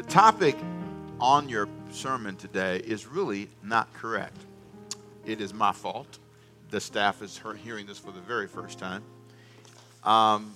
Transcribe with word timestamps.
The 0.00 0.06
topic 0.06 0.56
on 1.20 1.50
your 1.50 1.68
sermon 1.90 2.34
today 2.34 2.78
is 2.78 3.06
really 3.06 3.50
not 3.62 3.92
correct. 3.92 4.38
It 5.26 5.42
is 5.42 5.52
my 5.52 5.72
fault. 5.72 6.18
The 6.70 6.80
staff 6.80 7.20
is 7.20 7.38
hearing 7.62 7.84
this 7.84 7.98
for 7.98 8.10
the 8.10 8.22
very 8.22 8.48
first 8.48 8.78
time. 8.78 9.02
Um, 10.02 10.54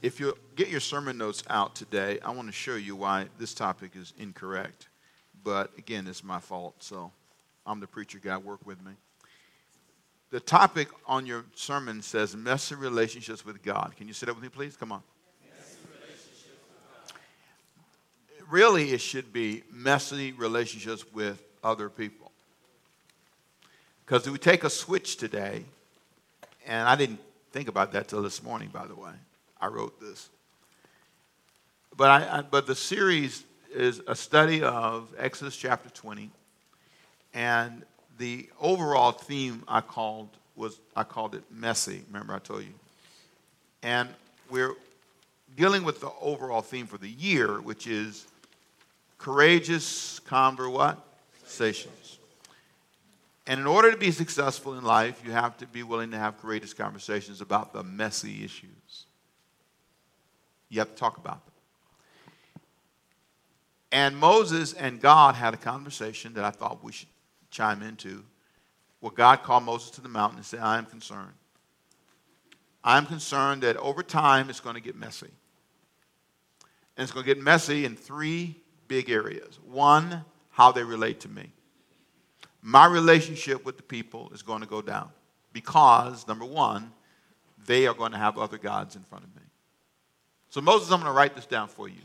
if 0.00 0.18
you 0.18 0.34
get 0.54 0.68
your 0.68 0.80
sermon 0.80 1.18
notes 1.18 1.44
out 1.50 1.74
today, 1.74 2.20
I 2.24 2.30
want 2.30 2.48
to 2.48 2.52
show 2.52 2.76
you 2.76 2.96
why 2.96 3.26
this 3.38 3.52
topic 3.52 3.90
is 3.96 4.14
incorrect. 4.16 4.88
But 5.44 5.72
again, 5.76 6.06
it's 6.06 6.24
my 6.24 6.40
fault, 6.40 6.76
so 6.78 7.12
I'm 7.66 7.80
the 7.80 7.86
preacher 7.86 8.18
guy. 8.18 8.38
Work 8.38 8.64
with 8.64 8.82
me. 8.82 8.92
The 10.30 10.40
topic 10.40 10.88
on 11.06 11.26
your 11.26 11.44
sermon 11.54 12.00
says 12.00 12.34
messy 12.34 12.74
relationships 12.74 13.44
with 13.44 13.62
God. 13.62 13.92
Can 13.98 14.08
you 14.08 14.14
sit 14.14 14.30
up 14.30 14.36
with 14.36 14.42
me, 14.42 14.48
please? 14.48 14.74
Come 14.74 14.90
on. 14.90 15.02
Really, 18.50 18.90
it 18.92 19.00
should 19.00 19.32
be 19.32 19.62
messy 19.70 20.32
relationships 20.32 21.04
with 21.12 21.42
other 21.62 21.88
people. 21.88 22.30
Because 24.04 24.28
we 24.28 24.38
take 24.38 24.64
a 24.64 24.70
switch 24.70 25.16
today, 25.16 25.64
and 26.66 26.88
I 26.88 26.96
didn't 26.96 27.20
think 27.52 27.68
about 27.68 27.92
that 27.92 28.08
till 28.08 28.22
this 28.22 28.42
morning, 28.42 28.70
by 28.72 28.86
the 28.86 28.94
way. 28.94 29.12
I 29.60 29.66
wrote 29.68 30.00
this. 30.00 30.28
But, 31.96 32.10
I, 32.10 32.38
I, 32.38 32.42
but 32.42 32.66
the 32.66 32.74
series 32.74 33.44
is 33.74 34.00
a 34.06 34.14
study 34.14 34.62
of 34.62 35.08
Exodus 35.18 35.56
chapter 35.56 35.88
20, 35.90 36.30
and 37.34 37.84
the 38.18 38.48
overall 38.60 39.12
theme 39.12 39.62
I 39.66 39.80
called 39.80 40.28
was 40.54 40.78
I 40.94 41.04
called 41.04 41.34
it 41.34 41.42
messy. 41.50 42.02
Remember 42.08 42.34
I 42.34 42.38
told 42.38 42.62
you, 42.62 42.72
and 43.82 44.08
we're 44.50 44.74
dealing 45.56 45.84
with 45.84 46.00
the 46.00 46.10
overall 46.20 46.62
theme 46.62 46.86
for 46.86 46.98
the 46.98 47.08
year, 47.08 47.60
which 47.60 47.86
is 47.86 48.26
courageous 49.18 50.20
conversations. 50.20 52.18
And 53.46 53.60
in 53.60 53.66
order 53.66 53.92
to 53.92 53.96
be 53.96 54.10
successful 54.10 54.76
in 54.76 54.84
life, 54.84 55.22
you 55.24 55.30
have 55.30 55.56
to 55.58 55.66
be 55.66 55.82
willing 55.82 56.10
to 56.10 56.18
have 56.18 56.40
courageous 56.40 56.74
conversations 56.74 57.40
about 57.40 57.72
the 57.72 57.82
messy 57.82 58.44
issues. 58.44 59.06
You 60.68 60.80
have 60.80 60.90
to 60.90 60.96
talk 60.96 61.16
about 61.16 61.44
them. 61.44 61.54
And 63.92 64.16
Moses 64.16 64.72
and 64.72 65.00
God 65.00 65.36
had 65.36 65.54
a 65.54 65.56
conversation 65.56 66.34
that 66.34 66.44
I 66.44 66.50
thought 66.50 66.82
we 66.82 66.92
should 66.92 67.08
chime 67.50 67.82
into. 67.82 68.24
Where 69.00 69.12
God 69.12 69.42
called 69.42 69.62
Moses 69.62 69.90
to 69.92 70.00
the 70.00 70.08
mountain 70.08 70.38
and 70.38 70.46
said, 70.46 70.60
I 70.60 70.78
am 70.78 70.86
concerned. 70.86 71.34
I'm 72.82 73.06
concerned 73.06 73.62
that 73.62 73.76
over 73.76 74.02
time 74.02 74.50
it's 74.50 74.60
going 74.60 74.74
to 74.74 74.80
get 74.80 74.96
messy. 74.96 75.30
And 76.96 77.04
it's 77.04 77.12
going 77.12 77.24
to 77.24 77.34
get 77.34 77.42
messy 77.42 77.84
in 77.84 77.94
three 77.94 78.56
big 78.88 79.10
areas. 79.10 79.58
One, 79.64 80.24
how 80.50 80.72
they 80.72 80.82
relate 80.82 81.20
to 81.20 81.28
me. 81.28 81.52
My 82.62 82.86
relationship 82.86 83.64
with 83.64 83.76
the 83.76 83.82
people 83.82 84.30
is 84.34 84.42
going 84.42 84.60
to 84.60 84.66
go 84.66 84.82
down 84.82 85.10
because, 85.52 86.26
number 86.26 86.44
one, 86.44 86.90
they 87.66 87.86
are 87.86 87.94
going 87.94 88.12
to 88.12 88.18
have 88.18 88.38
other 88.38 88.58
gods 88.58 88.96
in 88.96 89.02
front 89.02 89.24
of 89.24 89.34
me. 89.36 89.42
So, 90.48 90.60
Moses, 90.60 90.90
I'm 90.90 91.00
going 91.00 91.12
to 91.12 91.16
write 91.16 91.34
this 91.34 91.46
down 91.46 91.68
for 91.68 91.88
you. 91.88 92.00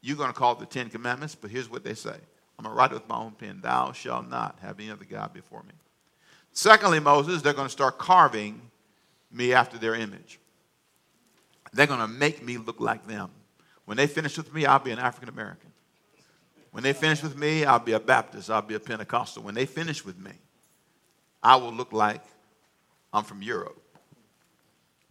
You're 0.00 0.16
going 0.16 0.32
to 0.32 0.38
call 0.38 0.52
it 0.52 0.58
the 0.58 0.66
Ten 0.66 0.90
Commandments, 0.90 1.34
but 1.34 1.50
here's 1.50 1.70
what 1.70 1.84
they 1.84 1.94
say 1.94 2.10
I'm 2.58 2.64
going 2.64 2.74
to 2.74 2.78
write 2.78 2.90
it 2.90 2.94
with 2.94 3.08
my 3.08 3.16
own 3.16 3.32
pen 3.32 3.60
Thou 3.62 3.92
shalt 3.92 4.28
not 4.28 4.58
have 4.60 4.78
any 4.78 4.90
other 4.90 5.04
God 5.04 5.32
before 5.32 5.62
me. 5.62 5.74
Secondly, 6.52 7.00
Moses, 7.00 7.40
they're 7.40 7.54
going 7.54 7.66
to 7.66 7.72
start 7.72 7.98
carving 7.98 8.60
me 9.30 9.54
after 9.54 9.78
their 9.78 9.94
image. 9.94 10.38
They're 11.72 11.86
going 11.86 12.00
to 12.00 12.08
make 12.08 12.44
me 12.44 12.58
look 12.58 12.80
like 12.80 13.06
them. 13.06 13.30
When 13.86 13.96
they 13.96 14.06
finish 14.06 14.36
with 14.36 14.52
me, 14.52 14.66
I'll 14.66 14.78
be 14.78 14.90
an 14.90 14.98
African 14.98 15.28
American. 15.28 15.71
When 16.72 16.82
they 16.82 16.94
finish 16.94 17.22
with 17.22 17.36
me, 17.36 17.64
I'll 17.64 17.78
be 17.78 17.92
a 17.92 18.00
Baptist, 18.00 18.50
I'll 18.50 18.62
be 18.62 18.74
a 18.74 18.80
Pentecostal. 18.80 19.42
When 19.42 19.54
they 19.54 19.66
finish 19.66 20.04
with 20.04 20.18
me, 20.18 20.32
I 21.42 21.56
will 21.56 21.72
look 21.72 21.92
like 21.92 22.22
I'm 23.12 23.24
from 23.24 23.42
Europe. 23.42 23.78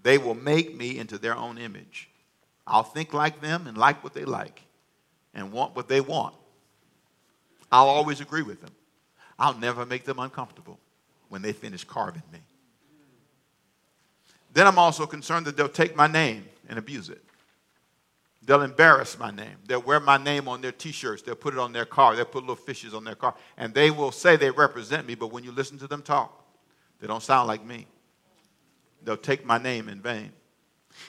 They 0.02 0.18
will 0.18 0.36
make 0.36 0.76
me 0.76 0.98
into 0.98 1.20
their 1.20 1.36
own 1.36 1.60
image. 1.60 2.10
I'll 2.66 2.84
think 2.84 3.14
like 3.14 3.42
them 3.42 3.68
and 3.68 3.78
like 3.78 4.04
what 4.04 4.14
they 4.14 4.26
like 4.26 4.62
and 5.34 5.52
want 5.52 5.76
what 5.76 5.88
they 5.88 6.02
want. 6.02 6.36
I'll 7.72 7.88
always 7.88 8.22
agree 8.22 8.42
with 8.42 8.62
them. 8.62 8.72
I'll 9.38 9.58
never 9.58 9.86
make 9.86 10.04
them 10.06 10.20
uncomfortable 10.20 10.80
when 11.30 11.42
they 11.42 11.54
finish 11.54 11.84
carving 11.84 12.24
me. 12.34 12.40
Then 14.54 14.68
I'm 14.68 14.80
also 14.80 15.06
concerned 15.06 15.46
that 15.46 15.56
they'll 15.56 15.70
take 15.70 15.96
my 15.96 16.08
name 16.08 16.46
and 16.68 16.78
abuse 16.80 17.10
it. 17.10 17.24
They'll 18.44 18.64
embarrass 18.64 19.20
my 19.20 19.30
name. 19.30 19.58
They'll 19.68 19.82
wear 19.82 20.00
my 20.00 20.18
name 20.18 20.48
on 20.48 20.62
their 20.62 20.72
t 20.72 20.92
shirts. 20.92 21.22
They'll 21.22 21.36
put 21.36 21.54
it 21.54 21.60
on 21.60 21.74
their 21.74 21.86
car. 21.86 22.16
They'll 22.16 22.26
put 22.26 22.42
little 22.42 22.56
fishes 22.56 22.94
on 22.94 23.04
their 23.04 23.16
car. 23.16 23.36
And 23.56 23.74
they 23.74 23.92
will 23.92 24.12
say 24.12 24.36
they 24.36 24.50
represent 24.50 25.06
me, 25.06 25.14
but 25.14 25.32
when 25.32 25.44
you 25.44 25.52
listen 25.52 25.78
to 25.80 25.88
them 25.88 26.02
talk, 26.02 26.44
they 27.00 27.08
don't 27.08 27.22
sound 27.22 27.48
like 27.48 27.64
me. 27.64 27.86
They'll 29.04 29.18
take 29.18 29.46
my 29.46 29.60
name 29.60 29.90
in 29.90 30.02
vain. 30.02 30.32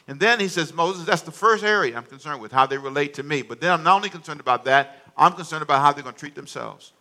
And 0.06 0.20
then 0.20 0.40
he 0.40 0.48
says, 0.48 0.72
Moses, 0.72 1.04
that's 1.04 1.22
the 1.22 1.32
first 1.32 1.64
area 1.64 1.96
I'm 1.96 2.04
concerned 2.04 2.40
with, 2.40 2.52
how 2.52 2.66
they 2.66 2.78
relate 2.78 3.14
to 3.14 3.22
me. 3.22 3.42
But 3.42 3.60
then 3.60 3.72
I'm 3.72 3.82
not 3.82 3.96
only 3.96 4.10
concerned 4.10 4.40
about 4.40 4.64
that, 4.66 5.02
I'm 5.16 5.32
concerned 5.32 5.62
about 5.62 5.80
how 5.80 5.92
they're 5.92 6.02
going 6.02 6.14
to 6.14 6.20
treat 6.20 6.34
themselves. 6.34 6.92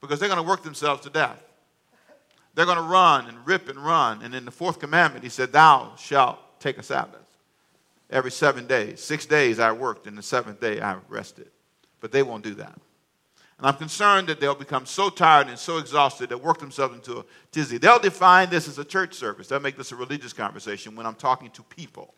Because 0.00 0.20
they're 0.20 0.28
going 0.28 0.42
to 0.42 0.48
work 0.48 0.62
themselves 0.62 1.02
to 1.02 1.10
death. 1.10 1.44
They're 2.54 2.64
going 2.64 2.78
to 2.78 2.82
run 2.82 3.26
and 3.26 3.36
rip 3.44 3.68
and 3.68 3.78
run. 3.78 4.22
And 4.22 4.34
in 4.34 4.44
the 4.44 4.50
fourth 4.50 4.78
commandment, 4.78 5.24
he 5.24 5.30
said, 5.30 5.52
Thou 5.52 5.94
shalt 5.96 6.38
take 6.60 6.78
a 6.78 6.82
Sabbath 6.82 7.27
every 8.10 8.30
seven 8.30 8.66
days. 8.66 9.00
Six 9.00 9.26
days 9.26 9.58
I 9.58 9.72
worked, 9.72 10.06
and 10.06 10.16
the 10.16 10.22
seventh 10.22 10.60
day 10.60 10.80
I 10.80 10.96
rested. 11.08 11.50
But 12.00 12.12
they 12.12 12.22
won't 12.22 12.44
do 12.44 12.54
that. 12.54 12.78
And 13.58 13.66
I'm 13.66 13.74
concerned 13.74 14.28
that 14.28 14.38
they'll 14.38 14.54
become 14.54 14.86
so 14.86 15.10
tired 15.10 15.48
and 15.48 15.58
so 15.58 15.78
exhausted 15.78 16.28
they'll 16.28 16.38
work 16.38 16.60
themselves 16.60 16.94
into 16.94 17.18
a 17.18 17.24
tizzy. 17.50 17.76
They'll 17.78 17.98
define 17.98 18.50
this 18.50 18.68
as 18.68 18.78
a 18.78 18.84
church 18.84 19.14
service. 19.14 19.48
They'll 19.48 19.58
make 19.58 19.76
this 19.76 19.90
a 19.90 19.96
religious 19.96 20.32
conversation 20.32 20.94
when 20.94 21.06
I'm 21.06 21.16
talking 21.16 21.50
to 21.50 21.62
people. 21.64 22.14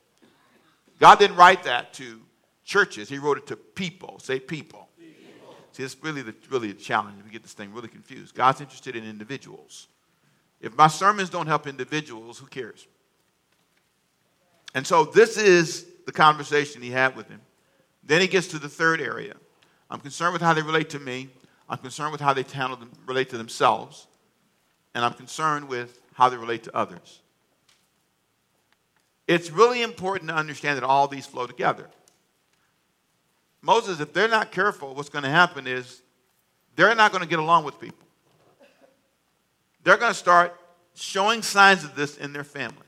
God 0.98 1.18
didn't 1.18 1.36
write 1.36 1.62
that 1.62 1.94
to 1.94 2.20
churches, 2.62 3.08
He 3.08 3.18
wrote 3.18 3.38
it 3.38 3.46
to 3.48 3.56
people. 3.56 4.18
Say 4.18 4.38
people. 4.38 4.88
people. 4.98 5.54
See, 5.72 5.82
it's 5.82 5.96
really 6.02 6.20
the, 6.20 6.34
really 6.50 6.70
a 6.70 6.74
challenge. 6.74 7.16
We 7.24 7.30
get 7.30 7.42
this 7.42 7.54
thing 7.54 7.72
really 7.72 7.88
confused. 7.88 8.34
God's 8.34 8.60
interested 8.60 8.94
in 8.94 9.04
individuals. 9.08 9.88
If 10.60 10.76
my 10.76 10.88
sermons 10.88 11.30
don't 11.30 11.46
help 11.46 11.66
individuals, 11.66 12.38
who 12.38 12.46
cares? 12.46 12.86
And 14.74 14.86
so 14.86 15.04
this 15.04 15.36
is 15.36 15.86
the 16.06 16.12
conversation 16.12 16.82
he 16.82 16.90
had 16.90 17.16
with 17.16 17.28
him. 17.28 17.40
Then 18.02 18.20
he 18.20 18.26
gets 18.26 18.48
to 18.48 18.58
the 18.58 18.68
third 18.68 19.00
area. 19.00 19.34
I'm 19.90 20.00
concerned 20.00 20.32
with 20.32 20.42
how 20.42 20.54
they 20.54 20.62
relate 20.62 20.90
to 20.90 20.98
me. 20.98 21.28
I'm 21.68 21.78
concerned 21.78 22.12
with 22.12 22.20
how 22.20 22.32
they 22.32 22.42
them, 22.42 22.90
relate 23.06 23.30
to 23.30 23.38
themselves. 23.38 24.06
And 24.94 25.04
I'm 25.04 25.14
concerned 25.14 25.68
with 25.68 26.00
how 26.14 26.28
they 26.28 26.36
relate 26.36 26.64
to 26.64 26.76
others. 26.76 27.20
It's 29.28 29.50
really 29.50 29.82
important 29.82 30.28
to 30.30 30.34
understand 30.34 30.76
that 30.76 30.84
all 30.84 31.06
these 31.06 31.26
flow 31.26 31.46
together. 31.46 31.88
Moses, 33.62 34.00
if 34.00 34.12
they're 34.12 34.28
not 34.28 34.50
careful, 34.50 34.94
what's 34.94 35.08
going 35.08 35.22
to 35.22 35.30
happen 35.30 35.66
is 35.66 36.02
they're 36.74 36.94
not 36.94 37.12
going 37.12 37.22
to 37.22 37.28
get 37.28 37.38
along 37.38 37.64
with 37.64 37.78
people. 37.78 38.06
They're 39.84 39.96
going 39.96 40.12
to 40.12 40.18
start 40.18 40.58
showing 40.94 41.42
signs 41.42 41.84
of 41.84 41.94
this 41.94 42.16
in 42.16 42.32
their 42.32 42.44
family. 42.44 42.86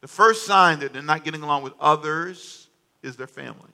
The 0.00 0.08
first 0.08 0.46
sign 0.46 0.80
that 0.80 0.92
they're 0.92 1.02
not 1.02 1.24
getting 1.24 1.42
along 1.42 1.62
with 1.62 1.72
others 1.80 2.68
is 3.02 3.16
their 3.16 3.26
family. 3.26 3.70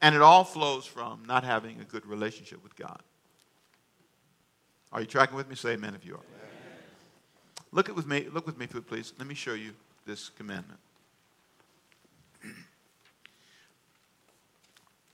And 0.00 0.14
it 0.14 0.22
all 0.22 0.44
flows 0.44 0.86
from 0.86 1.24
not 1.26 1.44
having 1.44 1.80
a 1.80 1.84
good 1.84 2.06
relationship 2.06 2.62
with 2.62 2.74
God. 2.76 3.02
Are 4.92 5.00
you 5.00 5.06
tracking 5.06 5.36
with 5.36 5.48
me? 5.48 5.54
Say 5.54 5.72
amen 5.72 5.94
if 5.94 6.04
you 6.06 6.14
are. 6.14 6.18
Amen. 6.18 6.78
Look 7.72 7.88
at 7.88 7.94
with 7.94 8.06
me, 8.06 8.26
look 8.32 8.46
with 8.46 8.58
me, 8.58 8.66
please. 8.66 9.12
Let 9.18 9.28
me 9.28 9.34
show 9.34 9.54
you 9.54 9.72
this 10.06 10.30
commandment. 10.30 10.80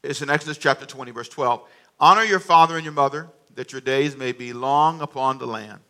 It's 0.03 0.23
in 0.23 0.31
Exodus 0.31 0.57
chapter 0.57 0.87
20, 0.87 1.11
verse 1.11 1.29
12. 1.29 1.63
Honor 1.99 2.23
your 2.23 2.39
father 2.39 2.77
and 2.77 2.85
your 2.85 2.93
mother, 2.93 3.29
that 3.55 3.73
your 3.73 3.81
days 3.81 4.17
may 4.17 4.33
be 4.33 4.53
long 4.53 5.01
upon 5.01 5.39
the 5.39 5.47
land, 5.47 5.81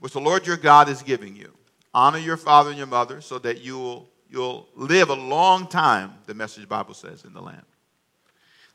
which 0.00 0.14
the 0.14 0.20
Lord 0.20 0.46
your 0.46 0.56
God 0.56 0.88
is 0.88 1.02
giving 1.02 1.36
you. 1.36 1.52
Honor 1.94 2.18
your 2.18 2.36
father 2.36 2.70
and 2.70 2.78
your 2.78 2.88
mother 2.88 3.20
so 3.20 3.38
that 3.38 3.60
you'll, 3.60 4.10
you'll 4.28 4.68
live 4.74 5.10
a 5.10 5.14
long 5.14 5.68
time, 5.68 6.14
the 6.26 6.34
message 6.34 6.68
Bible 6.68 6.94
says, 6.94 7.24
in 7.24 7.32
the 7.32 7.40
land. 7.40 7.62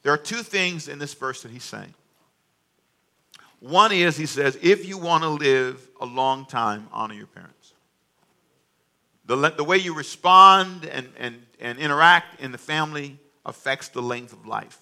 There 0.04 0.14
are 0.14 0.18
two 0.18 0.44
things 0.44 0.88
in 0.88 0.98
this 0.98 1.14
verse 1.14 1.44
that 1.44 1.52
he's 1.52 1.66
saying. 1.66 1.94
One 3.60 3.92
is, 3.92 4.16
he 4.16 4.26
says, 4.26 4.58
if 4.62 4.88
you 4.88 4.98
want 4.98 5.24
to 5.24 5.30
live 5.30 5.86
a 6.00 6.06
long 6.06 6.46
time, 6.46 6.88
honor 6.94 7.14
your 7.14 7.28
parents. 7.28 7.74
The, 9.26 9.36
the 9.50 9.66
way 9.66 9.78
you 9.78 9.94
respond 9.94 10.86
and, 10.86 11.10
and, 11.18 11.46
and 11.60 11.78
interact 11.78 12.42
in 12.42 12.54
the 12.54 12.58
family 12.58 13.20
affects 13.46 13.90
the 13.90 14.02
length 14.02 14.32
of 14.32 14.48
life. 14.48 14.80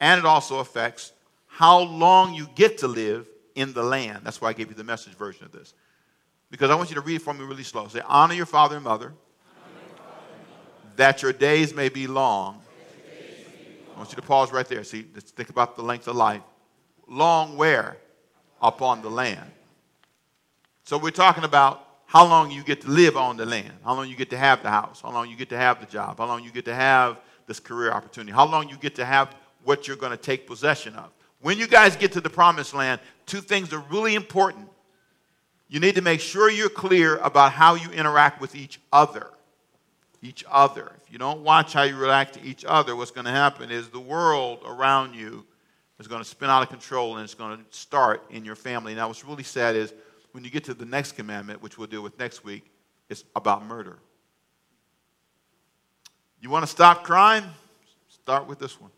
And 0.00 0.18
it 0.18 0.24
also 0.24 0.60
affects 0.60 1.12
how 1.46 1.80
long 1.80 2.34
you 2.34 2.48
get 2.54 2.78
to 2.78 2.88
live 2.88 3.26
in 3.54 3.74
the 3.74 3.82
land. 3.82 4.20
That's 4.24 4.40
why 4.40 4.48
I 4.48 4.52
gave 4.54 4.70
you 4.70 4.74
the 4.74 4.84
message 4.84 5.14
version 5.14 5.44
of 5.44 5.52
this. 5.52 5.74
Because 6.50 6.70
I 6.70 6.74
want 6.74 6.88
you 6.88 6.94
to 6.94 7.00
read 7.00 7.16
it 7.16 7.22
for 7.22 7.34
me 7.34 7.44
really 7.44 7.62
slow. 7.62 7.88
Say, 7.88 8.00
honor 8.06 8.34
your 8.34 8.46
father 8.46 8.76
and 8.76 8.84
mother, 8.84 9.12
that 10.96 11.22
your 11.22 11.32
days 11.32 11.74
may 11.74 11.88
be 11.88 12.06
long 12.06 12.62
I 13.98 14.00
want 14.00 14.12
you 14.12 14.16
to 14.16 14.22
pause 14.22 14.52
right 14.52 14.68
there. 14.68 14.84
See, 14.84 15.06
let's 15.12 15.32
think 15.32 15.50
about 15.50 15.74
the 15.74 15.82
length 15.82 16.06
of 16.06 16.14
life. 16.14 16.42
Long 17.08 17.56
where? 17.56 17.96
Upon 18.62 19.02
the 19.02 19.10
land. 19.10 19.50
So 20.84 20.96
we're 20.96 21.10
talking 21.10 21.42
about 21.42 21.84
how 22.06 22.24
long 22.24 22.52
you 22.52 22.62
get 22.62 22.80
to 22.82 22.88
live 22.88 23.16
on 23.16 23.36
the 23.36 23.44
land, 23.44 23.72
how 23.84 23.94
long 23.94 24.08
you 24.08 24.14
get 24.14 24.30
to 24.30 24.38
have 24.38 24.62
the 24.62 24.70
house, 24.70 25.00
how 25.00 25.10
long 25.10 25.28
you 25.28 25.34
get 25.34 25.48
to 25.48 25.56
have 25.56 25.80
the 25.80 25.86
job, 25.86 26.18
how 26.18 26.26
long 26.26 26.44
you 26.44 26.52
get 26.52 26.64
to 26.66 26.74
have 26.76 27.20
this 27.48 27.58
career 27.58 27.90
opportunity, 27.90 28.30
how 28.30 28.46
long 28.46 28.68
you 28.68 28.76
get 28.76 28.94
to 28.94 29.04
have 29.04 29.34
what 29.64 29.88
you're 29.88 29.96
going 29.96 30.12
to 30.12 30.16
take 30.16 30.46
possession 30.46 30.94
of. 30.94 31.10
When 31.40 31.58
you 31.58 31.66
guys 31.66 31.96
get 31.96 32.12
to 32.12 32.20
the 32.20 32.30
promised 32.30 32.74
land, 32.74 33.00
two 33.26 33.40
things 33.40 33.72
are 33.72 33.82
really 33.90 34.14
important. 34.14 34.68
You 35.68 35.80
need 35.80 35.96
to 35.96 36.02
make 36.02 36.20
sure 36.20 36.50
you're 36.50 36.70
clear 36.70 37.18
about 37.18 37.52
how 37.52 37.74
you 37.74 37.90
interact 37.90 38.40
with 38.40 38.54
each 38.54 38.80
other. 38.92 39.28
Each 40.22 40.44
other. 40.50 40.92
If 41.04 41.12
you 41.12 41.18
don't 41.18 41.42
watch 41.42 41.74
how 41.74 41.82
you 41.82 41.96
react 41.96 42.34
to 42.34 42.42
each 42.42 42.64
other, 42.64 42.96
what's 42.96 43.10
going 43.10 43.26
to 43.26 43.30
happen 43.30 43.70
is 43.70 43.88
the 43.88 44.00
world 44.00 44.62
around 44.64 45.14
you 45.14 45.44
is 46.00 46.08
going 46.08 46.22
to 46.22 46.28
spin 46.28 46.48
out 46.48 46.62
of 46.62 46.70
control 46.70 47.16
and 47.16 47.24
it's 47.24 47.34
going 47.34 47.58
to 47.58 47.64
start 47.70 48.24
in 48.30 48.44
your 48.44 48.56
family. 48.56 48.94
Now, 48.94 49.08
what's 49.08 49.24
really 49.24 49.42
sad 49.42 49.76
is 49.76 49.92
when 50.32 50.42
you 50.42 50.50
get 50.50 50.64
to 50.64 50.74
the 50.74 50.86
next 50.86 51.12
commandment, 51.12 51.62
which 51.62 51.76
we'll 51.76 51.86
deal 51.86 52.02
with 52.02 52.18
next 52.18 52.44
week, 52.44 52.70
it's 53.08 53.24
about 53.36 53.64
murder. 53.64 53.98
You 56.40 56.50
want 56.50 56.64
to 56.64 56.70
stop 56.70 57.04
crime? 57.04 57.44
Start 58.08 58.46
with 58.46 58.58
this 58.58 58.80
one. 58.80 58.90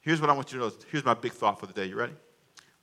Here's 0.00 0.20
what 0.20 0.30
I 0.30 0.32
want 0.32 0.52
you 0.52 0.58
to 0.58 0.66
know. 0.66 0.72
Here's 0.90 1.04
my 1.04 1.14
big 1.14 1.32
thought 1.32 1.58
for 1.60 1.66
the 1.66 1.72
day. 1.72 1.86
You 1.86 1.96
ready? 1.96 2.14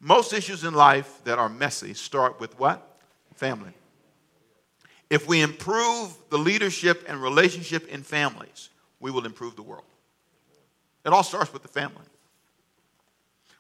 Most 0.03 0.33
issues 0.33 0.65
in 0.65 0.73
life 0.73 1.21
that 1.23 1.39
are 1.39 1.47
messy 1.47 1.93
start 1.93 2.37
with 2.37 2.59
what? 2.59 2.99
Family. 3.35 3.71
If 5.09 5.29
we 5.29 5.39
improve 5.39 6.13
the 6.29 6.37
leadership 6.37 7.05
and 7.07 7.23
relationship 7.23 7.87
in 7.87 8.03
families, 8.03 8.67
we 8.99 9.11
will 9.11 9.25
improve 9.25 9.55
the 9.55 9.61
world. 9.61 9.85
It 11.05 11.13
all 11.13 11.23
starts 11.23 11.53
with 11.53 11.61
the 11.61 11.69
family. 11.69 12.03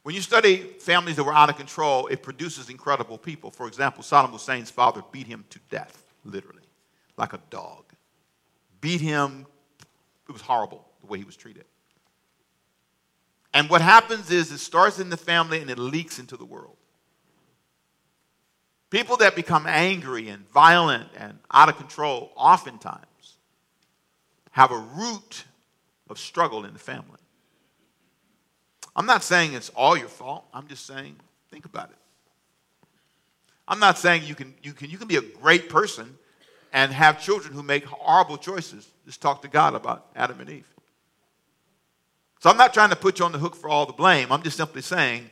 When 0.01 0.15
you 0.15 0.19
study 0.19 0.57
families 0.57 1.15
that 1.15 1.23
were 1.23 1.33
out 1.33 1.49
of 1.49 1.55
control, 1.55 2.07
it 2.07 2.21
produces 2.21 2.69
incredible 2.69 3.17
people. 3.17 3.49
For 3.49 3.65
example, 3.65 4.03
Saddam 4.03 4.31
Hussein's 4.31 4.69
father 4.69 5.01
beat 5.13 5.27
him 5.27 5.45
to 5.49 5.59
death, 5.71 6.13
literally, 6.25 6.67
like 7.15 7.31
a 7.31 7.39
dog. 7.51 7.85
Beat 8.81 8.99
him. 8.99 9.45
It 10.27 10.33
was 10.33 10.41
horrible 10.41 10.85
the 10.99 11.07
way 11.07 11.19
he 11.19 11.23
was 11.23 11.37
treated. 11.37 11.63
And 13.53 13.69
what 13.69 13.81
happens 13.81 14.31
is 14.31 14.51
it 14.51 14.57
starts 14.57 14.99
in 14.99 15.09
the 15.09 15.17
family 15.17 15.61
and 15.61 15.69
it 15.69 15.77
leaks 15.77 16.17
into 16.19 16.37
the 16.37 16.45
world. 16.45 16.75
People 18.89 19.17
that 19.17 19.35
become 19.35 19.65
angry 19.67 20.29
and 20.29 20.47
violent 20.49 21.09
and 21.17 21.39
out 21.51 21.69
of 21.69 21.77
control 21.77 22.31
oftentimes 22.35 23.37
have 24.51 24.71
a 24.71 24.77
root 24.77 25.45
of 26.09 26.19
struggle 26.19 26.65
in 26.65 26.73
the 26.73 26.79
family. 26.79 27.19
I'm 28.95 29.05
not 29.05 29.23
saying 29.23 29.53
it's 29.53 29.69
all 29.69 29.97
your 29.97 30.07
fault. 30.07 30.45
I'm 30.53 30.67
just 30.67 30.85
saying 30.85 31.15
think 31.49 31.65
about 31.65 31.89
it. 31.89 31.97
I'm 33.67 33.79
not 33.79 33.97
saying 33.97 34.23
you 34.25 34.35
can, 34.35 34.53
you 34.61 34.73
can, 34.73 34.89
you 34.89 34.97
can 34.97 35.07
be 35.07 35.15
a 35.15 35.21
great 35.21 35.69
person 35.69 36.17
and 36.71 36.91
have 36.91 37.21
children 37.21 37.53
who 37.53 37.63
make 37.63 37.85
horrible 37.85 38.37
choices. 38.37 38.87
Just 39.05 39.21
talk 39.21 39.41
to 39.43 39.47
God 39.47 39.73
about 39.73 40.07
Adam 40.15 40.39
and 40.39 40.49
Eve. 40.49 40.72
So 42.43 42.49
I'm 42.49 42.57
not 42.57 42.73
trying 42.73 42.89
to 42.89 42.97
put 42.97 43.19
you 43.19 43.25
on 43.25 43.31
the 43.31 43.37
hook 43.37 43.55
for 43.55 43.69
all 43.69 43.85
the 43.85 43.93
blame. 43.93 44.29
I'm 44.29 44.43
just 44.43 44.57
simply 44.57 44.81
saying, 44.81 45.29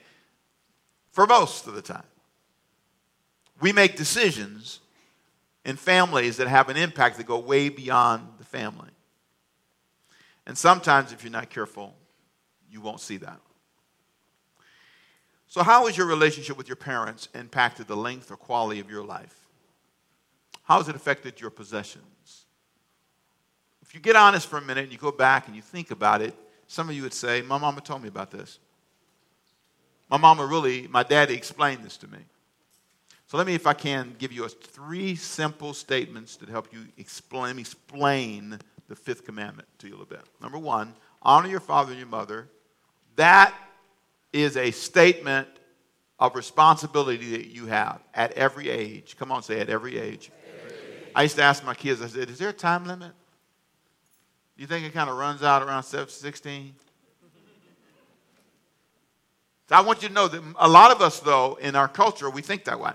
for 1.12 1.28
most 1.28 1.68
of 1.68 1.74
the 1.74 1.82
time, 1.82 2.06
we 3.60 3.74
make 3.74 3.98
decisions 3.98 4.80
in 5.66 5.76
families 5.76 6.38
that 6.38 6.48
have 6.48 6.70
an 6.70 6.78
impact 6.78 7.18
that 7.18 7.28
go 7.28 7.38
way 7.38 7.68
beyond 7.68 8.26
the 8.38 8.46
family. 8.46 8.92
And 10.48 10.58
sometimes, 10.58 11.12
if 11.12 11.22
you're 11.22 11.34
not 11.34 11.50
careful, 11.50 11.94
you 12.72 12.80
won't 12.80 13.02
see 13.02 13.18
that. 13.18 13.42
So, 15.50 15.64
how 15.64 15.88
has 15.88 15.98
your 15.98 16.08
relationship 16.08 16.56
with 16.56 16.70
your 16.70 16.78
parents 16.78 17.28
impacted 17.36 17.88
the 17.90 17.98
length 17.98 18.32
or 18.32 18.38
quality 18.38 18.80
of 18.80 18.90
your 18.90 19.04
life? 19.04 19.50
How 20.64 20.78
has 20.78 20.88
it 20.88 20.96
affected 20.96 21.42
your 21.42 21.50
possessions? 21.50 22.46
If 23.82 23.94
you 23.94 24.00
get 24.00 24.16
honest 24.16 24.48
for 24.48 24.58
a 24.58 24.62
minute 24.62 24.84
and 24.86 24.94
you 24.94 24.98
go 24.98 25.12
back 25.12 25.48
and 25.48 25.58
you 25.58 25.62
think 25.62 25.92
about 25.92 26.22
it, 26.22 26.34
some 26.72 26.88
of 26.88 26.96
you 26.96 27.04
would 27.04 27.14
say, 27.14 27.42
My 27.42 27.58
mama 27.58 27.82
told 27.82 28.02
me 28.02 28.08
about 28.08 28.32
this. 28.32 28.58
My 30.10 30.16
mama 30.16 30.46
really, 30.46 30.88
my 30.88 31.04
daddy 31.04 31.34
explained 31.34 31.84
this 31.84 31.98
to 31.98 32.08
me. 32.08 32.20
So 33.28 33.38
let 33.38 33.46
me, 33.46 33.56
if 33.56 33.68
I 33.68 33.74
can, 33.74 34.16
give 34.18 34.32
you 34.32 34.48
three 34.48 35.16
simple 35.16 35.74
statements 35.74 36.38
that 36.38 36.48
help 36.48 36.72
you 36.72 36.86
explain, 36.98 37.60
explain 37.60 38.58
the 38.88 38.96
fifth 38.96 39.26
commandment 39.26 39.68
to 39.80 39.88
you 39.88 39.94
a 39.94 39.98
little 39.98 40.06
bit. 40.06 40.22
Number 40.42 40.58
one, 40.58 40.94
honor 41.22 41.50
your 41.50 41.60
father 41.60 41.92
and 41.92 42.00
your 42.00 42.08
mother. 42.08 42.48
That 43.18 43.54
is 44.32 44.56
a 44.56 44.72
statement 44.72 45.50
of 46.20 46.38
responsibility 46.38 47.32
that 47.32 47.48
you 47.48 47.66
have 47.66 48.02
at 48.14 48.32
every 48.34 48.70
age. 48.70 49.18
Come 49.18 49.30
on, 49.30 49.44
say 49.44 49.60
at 49.60 49.70
every 49.70 49.98
age. 49.98 50.32
Every 50.64 50.78
age. 50.78 51.12
I 51.16 51.24
used 51.24 51.36
to 51.36 51.44
ask 51.44 51.66
my 51.66 51.74
kids, 51.74 52.02
I 52.02 52.08
said, 52.08 52.30
is 52.30 52.38
there 52.38 52.50
a 52.50 52.54
time 52.54 52.86
limit? 52.86 53.12
You 54.62 54.68
think 54.68 54.86
it 54.86 54.94
kind 54.94 55.10
of 55.10 55.18
runs 55.18 55.42
out 55.42 55.64
around 55.64 55.82
16? 55.82 56.76
So 59.68 59.76
I 59.76 59.82
want 59.82 60.04
you 60.04 60.08
to 60.08 60.14
know 60.14 60.28
that 60.28 60.44
a 60.60 60.70
lot 60.70 60.92
of 60.92 61.02
us, 61.02 61.20
though, 61.20 61.56
in 61.56 61.76
our 61.76 61.88
culture, 61.88 62.30
we 62.30 62.44
think 62.44 62.66
that 62.66 62.80
way. 62.80 62.92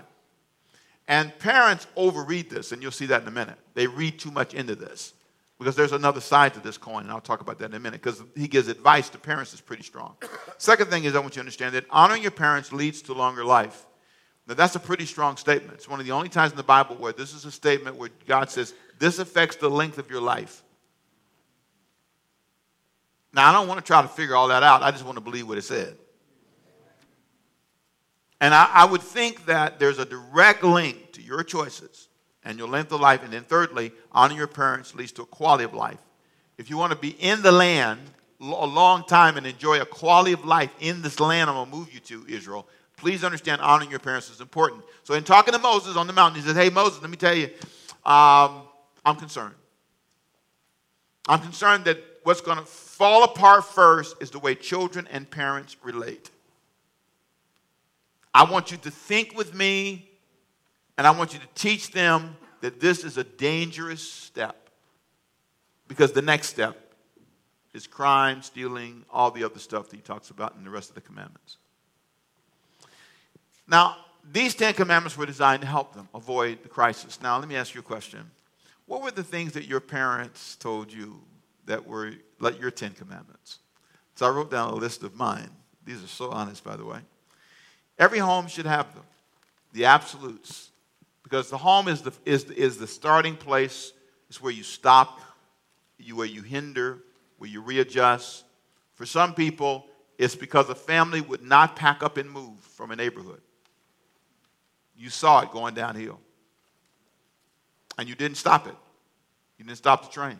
And 1.09 1.37
parents 1.39 1.85
overread 1.97 2.47
this, 2.47 2.71
and 2.71 2.81
you'll 2.81 2.91
see 2.91 3.07
that 3.07 3.23
in 3.23 3.27
a 3.27 3.31
minute. 3.31 3.57
They 3.73 3.85
read 3.85 4.17
too 4.17 4.31
much 4.31 4.53
into 4.53 4.75
this 4.75 5.11
because 5.59 5.75
there's 5.75 5.91
another 5.91 6.21
side 6.21 6.53
to 6.53 6.61
this 6.61 6.77
coin, 6.77 7.03
and 7.03 7.11
I'll 7.11 7.19
talk 7.19 7.41
about 7.41 7.59
that 7.59 7.71
in 7.71 7.75
a 7.75 7.81
minute 7.81 8.01
because 8.01 8.23
he 8.33 8.47
gives 8.47 8.69
advice 8.69 9.09
to 9.09 9.17
parents 9.17 9.51
that's 9.51 9.59
pretty 9.59 9.83
strong. 9.83 10.15
Second 10.57 10.89
thing 10.89 11.03
is, 11.03 11.15
I 11.15 11.19
want 11.19 11.33
you 11.33 11.39
to 11.39 11.41
understand 11.41 11.75
that 11.75 11.83
honoring 11.89 12.21
your 12.21 12.31
parents 12.31 12.71
leads 12.71 13.01
to 13.01 13.13
longer 13.13 13.43
life. 13.43 13.85
Now, 14.47 14.53
that's 14.53 14.77
a 14.77 14.79
pretty 14.79 15.05
strong 15.05 15.35
statement. 15.35 15.73
It's 15.73 15.89
one 15.89 15.99
of 15.99 16.05
the 16.05 16.13
only 16.13 16.29
times 16.29 16.51
in 16.51 16.57
the 16.57 16.63
Bible 16.63 16.95
where 16.95 17.11
this 17.11 17.33
is 17.33 17.43
a 17.43 17.51
statement 17.51 17.97
where 17.97 18.11
God 18.25 18.49
says, 18.49 18.73
This 18.99 19.19
affects 19.19 19.57
the 19.57 19.69
length 19.69 19.97
of 19.97 20.09
your 20.09 20.21
life. 20.21 20.63
Now, 23.33 23.49
I 23.49 23.53
don't 23.53 23.67
want 23.67 23.79
to 23.79 23.85
try 23.85 24.01
to 24.01 24.07
figure 24.07 24.35
all 24.35 24.47
that 24.47 24.63
out. 24.63 24.83
I 24.83 24.91
just 24.91 25.05
want 25.05 25.17
to 25.17 25.21
believe 25.21 25.47
what 25.47 25.57
it 25.57 25.63
said. 25.63 25.97
And 28.39 28.53
I, 28.53 28.69
I, 28.71 28.85
would 28.85 29.01
think 29.01 29.45
that 29.47 29.79
there's 29.79 29.97
a 29.97 30.05
direct 30.05 30.63
link 30.63 31.13
to 31.13 31.21
your 31.21 31.43
choices 31.43 32.07
and 32.43 32.57
your 32.57 32.67
length 32.67 32.91
of 32.91 33.01
life. 33.01 33.23
And 33.23 33.33
then, 33.33 33.43
thirdly, 33.43 33.91
honoring 34.11 34.37
your 34.37 34.47
parents 34.47 34.93
leads 34.93 35.11
to 35.13 35.23
a 35.23 35.25
quality 35.25 35.63
of 35.63 35.73
life. 35.73 35.99
If 36.57 36.69
you 36.69 36.77
want 36.77 36.91
to 36.91 36.97
be 36.97 37.09
in 37.09 37.41
the 37.41 37.51
land 37.51 37.99
a 38.39 38.43
long 38.43 39.03
time 39.05 39.37
and 39.37 39.47
enjoy 39.47 39.81
a 39.81 39.85
quality 39.85 40.33
of 40.33 40.45
life 40.45 40.71
in 40.79 41.01
this 41.01 41.19
land 41.19 41.49
I'm 41.49 41.55
going 41.55 41.69
to 41.69 41.75
move 41.75 41.93
you 41.93 41.99
to, 42.01 42.25
Israel, 42.27 42.67
please 42.95 43.23
understand 43.23 43.61
honoring 43.61 43.89
your 43.89 43.99
parents 43.99 44.29
is 44.29 44.41
important. 44.41 44.83
So, 45.03 45.15
in 45.15 45.23
talking 45.23 45.53
to 45.53 45.59
Moses 45.59 45.95
on 45.95 46.05
the 46.05 46.13
mountain, 46.13 46.39
he 46.39 46.47
says, 46.47 46.55
Hey, 46.55 46.69
Moses, 46.69 47.01
let 47.01 47.09
me 47.09 47.17
tell 47.17 47.35
you, 47.35 47.45
um, 48.05 48.61
I'm 49.03 49.15
concerned. 49.17 49.55
I'm 51.27 51.41
concerned 51.41 51.85
that 51.85 51.97
what's 52.27 52.41
going 52.41 52.57
to 52.57 52.65
fall 52.65 53.23
apart 53.23 53.63
first 53.63 54.21
is 54.21 54.31
the 54.31 54.39
way 54.39 54.53
children 54.53 55.07
and 55.11 55.31
parents 55.31 55.77
relate. 55.81 56.29
I 58.33 58.43
want 58.51 58.69
you 58.69 58.75
to 58.79 58.91
think 58.91 59.37
with 59.37 59.55
me, 59.55 60.09
and 60.97 61.07
I 61.07 61.11
want 61.11 61.33
you 61.33 61.39
to 61.39 61.47
teach 61.55 61.91
them 61.91 62.35
that 62.59 62.81
this 62.81 63.05
is 63.05 63.17
a 63.17 63.23
dangerous 63.23 64.01
step. 64.01 64.69
Because 65.87 66.11
the 66.11 66.21
next 66.21 66.49
step 66.49 66.93
is 67.73 67.87
crime, 67.87 68.41
stealing, 68.41 69.05
all 69.09 69.31
the 69.31 69.45
other 69.45 69.59
stuff 69.59 69.87
that 69.87 69.95
he 69.95 70.01
talks 70.01 70.29
about 70.29 70.53
in 70.57 70.65
the 70.65 70.69
rest 70.69 70.89
of 70.89 70.95
the 70.95 71.01
commandments. 71.01 71.55
Now, 73.69 73.95
these 74.29 74.53
Ten 74.53 74.73
Commandments 74.73 75.17
were 75.17 75.25
designed 75.25 75.61
to 75.61 75.67
help 75.67 75.93
them 75.93 76.09
avoid 76.13 76.61
the 76.61 76.67
crisis. 76.67 77.21
Now, 77.21 77.39
let 77.39 77.47
me 77.47 77.55
ask 77.55 77.73
you 77.73 77.79
a 77.79 77.83
question. 77.83 78.29
What 78.85 79.01
were 79.01 79.11
the 79.11 79.23
things 79.23 79.53
that 79.53 79.63
your 79.63 79.79
parents 79.79 80.57
told 80.57 80.91
you 80.91 81.21
that 81.67 81.85
were 81.85 82.13
like 82.39 82.59
your 82.59 82.71
Ten 82.71 82.91
Commandments. 82.91 83.59
So 84.15 84.25
I 84.25 84.29
wrote 84.29 84.49
down 84.49 84.73
a 84.73 84.75
list 84.75 85.03
of 85.03 85.15
mine. 85.15 85.49
These 85.85 86.03
are 86.03 86.07
so 86.07 86.31
honest, 86.31 86.63
by 86.63 86.75
the 86.75 86.85
way. 86.85 86.99
Every 87.99 88.19
home 88.19 88.47
should 88.47 88.65
have 88.65 88.93
them, 88.93 89.03
the 89.73 89.85
absolutes, 89.85 90.71
because 91.23 91.49
the 91.49 91.57
home 91.57 91.87
is 91.87 92.01
the, 92.01 92.13
is 92.25 92.45
is 92.45 92.77
the 92.77 92.87
starting 92.87 93.35
place. 93.35 93.93
It's 94.29 94.41
where 94.41 94.51
you 94.51 94.63
stop, 94.63 95.21
you, 95.97 96.15
where 96.15 96.27
you 96.27 96.41
hinder, 96.41 96.99
where 97.37 97.49
you 97.49 97.61
readjust. 97.61 98.43
For 98.95 99.05
some 99.05 99.33
people, 99.33 99.85
it's 100.17 100.35
because 100.35 100.69
a 100.69 100.75
family 100.75 101.21
would 101.21 101.43
not 101.43 101.75
pack 101.75 102.03
up 102.03 102.17
and 102.17 102.29
move 102.29 102.59
from 102.59 102.91
a 102.91 102.95
neighborhood. 102.95 103.41
You 104.97 105.09
saw 105.09 105.41
it 105.41 105.51
going 105.51 105.75
downhill. 105.75 106.19
And 107.97 108.09
you 108.09 108.15
didn't 108.15 108.37
stop 108.37 108.67
it. 108.67 108.75
You 109.57 109.65
didn't 109.65 109.77
stop 109.77 110.03
the 110.03 110.11
train. 110.11 110.37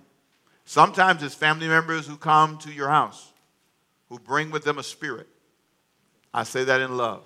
Sometimes 0.67 1.23
it's 1.23 1.33
family 1.33 1.69
members 1.69 2.05
who 2.05 2.17
come 2.17 2.57
to 2.57 2.69
your 2.69 2.89
house 2.89 3.31
who 4.09 4.19
bring 4.19 4.51
with 4.51 4.65
them 4.65 4.77
a 4.77 4.83
spirit. 4.83 5.29
I 6.33 6.43
say 6.43 6.65
that 6.65 6.81
in 6.81 6.97
love. 6.97 7.23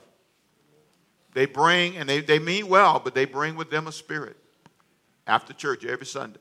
They 1.33 1.47
bring, 1.47 1.97
and 1.97 2.07
they, 2.07 2.21
they 2.21 2.37
mean 2.37 2.67
well, 2.67 3.01
but 3.03 3.15
they 3.15 3.25
bring 3.25 3.55
with 3.55 3.71
them 3.71 3.87
a 3.87 3.91
spirit 3.91 4.37
after 5.25 5.53
church 5.53 5.83
every 5.85 6.05
Sunday. 6.05 6.39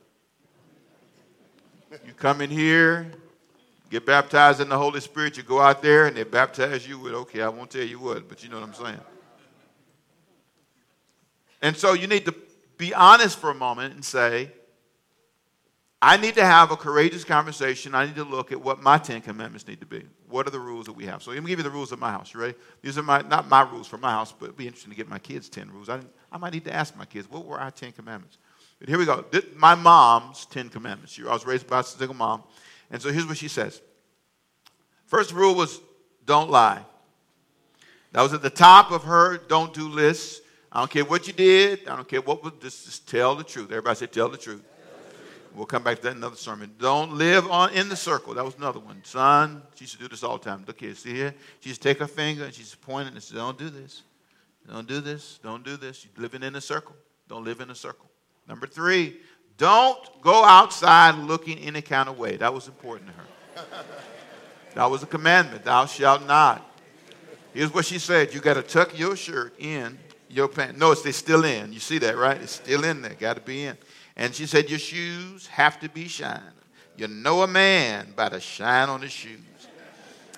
You 2.05 2.13
come 2.13 2.43
in 2.43 2.51
here, 2.51 3.11
get 3.91 4.05
baptized 4.05 4.61
in 4.61 4.69
the 4.69 4.77
Holy 4.77 5.01
Spirit, 5.01 5.39
you 5.39 5.43
go 5.43 5.59
out 5.59 5.81
there 5.81 6.05
and 6.05 6.15
they 6.15 6.25
baptize 6.25 6.87
you 6.87 6.99
with, 6.99 7.15
okay, 7.15 7.41
I 7.41 7.49
won't 7.49 7.71
tell 7.71 7.83
you 7.83 7.99
what, 7.99 8.29
but 8.29 8.45
you 8.45 8.51
know 8.51 8.61
what 8.61 8.69
I'm 8.69 8.75
saying. 8.75 9.01
And 11.63 11.75
so 11.75 11.95
you 11.95 12.07
need 12.07 12.27
to 12.27 12.35
be 12.77 12.93
honest 12.93 13.39
for 13.39 13.49
a 13.49 13.55
moment 13.55 13.95
and 13.95 14.05
say, 14.05 14.51
I 16.03 16.17
need 16.17 16.35
to 16.37 16.45
have 16.45 16.71
a 16.71 16.77
courageous 16.77 17.25
conversation. 17.25 17.95
I 17.95 18.07
need 18.07 18.15
to 18.15 18.25
look 18.25 18.53
at 18.53 18.61
what 18.61 18.83
my 18.83 18.97
Ten 18.97 19.21
Commandments 19.21 19.69
need 19.69 19.81
to 19.81 19.87
be. 19.87 20.03
What 20.31 20.47
are 20.47 20.51
the 20.51 20.59
rules 20.59 20.87
that 20.87 20.95
we 20.95 21.05
have? 21.05 21.23
So 21.23 21.31
let 21.31 21.43
me 21.43 21.51
give 21.51 21.59
you 21.59 21.63
the 21.63 21.71
rules 21.71 21.93
of 21.93 21.99
my 21.99 22.11
house. 22.11 22.33
You 22.33 22.41
ready? 22.41 22.55
These 22.81 22.97
are 22.97 23.03
my 23.03 23.21
not 23.21 23.49
my 23.49 23.63
rules 23.63 23.87
for 23.87 23.99
my 23.99 24.13
house, 24.13 24.33
but 24.33 24.47
it'd 24.47 24.57
be 24.57 24.67
interesting 24.67 24.91
to 24.91 24.97
get 24.97 25.09
my 25.09 25.19
kids' 25.19 25.51
ten 25.51 25.71
rules. 25.71 25.91
I, 25.91 26.01
I 26.33 26.39
might 26.39 26.55
need 26.55 26.65
to 26.65 26.75
ask 26.75 26.97
my 26.97 27.05
kids, 27.05 27.31
what 27.31 27.45
were 27.45 27.59
our 27.59 27.71
Ten 27.71 27.93
Commandments? 27.93 28.39
But 28.79 28.89
here 28.89 28.97
we 28.97 29.05
go. 29.05 29.27
This, 29.31 29.45
my 29.55 29.75
mom's 29.75 30.47
Ten 30.47 30.71
Commandments. 30.71 31.21
I 31.21 31.31
was 31.31 31.45
raised 31.45 31.67
by 31.67 31.81
a 31.81 31.85
single 31.85 32.17
mom. 32.17 32.45
And 32.91 33.01
so 33.03 33.13
here's 33.13 33.27
what 33.27 33.37
she 33.37 33.49
says. 33.49 33.83
First 35.05 35.33
rule 35.33 35.55
was 35.55 35.81
don't 36.25 36.51
lie. 36.51 36.83
That 38.13 38.23
was 38.23 38.33
at 38.33 38.41
the 38.41 38.51
top 38.51 38.91
of 38.91 39.05
her 39.05 39.37
don't 39.37 39.75
do 39.75 39.87
list. 39.87 40.43
I 40.73 40.79
don't 40.79 40.91
care 40.91 41.05
what 41.05 41.27
you 41.27 41.35
did. 41.35 41.87
I 41.89 41.97
don't 41.97 42.09
care 42.09 42.23
what 42.23 42.43
was, 42.43 42.55
just, 42.61 42.87
just 42.87 43.09
tell 43.09 43.35
the 43.35 43.45
truth. 43.45 43.67
Everybody 43.67 43.97
said 43.97 44.13
tell 44.13 44.29
the 44.29 44.39
truth. 44.39 44.63
We'll 45.55 45.67
come 45.67 45.83
back 45.83 45.97
to 45.97 46.03
that 46.05 46.17
another 46.17 46.37
sermon. 46.37 46.73
Don't 46.79 47.13
live 47.13 47.51
on 47.51 47.73
in 47.73 47.89
the 47.89 47.97
circle. 47.97 48.35
That 48.35 48.45
was 48.45 48.55
another 48.57 48.79
one. 48.79 49.03
Son, 49.05 49.63
she 49.75 49.85
used 49.85 49.95
to 49.95 49.99
do 50.01 50.09
this 50.09 50.23
all 50.23 50.39
the 50.39 50.45
time. 50.45 50.65
Look 50.67 50.81
here, 50.81 50.95
see 50.95 51.15
here? 51.15 51.35
She 51.61 51.71
used 51.71 51.83
to 51.83 51.89
take 51.89 51.99
her 51.99 52.07
finger 52.07 52.45
and 52.45 52.55
she's 52.55 52.75
pointing 52.75 53.15
and 53.15 53.23
says, 53.23 53.37
Don't 53.37 53.59
do 53.59 53.69
this. 53.69 54.03
Don't 54.69 54.87
do 54.87 55.01
this. 55.01 55.41
Don't 55.43 55.65
do 55.65 55.77
this. 55.77 56.05
You're 56.05 56.23
living 56.23 56.43
in 56.43 56.55
a 56.55 56.61
circle. 56.61 56.95
Don't 57.29 57.45
live 57.45 57.61
in 57.61 57.71
a 57.71 57.75
circle. 57.75 58.09
Number 58.49 58.67
three, 58.67 59.19
don't 59.57 59.99
go 60.23 60.45
outside 60.45 61.17
looking 61.17 61.59
any 61.59 61.83
kind 61.83 62.09
of 62.09 62.19
way. 62.19 62.37
That 62.37 62.53
was 62.55 62.67
important 62.67 63.11
to 63.11 63.15
her. 63.15 63.85
that 64.75 64.91
was 64.91 65.03
a 65.03 65.07
commandment. 65.07 65.65
Thou 65.65 65.87
shalt 65.87 66.27
not. 66.27 66.67
Here's 67.53 67.75
what 67.75 67.85
she 67.85 67.99
said 67.99 68.33
You 68.33 68.41
got 68.41 68.55
to 68.55 68.63
tuck 68.63 68.99
your 68.99 69.17
shirt 69.17 69.55
in 69.59 69.99
your 70.29 70.49
pants. 70.49 70.79
Notice 70.79 71.03
they're 71.03 71.13
still 71.13 71.45
in. 71.45 71.73
You 71.73 71.81
see 71.81 71.99
that, 71.99 72.17
right? 72.17 72.41
It's 72.41 72.53
still 72.53 72.85
in 72.85 73.03
there. 73.03 73.15
Got 73.15 73.35
to 73.35 73.43
be 73.43 73.65
in. 73.65 73.77
And 74.21 74.35
she 74.35 74.45
said, 74.45 74.69
Your 74.69 74.79
shoes 74.79 75.47
have 75.47 75.81
to 75.81 75.89
be 75.89 76.07
shining. 76.07 76.43
You 76.97 77.09
know 77.09 77.43
a 77.43 77.49
man 77.49 78.13
by 78.15 78.29
the 78.29 78.39
shine 78.39 78.91
on 78.91 79.01
his 79.01 79.11
shoes. 79.11 79.41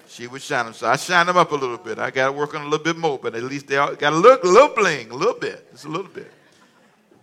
She 0.06 0.28
would 0.28 0.40
shine 0.40 0.66
them. 0.66 0.74
So 0.74 0.86
I 0.86 0.96
shine 0.96 1.26
them 1.26 1.36
up 1.36 1.50
a 1.50 1.56
little 1.56 1.78
bit. 1.78 1.98
I 1.98 2.10
got 2.12 2.26
to 2.26 2.32
work 2.32 2.54
on 2.54 2.60
a 2.60 2.68
little 2.68 2.84
bit 2.84 2.96
more, 2.96 3.18
but 3.18 3.34
at 3.34 3.42
least 3.42 3.66
they 3.66 3.74
got 3.74 3.98
to 3.98 4.10
look 4.10 4.44
a 4.44 4.46
little 4.46 4.68
bling, 4.68 5.10
a 5.10 5.14
little 5.14 5.34
bit. 5.34 5.68
Just 5.72 5.86
a 5.86 5.88
little 5.88 6.06
bit. 6.06 6.30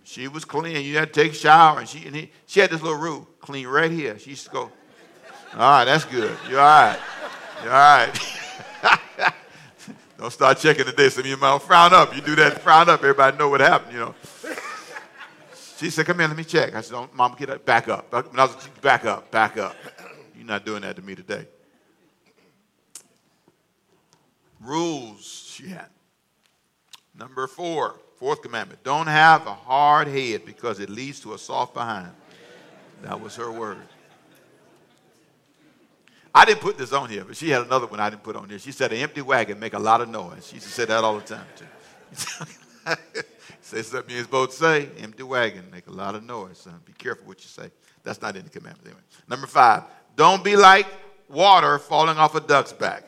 She 0.04 0.28
was 0.28 0.44
clean. 0.44 0.84
You 0.84 0.98
had 0.98 1.14
to 1.14 1.22
take 1.22 1.32
a 1.32 1.34
shower. 1.34 1.78
And 1.78 1.88
she, 1.88 2.04
and 2.06 2.14
he, 2.14 2.30
she 2.46 2.60
had 2.60 2.68
this 2.68 2.82
little 2.82 2.98
rule 2.98 3.26
clean 3.40 3.66
right 3.66 3.90
here. 3.90 4.18
She 4.18 4.30
used 4.30 4.44
to 4.44 4.50
go, 4.50 4.70
All 5.54 5.58
right, 5.58 5.86
that's 5.86 6.04
good. 6.04 6.36
You're 6.48 6.60
all 6.60 6.66
right. 6.66 6.98
You're 7.62 7.72
all 7.72 8.06
right. 8.06 9.32
Don't 10.18 10.30
start 10.30 10.58
checking 10.58 10.84
the 10.84 10.92
day. 10.92 11.08
Some 11.08 11.22
of 11.22 11.26
you 11.26 11.38
might 11.38 11.62
frown 11.62 11.94
up. 11.94 12.14
You 12.14 12.20
do 12.20 12.36
that, 12.36 12.60
frown 12.60 12.90
up. 12.90 13.00
Everybody 13.00 13.38
know 13.38 13.48
what 13.48 13.60
happened, 13.60 13.94
you 13.94 14.00
know. 14.00 14.14
She 15.80 15.88
said, 15.88 16.04
Come 16.04 16.18
here, 16.18 16.28
let 16.28 16.36
me 16.36 16.44
check. 16.44 16.74
I 16.74 16.82
said, 16.82 16.92
Don't, 16.92 17.14
Mom, 17.14 17.34
get 17.38 17.48
up. 17.48 17.64
Back 17.64 17.88
up. 17.88 18.10
Back, 18.10 18.30
was, 18.34 18.68
back 18.82 19.06
up. 19.06 19.30
Back 19.30 19.56
up. 19.56 19.74
You're 20.36 20.44
not 20.46 20.66
doing 20.66 20.82
that 20.82 20.94
to 20.96 21.02
me 21.02 21.14
today. 21.14 21.46
Rules 24.60 25.50
she 25.56 25.68
had. 25.68 25.86
Number 27.18 27.46
four, 27.46 27.98
fourth 28.18 28.42
commandment. 28.42 28.84
Don't 28.84 29.06
have 29.06 29.46
a 29.46 29.54
hard 29.54 30.06
head 30.06 30.44
because 30.44 30.80
it 30.80 30.90
leads 30.90 31.18
to 31.20 31.32
a 31.32 31.38
soft 31.38 31.72
behind. 31.72 32.12
That 33.02 33.18
was 33.18 33.34
her 33.36 33.50
word. 33.50 33.78
I 36.34 36.44
didn't 36.44 36.60
put 36.60 36.76
this 36.76 36.92
on 36.92 37.08
here, 37.08 37.24
but 37.24 37.38
she 37.38 37.48
had 37.48 37.62
another 37.62 37.86
one 37.86 38.00
I 38.00 38.10
didn't 38.10 38.22
put 38.22 38.36
on 38.36 38.50
here. 38.50 38.58
She 38.58 38.70
said, 38.70 38.92
an 38.92 38.98
empty 38.98 39.22
wagon 39.22 39.58
make 39.58 39.72
a 39.72 39.78
lot 39.78 40.02
of 40.02 40.10
noise. 40.10 40.46
She 40.46 40.56
used 40.56 40.66
to 40.66 40.72
say 40.72 40.84
that 40.84 41.02
all 41.02 41.18
the 41.18 41.24
time, 41.24 41.46
too. 41.56 43.24
Say 43.70 43.82
something 43.82 44.12
you're 44.12 44.24
supposed 44.24 44.50
to 44.50 44.56
say. 44.56 44.88
Empty 44.98 45.22
wagon. 45.22 45.70
Make 45.70 45.86
a 45.86 45.92
lot 45.92 46.16
of 46.16 46.24
noise, 46.24 46.58
son. 46.58 46.80
Be 46.84 46.92
careful 46.92 47.28
what 47.28 47.38
you 47.38 47.46
say. 47.46 47.70
That's 48.02 48.20
not 48.20 48.34
in 48.34 48.42
the 48.42 48.50
commandments. 48.50 48.84
Anyway. 48.84 49.02
Number 49.28 49.46
five, 49.46 49.84
don't 50.16 50.42
be 50.42 50.56
like 50.56 50.88
water 51.28 51.78
falling 51.78 52.18
off 52.18 52.34
a 52.34 52.40
duck's 52.40 52.72
back. 52.72 53.04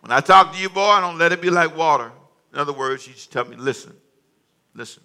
When 0.00 0.10
I 0.10 0.18
talk 0.18 0.52
to 0.52 0.58
you, 0.58 0.68
boy, 0.68 0.98
don't 1.00 1.18
let 1.18 1.30
it 1.30 1.40
be 1.40 1.50
like 1.50 1.76
water. 1.76 2.10
In 2.52 2.58
other 2.58 2.72
words, 2.72 3.06
you 3.06 3.12
just 3.12 3.30
tell 3.30 3.44
me, 3.44 3.54
listen, 3.54 3.94
listen. 4.74 5.04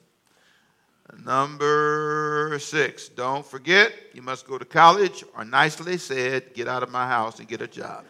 Number 1.23 2.57
six, 2.59 3.09
don't 3.09 3.45
forget 3.45 3.93
you 4.15 4.23
must 4.23 4.47
go 4.47 4.57
to 4.57 4.65
college, 4.65 5.23
or 5.35 5.45
nicely 5.45 5.99
said, 5.99 6.55
get 6.55 6.67
out 6.67 6.81
of 6.81 6.89
my 6.89 7.07
house 7.07 7.37
and 7.37 7.47
get 7.47 7.61
a 7.61 7.67
job. 7.67 8.03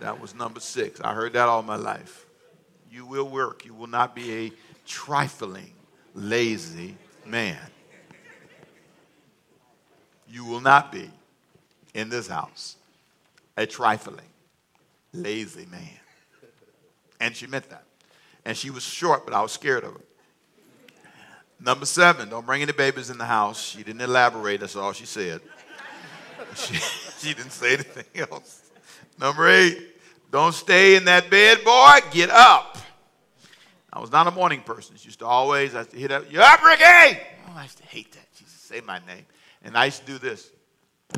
That 0.00 0.18
was 0.18 0.34
number 0.34 0.60
six. 0.60 1.02
I 1.02 1.12
heard 1.12 1.34
that 1.34 1.50
all 1.50 1.62
my 1.62 1.76
life. 1.76 2.24
You 2.90 3.04
will 3.04 3.28
work. 3.28 3.66
You 3.66 3.74
will 3.74 3.88
not 3.88 4.14
be 4.14 4.46
a 4.46 4.52
trifling, 4.86 5.72
lazy 6.14 6.96
man. 7.24 7.58
You 10.28 10.44
will 10.44 10.60
not 10.60 10.92
be 10.92 11.10
in 11.94 12.08
this 12.08 12.26
house 12.26 12.76
a 13.56 13.66
trifling, 13.66 14.28
lazy 15.12 15.66
man. 15.70 15.98
And 17.20 17.34
she 17.34 17.46
meant 17.46 17.68
that. 17.70 17.84
And 18.44 18.56
she 18.56 18.70
was 18.70 18.82
short, 18.82 19.24
but 19.24 19.34
I 19.34 19.42
was 19.42 19.52
scared 19.52 19.84
of 19.84 19.94
her. 19.94 20.00
Number 21.58 21.86
seven, 21.86 22.28
don't 22.28 22.44
bring 22.44 22.60
any 22.62 22.72
babies 22.72 23.08
in 23.08 23.16
the 23.16 23.24
house. 23.24 23.62
She 23.62 23.82
didn't 23.82 24.02
elaborate, 24.02 24.60
that's 24.60 24.76
all 24.76 24.92
she 24.92 25.06
said. 25.06 25.40
She, 26.54 26.74
she 27.18 27.34
didn't 27.34 27.50
say 27.50 27.74
anything 27.74 28.22
else. 28.30 28.70
Number 29.20 29.46
eight, 29.46 29.76
don't 30.30 30.54
stay 30.54 30.96
in 30.96 31.04
that 31.04 31.28
bed, 31.28 31.62
boy, 31.62 31.98
get 32.10 32.30
up. 32.30 32.78
I 33.96 33.98
was 33.98 34.12
not 34.12 34.26
a 34.26 34.30
morning 34.30 34.60
person. 34.60 34.94
She 34.96 35.06
used 35.06 35.20
to 35.20 35.26
always, 35.26 35.74
I 35.74 35.78
used 35.78 35.92
to 35.92 35.96
hit 35.96 36.12
up, 36.12 36.30
you 36.30 36.38
up, 36.38 36.62
Ricky? 36.62 36.84
Oh, 36.84 37.54
I 37.56 37.62
used 37.62 37.78
to 37.78 37.84
hate 37.84 38.12
that. 38.12 38.26
She 38.34 38.44
used 38.44 38.54
to 38.54 38.62
say 38.62 38.82
my 38.82 38.98
name. 39.06 39.24
And 39.64 39.74
I 39.74 39.86
used 39.86 40.04
to 40.04 40.06
do 40.06 40.18
this. 40.18 40.50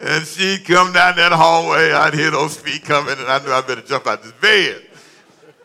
and 0.00 0.26
she'd 0.26 0.64
come 0.64 0.94
down 0.94 1.16
that 1.16 1.32
hallway. 1.32 1.92
I'd 1.92 2.14
hear 2.14 2.30
those 2.30 2.56
feet 2.56 2.84
coming, 2.84 3.18
and 3.18 3.28
I 3.28 3.44
knew 3.44 3.52
I 3.52 3.60
better 3.60 3.82
jump 3.82 4.06
out 4.06 4.20
of 4.20 4.24
this 4.24 4.32
bed. 4.40 4.82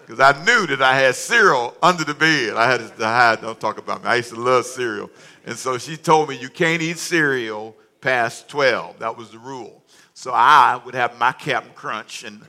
Because 0.05 0.19
I 0.19 0.43
knew 0.43 0.67
that 0.67 0.81
I 0.81 0.99
had 0.99 1.15
cereal 1.15 1.73
under 1.81 2.03
the 2.03 2.15
bed. 2.15 2.57
I 2.57 2.69
had 2.69 2.97
to 2.97 3.05
hide, 3.05 3.39
don't 3.39 3.61
talk 3.61 3.77
about 3.77 4.03
me. 4.03 4.09
I 4.09 4.15
used 4.17 4.33
to 4.33 4.41
love 4.41 4.65
cereal. 4.65 5.09
And 5.45 5.57
so 5.57 5.77
she 5.77 5.95
told 5.95 6.27
me, 6.27 6.35
you 6.37 6.49
can't 6.49 6.81
eat 6.81 6.97
cereal 6.97 7.77
past 8.01 8.49
12. 8.49 8.99
That 8.99 9.15
was 9.15 9.31
the 9.31 9.39
rule. 9.39 9.78
So 10.19 10.33
I 10.33 10.81
would 10.83 10.95
have 10.95 11.17
my 11.17 11.31
Captain 11.31 11.71
Crunch 11.71 12.25
and 12.25 12.41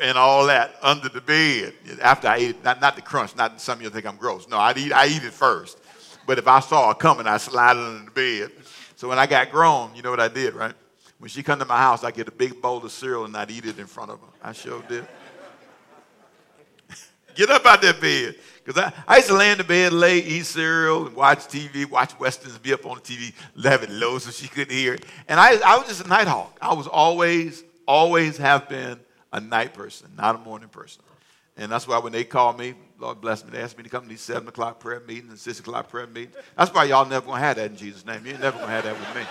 and 0.00 0.16
all 0.16 0.46
that 0.46 0.74
under 0.80 1.10
the 1.10 1.20
bed 1.20 1.74
after 2.00 2.28
I 2.28 2.36
ate 2.36 2.50
it. 2.50 2.64
Not, 2.64 2.80
not 2.80 2.96
the 2.96 3.02
crunch, 3.02 3.36
not 3.36 3.60
some 3.60 3.76
of 3.76 3.82
you 3.82 3.90
think 3.90 4.06
I'm 4.06 4.16
gross. 4.16 4.48
No, 4.48 4.56
I 4.56 4.72
eat, 4.74 4.90
I 4.90 5.06
eat 5.08 5.22
it 5.22 5.34
first. 5.34 5.76
But 6.26 6.38
if 6.38 6.48
I 6.48 6.60
saw 6.60 6.92
it 6.92 6.98
coming, 6.98 7.26
I 7.26 7.36
slide 7.36 7.76
it 7.76 7.82
under 7.82 8.06
the 8.06 8.10
bed. 8.10 8.52
So 8.96 9.06
when 9.06 9.18
I 9.18 9.26
got 9.26 9.50
grown, 9.50 9.94
you 9.94 10.00
know 10.00 10.10
what 10.10 10.18
I 10.18 10.28
did, 10.28 10.54
right? 10.54 10.74
When 11.18 11.28
she 11.28 11.42
come 11.42 11.58
to 11.58 11.66
my 11.66 11.76
house, 11.76 12.04
I 12.04 12.10
get 12.10 12.26
a 12.26 12.32
big 12.32 12.62
bowl 12.62 12.82
of 12.82 12.90
cereal 12.90 13.26
and 13.26 13.36
I'd 13.36 13.50
eat 13.50 13.66
it 13.66 13.78
in 13.78 13.86
front 13.86 14.10
of 14.10 14.20
her. 14.20 14.26
I 14.42 14.52
sure 14.52 14.82
did. 14.88 15.06
get 17.34 17.50
up 17.50 17.66
out 17.66 17.82
that 17.82 18.00
bed. 18.00 18.36
Because 18.64 18.82
I, 18.82 18.92
I 19.06 19.16
used 19.16 19.28
to 19.28 19.34
lay 19.34 19.52
in 19.52 19.58
the 19.58 19.64
bed 19.64 19.92
late, 19.92 20.26
eat 20.26 20.46
cereal, 20.46 21.06
and 21.06 21.14
watch 21.14 21.40
TV, 21.40 21.88
watch 21.88 22.18
Westerns, 22.18 22.56
be 22.58 22.72
up 22.72 22.86
on 22.86 22.96
the 22.96 23.02
TV, 23.02 23.32
have 23.62 23.82
it 23.82 23.90
low 23.90 24.18
so 24.18 24.30
she 24.30 24.48
couldn't 24.48 24.74
hear 24.74 24.94
it. 24.94 25.04
And 25.28 25.38
I, 25.38 25.56
I 25.58 25.76
was 25.76 25.86
just 25.86 26.04
a 26.04 26.08
night 26.08 26.26
hawk. 26.26 26.58
I 26.62 26.72
was 26.72 26.86
always, 26.86 27.62
always 27.86 28.38
have 28.38 28.68
been 28.68 28.98
a 29.32 29.40
night 29.40 29.74
person, 29.74 30.10
not 30.16 30.36
a 30.36 30.38
morning 30.38 30.68
person. 30.68 31.02
And 31.56 31.70
that's 31.70 31.86
why 31.86 31.98
when 31.98 32.12
they 32.12 32.24
call 32.24 32.52
me, 32.52 32.74
Lord 32.98 33.20
bless 33.20 33.44
me, 33.44 33.50
they 33.50 33.60
ask 33.60 33.76
me 33.76 33.84
to 33.84 33.90
come 33.90 34.04
to 34.04 34.08
these 34.08 34.22
7 34.22 34.48
o'clock 34.48 34.80
prayer 34.80 35.00
meetings 35.00 35.30
and 35.30 35.38
6 35.38 35.60
o'clock 35.60 35.88
prayer 35.88 36.06
meetings. 36.06 36.34
That's 36.56 36.72
why 36.72 36.84
y'all 36.84 37.04
never 37.04 37.26
going 37.26 37.40
to 37.40 37.46
have 37.46 37.56
that 37.56 37.70
in 37.70 37.76
Jesus' 37.76 38.06
name. 38.06 38.24
You're 38.24 38.38
never 38.38 38.56
going 38.56 38.68
to 38.68 38.74
have 38.74 38.84
that 38.84 38.98
with 38.98 39.14
me. 39.14 39.22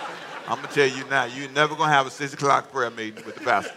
I'm 0.46 0.56
going 0.56 0.68
to 0.68 0.74
tell 0.74 0.98
you 0.98 1.04
now, 1.10 1.24
you're 1.24 1.50
never 1.50 1.74
going 1.74 1.88
to 1.88 1.94
have 1.94 2.06
a 2.06 2.10
6 2.10 2.34
o'clock 2.34 2.70
prayer 2.70 2.90
meeting 2.90 3.24
with 3.26 3.34
the 3.34 3.40
pastor. 3.40 3.74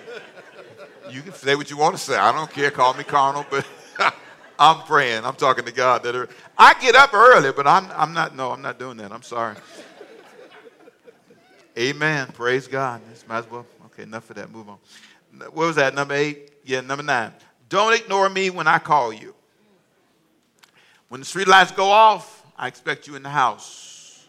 You 1.10 1.22
can 1.22 1.34
say 1.34 1.56
what 1.56 1.70
you 1.70 1.78
want 1.78 1.96
to 1.96 2.02
say. 2.02 2.16
I 2.16 2.32
don't 2.32 2.52
care. 2.52 2.70
Call 2.70 2.94
me 2.94 3.04
carnal, 3.04 3.46
but 3.50 3.66
I'm 4.60 4.82
praying. 4.84 5.24
I'm 5.26 5.36
talking 5.36 5.66
to 5.66 5.72
God. 5.72 6.04
That 6.04 6.16
are, 6.16 6.30
I 6.58 6.74
get 6.82 6.96
up 6.96 7.14
early, 7.14 7.52
but 7.52 7.68
I'm, 7.68 7.90
I'm 7.96 8.14
not. 8.14 8.36
No, 8.36 8.52
I'm 8.52 8.62
not 8.62 8.80
doing 8.80 8.98
that. 8.98 9.12
I'm 9.12 9.24
sorry. 9.24 9.56
Amen. 11.78 12.28
Praise 12.34 12.68
God. 12.68 13.02
This 13.10 13.28
might 13.28 13.40
as 13.40 13.52
well. 13.52 13.66
Okay, 13.88 14.04
enough 14.04 14.30
of 14.30 14.36
that. 14.38 14.52
Move 14.52 14.70
on. 14.70 14.78
What 15.38 15.56
was 15.56 15.76
that? 15.76 15.94
Number 15.94 16.16
eight? 16.16 16.54
Yeah, 16.66 16.82
number 16.82 17.04
nine. 17.04 17.32
Don't 17.70 17.94
ignore 17.94 18.30
me 18.30 18.50
when 18.50 18.68
I 18.68 18.80
call 18.80 19.14
you. 19.14 19.36
When 21.10 21.22
the 21.22 21.26
street 21.26 21.48
lights 21.48 21.72
go 21.72 21.90
off, 21.90 22.44
I 22.58 22.68
expect 22.68 23.08
you 23.08 23.16
in 23.16 23.24
the 23.24 23.30
house. 23.30 24.28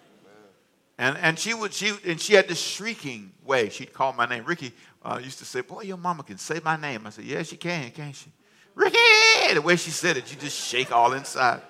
And, 0.99 1.17
and 1.19 1.39
she 1.39 1.55
would 1.55 1.73
she 1.73 1.93
and 2.05 2.21
she 2.21 2.35
had 2.35 2.49
this 2.49 2.61
shrieking 2.61 3.33
way. 3.45 3.69
She'd 3.69 3.93
call 3.93 4.13
my 4.13 4.27
name. 4.27 4.45
Ricky 4.45 4.73
uh, 5.03 5.21
used 5.23 5.39
to 5.39 5.45
say, 5.45 5.61
"Boy, 5.61 5.83
your 5.83 5.97
mama 5.97 6.25
can 6.25 6.39
say 6.39 6.61
my 6.63 6.77
name." 6.77 7.07
I 7.07 7.11
said, 7.11 7.25
"Yeah, 7.25 7.43
she 7.45 7.57
can, 7.57 7.91
can't 7.93 8.15
she?" 8.15 8.31
Ricky! 8.79 9.55
The 9.55 9.61
way 9.61 9.75
she 9.75 9.91
said 9.91 10.17
it, 10.17 10.31
you 10.31 10.39
just 10.39 10.57
shake 10.57 10.93
all 10.93 11.13
inside. 11.13 11.63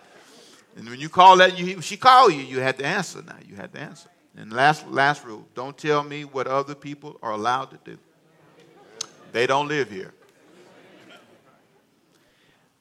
And 0.76 0.88
when 0.88 1.00
you 1.00 1.08
call 1.08 1.38
that, 1.38 1.58
you, 1.58 1.80
she 1.80 1.96
called 1.96 2.34
you, 2.34 2.40
you 2.40 2.60
had 2.60 2.76
to 2.78 2.84
answer 2.84 3.22
now. 3.22 3.36
You 3.48 3.56
had 3.56 3.72
to 3.72 3.80
answer. 3.80 4.10
And 4.36 4.52
last, 4.52 4.86
last 4.88 5.24
rule 5.24 5.48
don't 5.54 5.76
tell 5.76 6.04
me 6.04 6.24
what 6.24 6.46
other 6.46 6.74
people 6.74 7.18
are 7.22 7.32
allowed 7.32 7.70
to 7.70 7.78
do. 7.82 7.98
They 9.32 9.46
don't 9.46 9.68
live 9.68 9.90
here. 9.90 10.12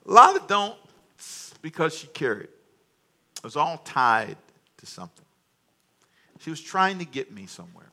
A 0.06 0.12
lot 0.12 0.36
of 0.36 0.46
don't 0.48 0.76
because 1.62 1.98
she 1.98 2.08
carried. 2.08 2.50
It 3.38 3.44
was 3.44 3.56
all 3.56 3.78
tied 3.78 4.38
to 4.78 4.86
something. 4.86 5.26
She 6.40 6.50
was 6.50 6.62
trying 6.62 7.00
to 7.00 7.06
get 7.06 7.32
me 7.32 7.46
somewhere, 7.46 7.92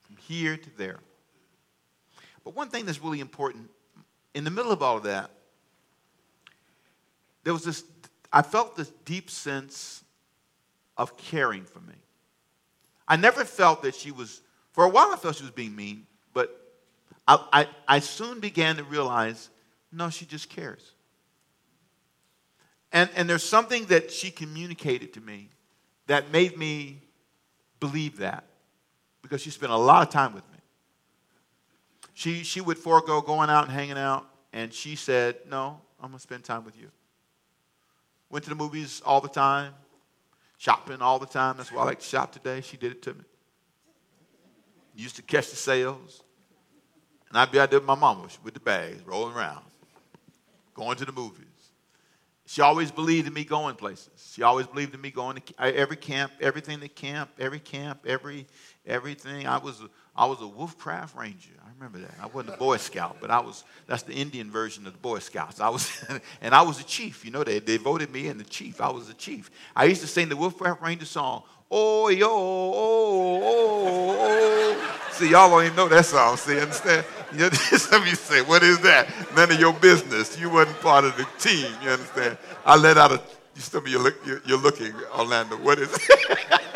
from 0.00 0.16
here 0.16 0.56
to 0.56 0.76
there. 0.78 1.00
But 2.44 2.54
one 2.54 2.68
thing 2.68 2.86
that's 2.86 3.00
really 3.02 3.20
important 3.20 3.68
in 4.34 4.44
the 4.44 4.50
middle 4.50 4.72
of 4.72 4.82
all 4.82 4.96
of 4.96 5.02
that, 5.04 5.30
there 7.44 7.52
was 7.52 7.64
this, 7.64 7.84
I 8.32 8.42
felt 8.42 8.76
this 8.76 8.90
deep 9.04 9.30
sense 9.30 10.04
of 10.96 11.16
caring 11.16 11.64
for 11.64 11.80
me. 11.80 11.94
I 13.06 13.16
never 13.16 13.44
felt 13.44 13.82
that 13.82 13.94
she 13.94 14.10
was, 14.10 14.40
for 14.72 14.84
a 14.84 14.88
while 14.88 15.10
I 15.12 15.16
felt 15.16 15.36
she 15.36 15.42
was 15.42 15.50
being 15.50 15.74
mean, 15.74 16.06
but 16.32 16.74
I, 17.26 17.44
I, 17.52 17.68
I 17.88 17.98
soon 17.98 18.40
began 18.40 18.76
to 18.76 18.84
realize 18.84 19.50
no, 19.92 20.08
she 20.08 20.24
just 20.24 20.48
cares. 20.48 20.92
And, 22.92 23.10
and 23.14 23.28
there's 23.28 23.42
something 23.42 23.86
that 23.86 24.10
she 24.10 24.30
communicated 24.30 25.12
to 25.14 25.20
me 25.20 25.50
that 26.06 26.30
made 26.30 26.56
me 26.56 27.02
believe 27.80 28.18
that 28.18 28.44
because 29.22 29.40
she 29.40 29.50
spent 29.50 29.72
a 29.72 29.76
lot 29.76 30.06
of 30.06 30.12
time 30.12 30.34
with 30.34 30.44
me. 30.51 30.51
She, 32.14 32.42
she 32.44 32.60
would 32.60 32.78
forego 32.78 33.20
going 33.20 33.50
out 33.50 33.64
and 33.64 33.72
hanging 33.72 33.98
out, 33.98 34.26
and 34.52 34.72
she 34.72 34.96
said, 34.96 35.36
No, 35.48 35.80
I'm 36.00 36.08
going 36.08 36.18
to 36.18 36.22
spend 36.22 36.44
time 36.44 36.64
with 36.64 36.76
you. 36.76 36.90
Went 38.30 38.44
to 38.44 38.50
the 38.50 38.56
movies 38.56 39.02
all 39.04 39.20
the 39.20 39.28
time, 39.28 39.72
shopping 40.58 41.00
all 41.00 41.18
the 41.18 41.26
time. 41.26 41.56
That's 41.56 41.72
why 41.72 41.82
I 41.82 41.84
like 41.86 42.00
to 42.00 42.06
shop 42.06 42.32
today. 42.32 42.60
She 42.60 42.76
did 42.76 42.92
it 42.92 43.02
to 43.02 43.14
me. 43.14 43.24
Used 44.94 45.16
to 45.16 45.22
catch 45.22 45.50
the 45.50 45.56
sales. 45.56 46.22
And 47.28 47.38
I'd 47.38 47.50
be 47.50 47.58
out 47.58 47.70
there 47.70 47.80
with 47.80 47.86
my 47.86 47.94
mama 47.94 48.28
with 48.44 48.54
the 48.54 48.60
bags, 48.60 49.02
rolling 49.06 49.34
around 49.34 49.62
going 50.74 50.96
to 50.96 51.04
the 51.04 51.12
movies. 51.12 51.46
She 52.46 52.60
always 52.60 52.90
believed 52.90 53.26
in 53.26 53.32
me 53.32 53.44
going 53.44 53.76
places. 53.76 54.32
She 54.34 54.42
always 54.42 54.66
believed 54.66 54.94
in 54.94 55.00
me 55.00 55.10
going 55.10 55.36
to 55.40 55.60
every 55.60 55.96
camp, 55.96 56.32
everything 56.40 56.80
the 56.80 56.88
camp, 56.88 57.30
every 57.38 57.60
camp, 57.60 58.04
every 58.06 58.46
everything. 58.86 59.46
I 59.46 59.58
was 59.58 59.82
I 60.14 60.26
was 60.26 60.40
a 60.40 60.46
Woodcraft 60.46 61.16
Ranger. 61.16 61.52
I 61.64 61.70
remember 61.74 61.98
that. 61.98 62.14
I 62.20 62.26
wasn't 62.26 62.54
a 62.54 62.58
Boy 62.58 62.76
Scout, 62.76 63.16
but 63.20 63.30
I 63.30 63.40
was. 63.40 63.64
That's 63.86 64.02
the 64.02 64.12
Indian 64.12 64.50
version 64.50 64.86
of 64.86 64.92
the 64.92 64.98
Boy 64.98 65.20
Scouts. 65.20 65.60
I 65.60 65.68
was, 65.68 65.90
and 66.40 66.54
I 66.54 66.62
was 66.62 66.80
a 66.80 66.84
chief. 66.84 67.24
You 67.24 67.30
know, 67.30 67.44
they 67.44 67.58
they 67.58 67.76
voted 67.76 68.12
me 68.12 68.28
in 68.28 68.38
the 68.38 68.44
chief. 68.44 68.80
I 68.80 68.90
was 68.90 69.08
a 69.08 69.14
chief. 69.14 69.50
I 69.74 69.84
used 69.84 70.00
to 70.02 70.06
sing 70.06 70.28
the 70.28 70.36
Woodcraft 70.36 70.82
Ranger 70.82 71.06
song. 71.06 71.44
Oh 71.70 72.08
yo, 72.08 72.28
oh, 72.28 73.40
oh, 73.42 74.16
oh. 74.20 74.98
See, 75.12 75.30
y'all 75.30 75.48
don't 75.48 75.64
even 75.64 75.76
know 75.76 75.88
that 75.88 76.04
song. 76.04 76.36
See, 76.36 76.60
understand? 76.60 77.06
You, 77.34 77.50
some 77.50 78.02
of 78.02 78.08
you 78.08 78.14
say, 78.14 78.42
what 78.42 78.62
is 78.62 78.78
that? 78.80 79.08
None 79.34 79.50
of 79.52 79.58
your 79.58 79.72
business. 79.72 80.38
You 80.38 80.50
wasn't 80.50 80.78
part 80.80 81.04
of 81.04 81.16
the 81.16 81.26
team. 81.38 81.72
You 81.82 81.90
understand? 81.90 82.36
I 82.64 82.76
let 82.76 82.98
out 82.98 83.12
a, 83.12 83.22
some 83.54 83.84
of 83.84 83.88
you 83.88 83.98
look, 83.98 84.16
you're, 84.26 84.42
you're 84.46 84.58
looking, 84.58 84.92
Orlando. 85.16 85.56
What 85.56 85.78
is 85.78 85.94
it? 85.94 86.60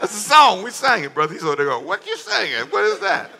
That's 0.00 0.14
a 0.14 0.28
song. 0.28 0.62
We 0.62 0.70
sang 0.70 1.04
it, 1.04 1.14
brother. 1.14 1.34
He's 1.34 1.44
over 1.44 1.56
there 1.56 1.66
going, 1.66 1.84
what 1.84 2.06
you 2.06 2.16
singing? 2.16 2.70
What 2.70 2.84
is 2.84 3.00
that? 3.00 3.30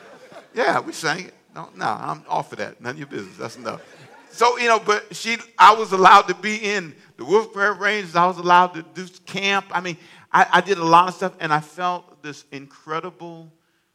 Yeah, 0.55 0.81
we 0.81 0.93
sang 0.93 1.27
it. 1.27 1.35
No, 1.55 1.69
no, 1.75 1.87
I'm 1.87 2.23
off 2.29 2.53
of 2.53 2.59
that. 2.59 2.81
None 2.81 2.93
of 2.93 2.99
your 2.99 3.07
business. 3.07 3.37
That's 3.37 3.57
enough. 3.57 3.83
So, 4.31 4.59
you 4.59 4.69
know, 4.69 4.79
but 4.79 5.17
she, 5.17 5.39
I 5.59 5.75
was 5.75 5.93
allowed 5.93 6.23
to 6.29 6.35
be 6.35 6.57
in 6.57 6.95
the 7.17 7.25
Woodcraft 7.25 7.81
Rangers. 7.81 8.15
I 8.15 8.27
was 8.27 8.39
allowed 8.39 8.75
to 8.75 8.83
do 8.83 9.07
camp. 9.27 9.67
I 9.73 9.81
mean, 9.81 9.97
I, 10.33 10.47
I 10.53 10.61
did 10.61 10.79
a 10.79 10.85
lot 10.85 11.09
of 11.09 11.15
stuff, 11.15 11.35
and 11.41 11.53
I 11.53 11.61
felt 11.61 12.23
this 12.23 12.45
incredible 12.53 13.53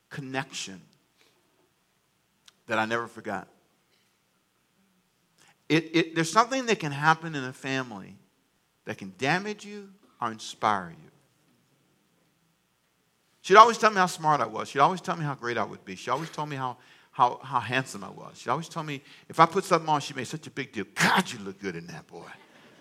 connection 0.09 0.81
that 2.67 2.79
I 2.79 2.85
never 2.85 3.07
forgot. 3.07 3.47
It, 5.69 5.95
it, 5.95 6.15
there's 6.15 6.31
something 6.31 6.65
that 6.65 6.79
can 6.79 6.91
happen 6.91 7.35
in 7.35 7.43
a 7.43 7.53
family 7.53 8.15
that 8.85 8.97
can 8.97 9.13
damage 9.17 9.65
you 9.65 9.89
or 10.21 10.31
inspire 10.31 10.89
you. 10.91 11.11
She'd 13.45 13.57
always 13.57 13.77
tell 13.77 13.91
me 13.91 13.97
how 13.97 14.07
smart 14.07 14.41
I 14.41 14.47
was. 14.47 14.69
She'd 14.69 14.79
always 14.79 15.01
tell 15.01 15.15
me 15.15 15.23
how 15.23 15.35
great 15.35 15.55
I 15.55 15.63
would 15.63 15.85
be. 15.85 15.95
She 15.95 16.09
always 16.09 16.31
told 16.31 16.49
me 16.49 16.55
how, 16.55 16.77
how, 17.11 17.39
how 17.43 17.59
handsome 17.59 18.03
I 18.03 18.09
was. 18.09 18.39
She 18.39 18.49
always 18.49 18.67
told 18.67 18.87
me 18.87 19.03
if 19.29 19.39
I 19.39 19.45
put 19.45 19.63
something 19.65 19.87
on, 19.87 20.01
she 20.01 20.15
made 20.15 20.25
such 20.25 20.47
a 20.47 20.49
big 20.49 20.71
deal. 20.71 20.85
God, 20.95 21.31
you 21.31 21.37
look 21.37 21.59
good 21.61 21.75
in 21.75 21.85
that, 21.85 22.07
boy. 22.07 22.25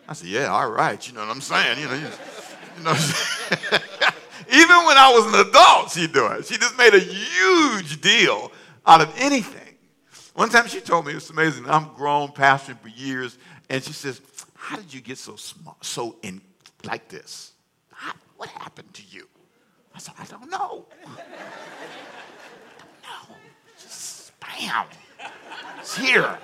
I 0.09 0.15
said, 0.15 0.31
yeah, 0.31 0.47
all 0.47 0.71
right. 0.71 1.07
You 1.07 1.13
know 1.13 1.21
what 1.21 1.29
I'm 1.29 1.43
saying? 1.43 1.81
You 1.81 1.89
know, 1.89 1.95
you, 1.97 2.83
know 2.83 2.93
Even 4.49 4.87
when 4.87 4.97
I 4.97 5.13
was 5.15 5.35
an 5.35 5.49
adult, 5.49 5.91
she'd 5.91 6.15
do 6.15 6.29
it. 6.29 6.47
She 6.47 6.57
just 6.57 6.79
made 6.79 6.95
a 6.95 6.99
huge 6.99 8.01
deal 8.01 8.51
out 8.87 9.03
of 9.03 9.13
anything. 9.19 9.77
One 10.33 10.49
time 10.49 10.67
she 10.67 10.81
told 10.81 11.05
me, 11.05 11.13
it 11.13 11.17
was 11.17 11.29
amazing. 11.29 11.69
I'm 11.69 11.93
grown, 11.95 12.29
pastoring 12.29 12.81
for 12.81 12.89
years, 12.89 13.37
and 13.69 13.85
she 13.85 13.93
says, 13.93 14.23
How 14.55 14.77
did 14.77 14.95
you 14.95 15.03
get 15.03 15.19
so 15.19 15.37
smart, 15.37 15.85
so 15.85 16.17
in 16.23 16.41
like 16.85 17.11
this? 17.11 17.53
What 18.39 18.49
happened 18.49 18.95
to 18.95 19.03
you? 19.11 19.29
I 19.95 19.99
said, 19.99 20.15
I 20.19 20.25
don't 20.25 20.51
know. 20.51 20.87
Don't 21.03 21.17
know. 23.03 23.37
Just 23.81 24.33
bam. 24.41 24.87
It's 25.79 25.97
here. 25.97 26.39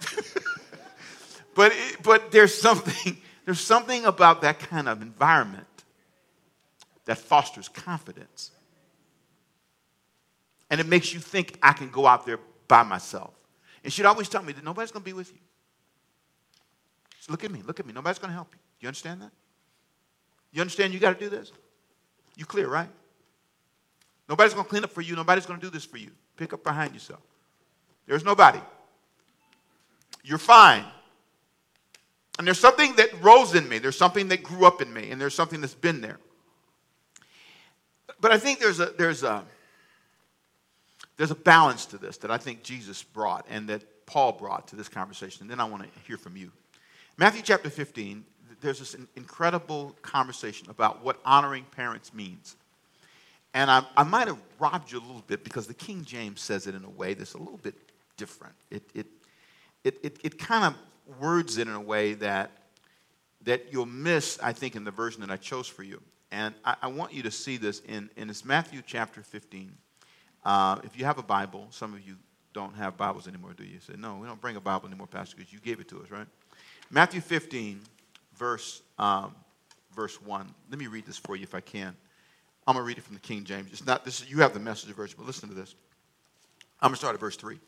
but, 1.54 1.72
it, 1.72 2.02
but 2.02 2.30
there's 2.30 2.54
something, 2.54 3.16
there's 3.44 3.60
something 3.60 4.04
about 4.04 4.42
that 4.42 4.58
kind 4.58 4.88
of 4.88 5.00
environment 5.02 5.66
that 7.06 7.18
fosters 7.18 7.68
confidence. 7.68 8.50
And 10.68 10.80
it 10.80 10.86
makes 10.86 11.14
you 11.14 11.20
think 11.20 11.58
I 11.62 11.72
can 11.72 11.88
go 11.90 12.06
out 12.06 12.26
there 12.26 12.40
by 12.68 12.82
myself. 12.82 13.32
And 13.84 13.92
she'd 13.92 14.04
always 14.04 14.28
tell 14.28 14.42
me 14.42 14.52
that 14.52 14.64
nobody's 14.64 14.90
going 14.90 15.02
to 15.02 15.08
be 15.08 15.12
with 15.12 15.32
you. 15.32 15.38
Look 17.28 17.44
at 17.44 17.50
me, 17.50 17.62
look 17.64 17.80
at 17.80 17.86
me. 17.86 17.92
Nobody's 17.92 18.18
going 18.18 18.30
to 18.30 18.34
help 18.34 18.48
you. 18.52 18.60
You 18.80 18.88
understand 18.88 19.22
that? 19.22 19.30
You 20.52 20.60
understand 20.60 20.92
you 20.92 21.00
got 21.00 21.18
to 21.18 21.24
do 21.24 21.28
this? 21.28 21.52
You 22.36 22.44
clear, 22.44 22.68
right? 22.68 22.88
Nobody's 24.28 24.54
going 24.54 24.64
to 24.64 24.70
clean 24.70 24.84
up 24.84 24.90
for 24.90 25.00
you. 25.00 25.16
Nobody's 25.16 25.46
going 25.46 25.58
to 25.58 25.66
do 25.66 25.70
this 25.70 25.84
for 25.84 25.98
you. 25.98 26.10
Pick 26.36 26.52
up 26.52 26.62
behind 26.62 26.92
yourself. 26.92 27.22
There's 28.06 28.24
nobody. 28.24 28.60
You're 30.22 30.38
fine. 30.38 30.84
And 32.38 32.46
there's 32.46 32.60
something 32.60 32.94
that 32.96 33.10
rose 33.22 33.54
in 33.54 33.68
me. 33.68 33.78
There's 33.78 33.96
something 33.96 34.28
that 34.28 34.42
grew 34.42 34.66
up 34.66 34.82
in 34.82 34.92
me. 34.92 35.10
And 35.10 35.20
there's 35.20 35.34
something 35.34 35.60
that's 35.60 35.74
been 35.74 36.00
there. 36.00 36.18
But 38.20 38.32
I 38.32 38.38
think 38.38 38.58
there's 38.58 38.80
a, 38.80 38.86
there's 38.86 39.22
a, 39.22 39.44
there's 41.16 41.30
a 41.30 41.36
balance 41.36 41.86
to 41.86 41.98
this 41.98 42.18
that 42.18 42.30
I 42.30 42.36
think 42.36 42.62
Jesus 42.62 43.02
brought 43.02 43.46
and 43.48 43.68
that 43.68 44.06
Paul 44.06 44.32
brought 44.32 44.68
to 44.68 44.76
this 44.76 44.88
conversation. 44.88 45.42
And 45.42 45.50
then 45.50 45.60
I 45.60 45.64
want 45.64 45.82
to 45.82 45.88
hear 46.06 46.18
from 46.18 46.36
you. 46.36 46.52
Matthew 47.16 47.42
chapter 47.42 47.70
15, 47.70 48.24
there's 48.60 48.78
this 48.78 48.96
incredible 49.16 49.94
conversation 50.02 50.70
about 50.70 51.04
what 51.04 51.20
honoring 51.24 51.64
parents 51.64 52.12
means. 52.14 52.56
And 53.54 53.70
I, 53.70 53.84
I 53.96 54.02
might 54.02 54.28
have 54.28 54.38
robbed 54.58 54.92
you 54.92 54.98
a 54.98 55.00
little 55.00 55.24
bit 55.26 55.42
because 55.42 55.66
the 55.66 55.74
King 55.74 56.04
James 56.04 56.40
says 56.40 56.66
it 56.66 56.74
in 56.74 56.84
a 56.84 56.90
way 56.90 57.14
that's 57.14 57.34
a 57.34 57.38
little 57.38 57.58
bit 57.58 57.74
different. 58.16 58.54
It, 58.70 58.82
it, 58.94 59.06
it, 59.84 59.98
it, 60.02 60.18
it 60.22 60.38
kind 60.38 60.64
of 60.64 60.74
words 61.20 61.58
it 61.58 61.68
in 61.68 61.74
a 61.74 61.80
way 61.80 62.14
that, 62.14 62.50
that 63.44 63.72
you'll 63.72 63.86
miss, 63.86 64.38
I 64.42 64.52
think, 64.52 64.76
in 64.76 64.84
the 64.84 64.90
version 64.90 65.20
that 65.20 65.30
I 65.30 65.36
chose 65.36 65.66
for 65.66 65.82
you. 65.82 66.02
And 66.32 66.54
I, 66.64 66.76
I 66.82 66.86
want 66.88 67.14
you 67.14 67.22
to 67.22 67.30
see 67.30 67.56
this 67.56 67.80
in, 67.80 68.10
in 68.16 68.28
this 68.28 68.44
Matthew 68.44 68.82
chapter 68.84 69.22
15. 69.22 69.72
Uh, 70.44 70.78
if 70.84 70.98
you 70.98 71.04
have 71.04 71.18
a 71.18 71.22
Bible, 71.22 71.68
some 71.70 71.94
of 71.94 72.06
you 72.06 72.16
don't 72.52 72.74
have 72.74 72.96
Bibles 72.96 73.28
anymore, 73.28 73.52
do 73.56 73.64
you? 73.64 73.74
you 73.74 73.80
say, 73.80 73.94
no, 73.98 74.16
we 74.16 74.26
don't 74.26 74.40
bring 74.40 74.56
a 74.56 74.60
Bible 74.60 74.86
anymore, 74.88 75.06
Pastor, 75.06 75.36
because 75.36 75.52
you 75.52 75.60
gave 75.60 75.80
it 75.80 75.88
to 75.88 76.02
us, 76.02 76.10
right? 76.10 76.26
Matthew 76.90 77.20
15, 77.20 77.80
verse, 78.36 78.82
um, 78.98 79.34
verse 79.94 80.20
1. 80.22 80.52
Let 80.70 80.78
me 80.78 80.86
read 80.86 81.06
this 81.06 81.16
for 81.18 81.36
you 81.36 81.42
if 81.42 81.54
I 81.54 81.60
can. 81.60 81.94
I'm 82.66 82.74
going 82.74 82.84
to 82.84 82.86
read 82.86 82.98
it 82.98 83.04
from 83.04 83.14
the 83.14 83.20
King 83.20 83.44
James. 83.44 83.68
It's 83.72 83.86
not 83.86 84.04
this, 84.04 84.28
you 84.28 84.38
have 84.38 84.52
the 84.52 84.60
message 84.60 84.90
version, 84.90 85.16
but 85.18 85.26
listen 85.26 85.48
to 85.48 85.54
this. 85.54 85.74
I'm 86.80 86.88
going 86.88 86.94
to 86.94 86.98
start 86.98 87.14
at 87.14 87.20
verse 87.20 87.36
3. 87.36 87.58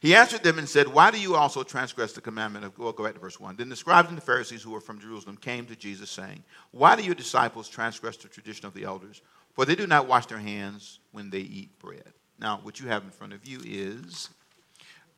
He 0.00 0.14
answered 0.14 0.42
them 0.42 0.58
and 0.58 0.68
said, 0.68 0.86
Why 0.88 1.10
do 1.10 1.20
you 1.20 1.34
also 1.34 1.62
transgress 1.62 2.12
the 2.12 2.20
commandment 2.20 2.64
of, 2.64 2.78
well, 2.78 2.92
go 2.92 3.04
back 3.04 3.14
to 3.14 3.20
verse 3.20 3.40
1. 3.40 3.56
Then 3.56 3.68
the 3.68 3.76
scribes 3.76 4.08
and 4.08 4.16
the 4.16 4.22
Pharisees 4.22 4.62
who 4.62 4.70
were 4.70 4.80
from 4.80 5.00
Jerusalem 5.00 5.36
came 5.36 5.66
to 5.66 5.76
Jesus, 5.76 6.10
saying, 6.10 6.44
Why 6.70 6.94
do 6.94 7.02
your 7.02 7.16
disciples 7.16 7.68
transgress 7.68 8.16
the 8.16 8.28
tradition 8.28 8.66
of 8.66 8.74
the 8.74 8.84
elders? 8.84 9.22
For 9.54 9.64
they 9.64 9.74
do 9.74 9.88
not 9.88 10.06
wash 10.06 10.26
their 10.26 10.38
hands 10.38 11.00
when 11.10 11.30
they 11.30 11.40
eat 11.40 11.76
bread. 11.80 12.12
Now, 12.38 12.60
what 12.62 12.78
you 12.78 12.86
have 12.86 13.02
in 13.02 13.10
front 13.10 13.32
of 13.32 13.44
you 13.44 13.58
is 13.64 14.30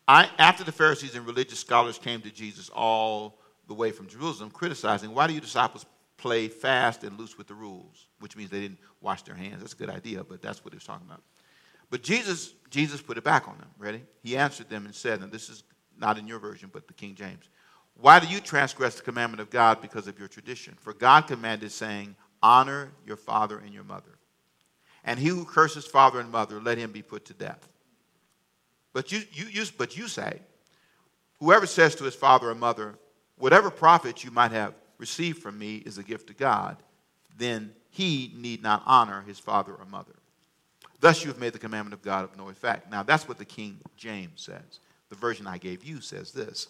I, 0.09 0.31
after 0.39 0.65
the 0.65 0.73
Pharisees 0.73 1.15
and 1.15 1.27
religious 1.27 1.59
scholars 1.59 1.99
came 1.99 2.23
to 2.23 2.31
Jesus 2.31 2.71
all 2.71 3.39
the 3.71 3.75
way 3.75 3.93
from 3.93 4.09
Jerusalem, 4.09 4.51
criticizing, 4.51 5.15
Why 5.15 5.29
do 5.29 5.33
you 5.33 5.41
disciples 5.41 5.87
play 6.17 6.49
fast 6.49 7.05
and 7.05 7.17
loose 7.17 7.39
with 7.39 7.47
the 7.47 7.55
rules? 7.55 8.09
Which 8.19 8.37
means 8.37 8.51
they 8.51 8.59
didn't 8.59 8.81
wash 9.01 9.23
their 9.23 9.37
hands. 9.37 9.61
That's 9.61 9.75
a 9.75 9.77
good 9.77 9.89
idea, 9.89 10.25
but 10.25 10.43
that's 10.43 10.65
what 10.65 10.75
he 10.75 10.77
was 10.77 10.85
talking 10.85 11.07
about. 11.07 11.23
But 11.89 12.03
Jesus, 12.03 12.53
Jesus 12.69 13.01
put 13.01 13.17
it 13.17 13.23
back 13.23 13.47
on 13.47 13.57
them. 13.59 13.69
Ready? 13.79 14.03
He 14.25 14.37
answered 14.37 14.69
them 14.69 14.87
and 14.87 14.95
said, 14.95 15.21
and 15.21 15.31
this 15.31 15.49
is 15.49 15.63
not 15.97 16.19
in 16.19 16.27
your 16.27 16.41
version, 16.41 16.69
but 16.73 16.89
the 16.89 16.95
King 16.95 17.15
James. 17.15 17.49
Why 17.95 18.19
do 18.19 18.27
you 18.27 18.41
transgress 18.41 18.97
the 18.97 19.03
commandment 19.03 19.41
of 19.41 19.51
God 19.51 19.81
because 19.81 20.09
of 20.09 20.19
your 20.19 20.27
tradition? 20.27 20.77
For 20.81 20.93
God 20.93 21.29
commanded, 21.29 21.71
saying, 21.71 22.17
Honor 22.43 22.91
your 23.07 23.17
father 23.17 23.61
and 23.61 23.73
your 23.73 23.85
mother. 23.85 24.19
And 25.05 25.17
he 25.17 25.29
who 25.29 25.45
curses 25.45 25.87
father 25.87 26.19
and 26.19 26.33
mother, 26.33 26.61
let 26.61 26.77
him 26.77 26.91
be 26.91 27.03
put 27.03 27.25
to 27.27 27.35
death. 27.35 27.69
But 28.93 29.13
you, 29.13 29.23
you, 29.31 29.45
you, 29.45 29.65
but 29.79 29.97
you 29.97 30.09
say, 30.09 30.41
Whoever 31.39 31.67
says 31.67 31.95
to 31.95 32.05
his 32.05 32.17
father 32.17 32.51
or 32.51 32.57
mother, 32.57 32.97
Whatever 33.41 33.71
profit 33.71 34.23
you 34.23 34.31
might 34.31 34.53
have 34.53 34.75
received 34.99 35.43
from 35.43 35.59
me 35.59 35.77
is 35.79 35.99
a 35.99 36.03
gift 36.03 36.29
to 36.29 36.35
God, 36.35 36.77
then 37.37 37.73
he 37.89 38.33
need 38.37 38.63
not 38.63 38.83
honor 38.87 39.23
his 39.27 39.39
father 39.39 39.75
or 39.75 39.87
mother. 39.87 40.15
Thus 41.01 41.25
you 41.25 41.29
have 41.29 41.41
made 41.41 41.55
the 41.55 41.59
commandment 41.59 41.95
of 41.95 42.03
God 42.03 42.25
of 42.25 42.37
no 42.37 42.51
effect. 42.51 42.91
Now 42.91 43.03
that's 43.03 43.27
what 43.27 43.39
the 43.39 43.45
King 43.45 43.79
James 43.97 44.43
says. 44.43 44.81
The 45.09 45.17
version 45.17 45.47
I 45.47 45.59
gave 45.59 45.83
you 45.83 46.01
says 46.01 46.33
this. 46.33 46.69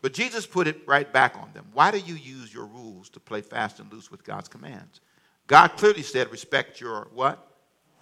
But 0.00 0.14
Jesus 0.14 0.46
put 0.46 0.66
it 0.66 0.80
right 0.86 1.10
back 1.12 1.36
on 1.36 1.50
them. 1.52 1.66
Why 1.72 1.90
do 1.90 1.98
you 1.98 2.14
use 2.14 2.52
your 2.52 2.66
rules 2.66 3.08
to 3.10 3.20
play 3.20 3.42
fast 3.42 3.78
and 3.78 3.92
loose 3.92 4.10
with 4.10 4.24
God's 4.24 4.48
commands? 4.48 5.00
God 5.46 5.68
clearly 5.76 6.02
said, 6.02 6.30
respect 6.30 6.80
your 6.80 7.08
what? 7.14 7.46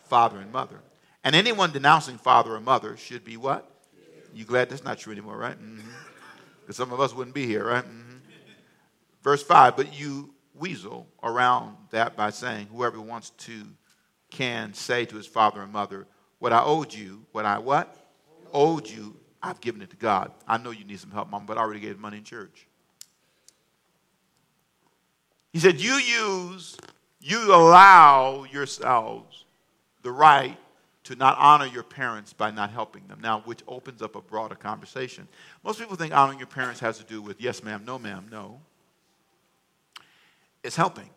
Father 0.05 0.39
and 0.39 0.53
mother. 0.53 0.81
And 1.25 1.35
anyone 1.35 1.73
denouncing 1.73 2.19
father 2.19 2.55
or 2.55 2.61
mother 2.61 2.97
should 2.97 3.25
be 3.25 3.37
what? 3.37 3.71
You 4.33 4.45
glad 4.45 4.71
that's 4.71 4.85
not 4.85 4.99
true 4.99 5.13
anymore, 5.13 5.37
right? 5.37 5.57
Because 5.59 5.83
mm-hmm. 5.83 6.73
some 6.73 6.93
of 6.93 7.01
us 7.01 7.15
wouldn't 7.15 7.35
be 7.35 7.47
here, 7.47 7.65
right? 7.65 7.85
Mm-hmm. 7.85 8.04
Verse 9.25 9.43
5, 9.43 9.77
but 9.77 9.99
you 9.99 10.35
weasel 10.55 11.09
around 11.23 11.77
that 11.91 12.15
by 12.15 12.29
saying, 12.29 12.69
whoever 12.71 13.01
wants 13.01 13.31
to 13.31 13.65
can 14.31 14.75
say 14.75 15.07
to 15.07 15.17
his 15.17 15.27
father 15.27 15.63
and 15.63 15.73
mother, 15.73 16.07
what 16.39 16.53
I 16.53 16.63
owed 16.63 16.93
you, 16.93 17.25
what 17.33 17.47
I 17.47 17.59
what? 17.59 17.97
Owed 18.53 18.87
you, 18.87 19.17
I've 19.43 19.63
given 19.63 19.81
it 19.81 19.91
to 19.91 19.97
God. 19.97 20.31
I 20.47 20.59
know 20.59 20.71
you 20.71 20.85
need 20.85 21.01
some 21.01 21.11
help, 21.11 21.31
mom, 21.31 21.47
but 21.47 21.57
I 21.57 21.63
already 21.63 21.81
gave 21.81 21.99
money 21.99 22.19
in 22.19 22.25
church. 22.25 22.69
He 25.53 25.59
said, 25.59 25.81
You 25.81 25.95
use, 25.95 26.77
you 27.21 27.55
allow 27.55 28.45
yourselves 28.45 29.45
the 30.03 30.13
right 30.13 30.59
to 31.05 31.17
not 31.17 31.39
honor 31.39 31.67
your 31.67 31.83
parents 31.83 32.33
by 32.33 32.51
not 32.51 32.71
helping 32.71 33.07
them. 33.07 33.21
Now, 33.23 33.41
which 33.47 33.61
opens 33.69 34.03
up 34.03 34.17
a 34.17 34.21
broader 34.21 34.55
conversation. 34.55 35.29
Most 35.63 35.79
people 35.79 35.97
think 35.97 36.15
honoring 36.15 36.39
your 36.39 36.47
parents 36.47 36.81
has 36.81 36.99
to 36.99 37.05
do 37.05 37.23
with 37.23 37.41
yes, 37.41 37.63
ma'am, 37.63 37.85
no, 37.87 37.99
ma'am. 37.99 38.27
No. 38.31 38.61
It's 40.65 40.75
helping. 40.75 41.11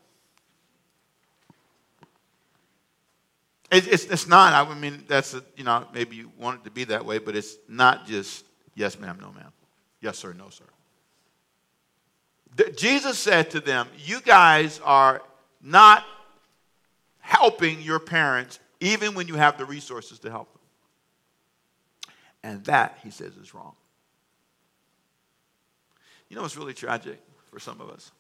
it's, 3.72 4.06
it's 4.06 4.28
not. 4.28 4.54
I 4.54 4.74
mean, 4.76 5.04
that's, 5.08 5.34
a, 5.34 5.44
you 5.56 5.64
know, 5.64 5.86
maybe 5.94 6.16
you 6.16 6.32
want 6.38 6.62
it 6.62 6.64
to 6.66 6.72
be 6.72 6.84
that 6.86 7.06
way, 7.06 7.18
but 7.18 7.36
it's 7.36 7.58
not 7.68 8.08
just 8.08 8.46
yes, 8.76 9.00
ma'am, 9.00 9.18
no, 9.20 9.32
ma'am. 9.32 9.52
Yes, 10.02 10.18
sir, 10.18 10.34
no, 10.34 10.50
sir. 10.50 10.66
The, 12.56 12.72
Jesus 12.72 13.18
said 13.18 13.52
to 13.52 13.60
them, 13.60 13.88
You 13.98 14.22
guys 14.22 14.80
are 14.84 15.22
not 15.62 16.06
helping 17.20 17.82
your 17.82 18.00
parents 18.00 18.60
even 18.80 19.16
when 19.16 19.28
you 19.28 19.36
have 19.36 19.58
the 19.58 19.66
resources 19.66 20.20
to 20.20 20.30
help 20.30 20.52
them. 20.54 20.62
And 22.44 22.64
that, 22.66 23.00
he 23.04 23.10
says, 23.10 23.36
is 23.36 23.54
wrong. 23.54 23.74
You 26.30 26.36
know 26.36 26.44
what's 26.44 26.56
really 26.56 26.74
tragic 26.74 27.20
for 27.52 27.60
some 27.60 27.82
of 27.82 27.90
us? 27.90 28.12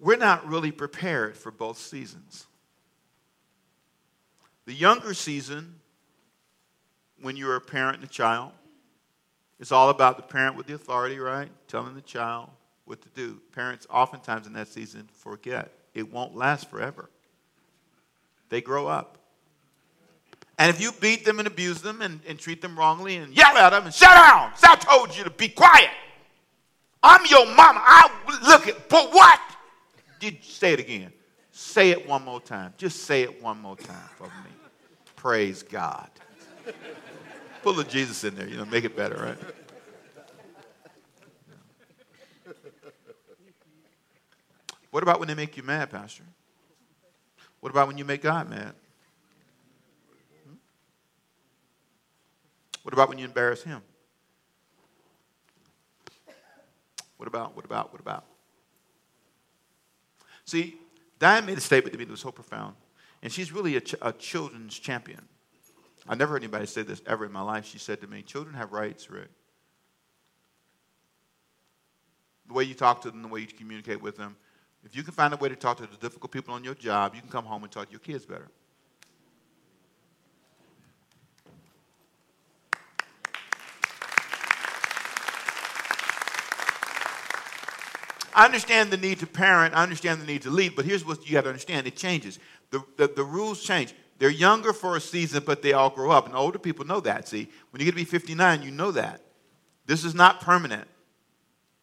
We're 0.00 0.16
not 0.16 0.46
really 0.46 0.70
prepared 0.70 1.36
for 1.36 1.50
both 1.50 1.78
seasons. 1.78 2.46
The 4.66 4.74
younger 4.74 5.14
season, 5.14 5.76
when 7.20 7.36
you're 7.36 7.56
a 7.56 7.60
parent 7.60 7.96
and 7.96 8.04
a 8.04 8.08
child, 8.08 8.52
it's 9.58 9.72
all 9.72 9.90
about 9.90 10.16
the 10.16 10.22
parent 10.22 10.56
with 10.56 10.66
the 10.66 10.74
authority, 10.74 11.18
right? 11.18 11.50
Telling 11.66 11.94
the 11.94 12.00
child 12.00 12.50
what 12.84 13.02
to 13.02 13.08
do. 13.08 13.40
Parents, 13.52 13.86
oftentimes 13.90 14.46
in 14.46 14.52
that 14.52 14.68
season, 14.68 15.08
forget. 15.12 15.72
It 15.94 16.12
won't 16.12 16.36
last 16.36 16.70
forever. 16.70 17.10
They 18.50 18.60
grow 18.60 18.86
up. 18.86 19.18
And 20.58 20.70
if 20.70 20.80
you 20.80 20.92
beat 21.00 21.24
them 21.24 21.38
and 21.38 21.46
abuse 21.46 21.82
them 21.82 22.02
and, 22.02 22.20
and 22.26 22.38
treat 22.38 22.62
them 22.62 22.78
wrongly 22.78 23.16
and 23.16 23.36
yell 23.36 23.56
at 23.56 23.70
them 23.70 23.86
and 23.86 23.94
shut 23.94 24.10
down, 24.10 24.52
I 24.62 24.76
told 24.76 25.16
you 25.16 25.24
to 25.24 25.30
be 25.30 25.48
quiet. 25.48 25.90
I'm 27.02 27.24
your 27.26 27.46
mama. 27.46 27.80
I 27.82 28.10
look 28.48 28.66
at, 28.66 28.88
but 28.88 29.12
what? 29.12 29.40
Did 30.18 30.42
say 30.42 30.72
it 30.72 30.80
again? 30.80 31.12
Say 31.52 31.90
it 31.90 32.08
one 32.08 32.24
more 32.24 32.40
time. 32.40 32.74
Just 32.76 33.04
say 33.04 33.22
it 33.22 33.42
one 33.42 33.60
more 33.60 33.76
time 33.76 34.08
for 34.16 34.24
me. 34.24 34.50
Praise 35.16 35.62
God. 35.62 36.08
Put 37.62 37.70
a 37.70 37.76
little 37.76 37.90
Jesus 37.90 38.22
in 38.24 38.36
there, 38.36 38.46
you 38.46 38.56
know, 38.56 38.64
make 38.64 38.84
it 38.84 38.96
better, 38.96 39.16
right? 39.16 39.38
What 44.90 45.02
about 45.02 45.18
when 45.18 45.28
they 45.28 45.34
make 45.34 45.56
you 45.56 45.62
mad, 45.62 45.90
Pastor? 45.90 46.24
What 47.60 47.70
about 47.70 47.88
when 47.88 47.98
you 47.98 48.04
make 48.04 48.22
God 48.22 48.48
mad? 48.48 48.72
Hmm? 50.46 50.54
What 52.82 52.94
about 52.94 53.08
when 53.08 53.18
you 53.18 53.24
embarrass 53.24 53.62
Him? 53.62 53.82
What 57.16 57.26
about, 57.26 57.56
what 57.56 57.64
about, 57.64 57.92
what 57.92 58.00
about? 58.00 58.24
See, 60.48 60.78
Diane 61.18 61.44
made 61.44 61.58
a 61.58 61.60
statement 61.60 61.92
to 61.92 61.98
me 61.98 62.06
that 62.06 62.10
was 62.10 62.20
so 62.20 62.32
profound. 62.32 62.74
And 63.22 63.30
she's 63.30 63.52
really 63.52 63.76
a, 63.76 63.82
ch- 63.82 63.96
a 64.00 64.12
children's 64.12 64.78
champion. 64.78 65.20
I 66.08 66.14
never 66.14 66.32
heard 66.32 66.42
anybody 66.42 66.64
say 66.64 66.80
this 66.80 67.02
ever 67.06 67.26
in 67.26 67.32
my 67.32 67.42
life. 67.42 67.66
She 67.66 67.76
said 67.76 68.00
to 68.00 68.06
me, 68.06 68.22
Children 68.22 68.54
have 68.54 68.72
rights, 68.72 69.10
Rick. 69.10 69.28
The 72.46 72.54
way 72.54 72.64
you 72.64 72.72
talk 72.72 73.02
to 73.02 73.10
them, 73.10 73.20
the 73.20 73.28
way 73.28 73.40
you 73.40 73.46
communicate 73.46 74.00
with 74.00 74.16
them. 74.16 74.36
If 74.84 74.96
you 74.96 75.02
can 75.02 75.12
find 75.12 75.34
a 75.34 75.36
way 75.36 75.50
to 75.50 75.56
talk 75.56 75.76
to 75.76 75.82
the 75.82 75.98
difficult 75.98 76.32
people 76.32 76.54
on 76.54 76.64
your 76.64 76.74
job, 76.74 77.14
you 77.14 77.20
can 77.20 77.28
come 77.28 77.44
home 77.44 77.62
and 77.62 77.70
talk 77.70 77.88
to 77.88 77.92
your 77.92 78.00
kids 78.00 78.24
better. 78.24 78.48
I 88.38 88.44
understand 88.44 88.92
the 88.92 88.96
need 88.96 89.18
to 89.18 89.26
parent, 89.26 89.74
I 89.74 89.82
understand 89.82 90.20
the 90.20 90.24
need 90.24 90.42
to 90.42 90.50
lead, 90.50 90.76
but 90.76 90.84
here's 90.84 91.04
what 91.04 91.26
you 91.26 91.32
got 91.32 91.40
to 91.40 91.48
understand 91.48 91.88
it 91.88 91.96
changes. 91.96 92.38
The, 92.70 92.84
the, 92.96 93.08
the, 93.08 93.24
rules 93.24 93.64
change. 93.64 93.92
They're 94.18 94.30
younger 94.30 94.72
for 94.72 94.94
a 94.94 95.00
season, 95.00 95.42
but 95.44 95.60
they 95.60 95.72
all 95.72 95.90
grow 95.90 96.12
up. 96.12 96.26
And 96.26 96.36
older 96.36 96.60
people 96.60 96.86
know 96.86 97.00
that. 97.00 97.26
See, 97.26 97.48
when 97.70 97.80
you 97.80 97.84
get 97.84 97.90
to 97.90 97.96
be 97.96 98.04
59, 98.04 98.62
you 98.62 98.70
know 98.70 98.92
that. 98.92 99.22
This 99.86 100.04
is 100.04 100.14
not 100.14 100.40
permanent, 100.40 100.86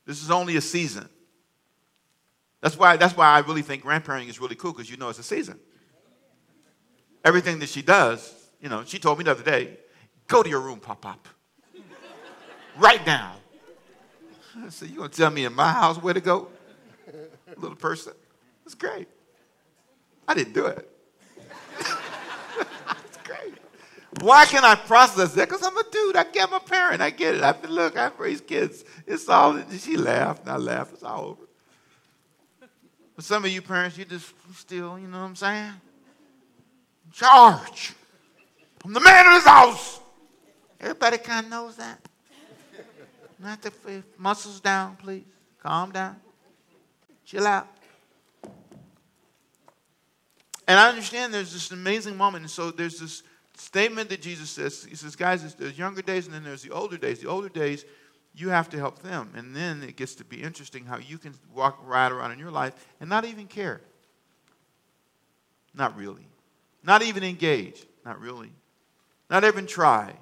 this 0.05 0.23
is 0.23 0.31
only 0.31 0.55
a 0.55 0.61
season. 0.61 1.09
That's 2.61 2.77
why, 2.77 2.95
that's 2.95 3.17
why 3.17 3.27
I 3.27 3.39
really 3.39 3.61
think 3.61 3.83
grandparenting 3.83 4.29
is 4.29 4.39
really 4.39 4.55
cool 4.55 4.71
because 4.71 4.89
you 4.89 4.95
know 4.95 5.09
it's 5.09 5.19
a 5.19 5.23
season. 5.23 5.59
Everything 7.25 7.59
that 7.59 7.67
she 7.67 7.81
does, 7.81 8.33
you 8.61 8.69
know, 8.69 8.85
she 8.85 8.97
told 8.97 9.17
me 9.17 9.25
the 9.25 9.31
other 9.31 9.43
day 9.43 9.77
go 10.29 10.41
to 10.41 10.49
your 10.49 10.61
room, 10.61 10.79
Pop 10.79 11.01
Pop. 11.01 11.27
right 12.77 13.05
down 13.05 13.35
I 14.57 14.69
said, 14.69 14.89
You 14.89 14.97
gonna 14.97 15.09
tell 15.09 15.29
me 15.29 15.45
in 15.45 15.53
my 15.53 15.71
house 15.71 15.97
where 15.97 16.13
to 16.13 16.21
go? 16.21 16.47
Little 17.57 17.75
person. 17.75 18.13
It's 18.65 18.75
great. 18.75 19.07
I 20.27 20.33
didn't 20.33 20.53
do 20.53 20.65
it. 20.65 20.89
it's 21.79 23.17
great. 23.23 23.53
Why 24.21 24.45
can 24.45 24.63
I 24.63 24.75
process 24.75 25.33
that? 25.33 25.47
Because 25.47 25.63
I'm 25.63 25.77
a 25.77 25.83
dude. 25.91 26.15
I 26.15 26.23
get 26.23 26.49
my 26.49 26.59
parent. 26.59 27.01
I 27.01 27.11
get 27.11 27.35
it. 27.35 27.43
I 27.43 27.53
said, 27.53 27.69
look, 27.69 27.97
I've 27.97 28.19
raised 28.19 28.47
kids. 28.47 28.83
It's 29.05 29.29
all 29.29 29.61
she 29.77 29.97
laughed 29.97 30.41
and 30.41 30.51
I 30.51 30.57
laughed. 30.57 30.93
It's 30.93 31.03
all 31.03 31.25
over. 31.25 31.43
But 33.15 33.23
some 33.23 33.45
of 33.45 33.51
you 33.51 33.61
parents, 33.61 33.97
you 33.97 34.05
just 34.05 34.33
still, 34.55 34.99
you 34.99 35.07
know 35.07 35.19
what 35.19 35.25
I'm 35.25 35.35
saying? 35.35 35.73
Charge. 37.13 37.93
I'm 38.83 38.93
the 38.93 38.99
man 38.99 39.27
of 39.27 39.33
this 39.33 39.45
house. 39.45 39.99
Everybody 40.81 41.17
kind 41.17 41.45
of 41.45 41.51
knows 41.51 41.75
that. 41.77 41.99
Not 43.39 43.61
the 43.61 44.03
muscles 44.17 44.59
down, 44.59 44.95
please. 44.95 45.23
Calm 45.61 45.91
down. 45.91 46.15
Chill 47.25 47.45
out. 47.45 47.67
And 50.67 50.79
I 50.79 50.89
understand 50.89 51.33
there's 51.33 51.53
this 51.53 51.71
amazing 51.71 52.17
moment. 52.17 52.43
And 52.43 52.51
so 52.51 52.71
there's 52.71 52.99
this 52.99 53.23
statement 53.55 54.09
that 54.09 54.21
Jesus 54.21 54.49
says. 54.49 54.85
He 54.87 54.95
says, 54.95 55.15
guys, 55.15 55.55
there's 55.55 55.77
younger 55.77 56.01
days 56.01 56.25
and 56.25 56.35
then 56.35 56.43
there's 56.43 56.63
the 56.63 56.71
older 56.71 56.97
days. 56.97 57.19
The 57.19 57.29
older 57.29 57.49
days, 57.49 57.85
you 58.33 58.49
have 58.49 58.69
to 58.69 58.77
help 58.77 59.01
them. 59.01 59.31
And 59.35 59.55
then 59.55 59.83
it 59.83 59.95
gets 59.95 60.15
to 60.15 60.25
be 60.25 60.41
interesting 60.41 60.85
how 60.85 60.97
you 60.97 61.17
can 61.17 61.33
walk 61.53 61.79
right 61.83 62.11
around 62.11 62.31
in 62.31 62.39
your 62.39 62.51
life 62.51 62.73
and 62.99 63.09
not 63.09 63.25
even 63.25 63.47
care. 63.47 63.81
Not 65.73 65.95
really. 65.97 66.27
Not 66.83 67.01
even 67.01 67.23
engage. 67.23 67.85
Not 68.05 68.19
really. 68.19 68.51
Not 69.29 69.43
even 69.43 69.65
try. 69.65 70.13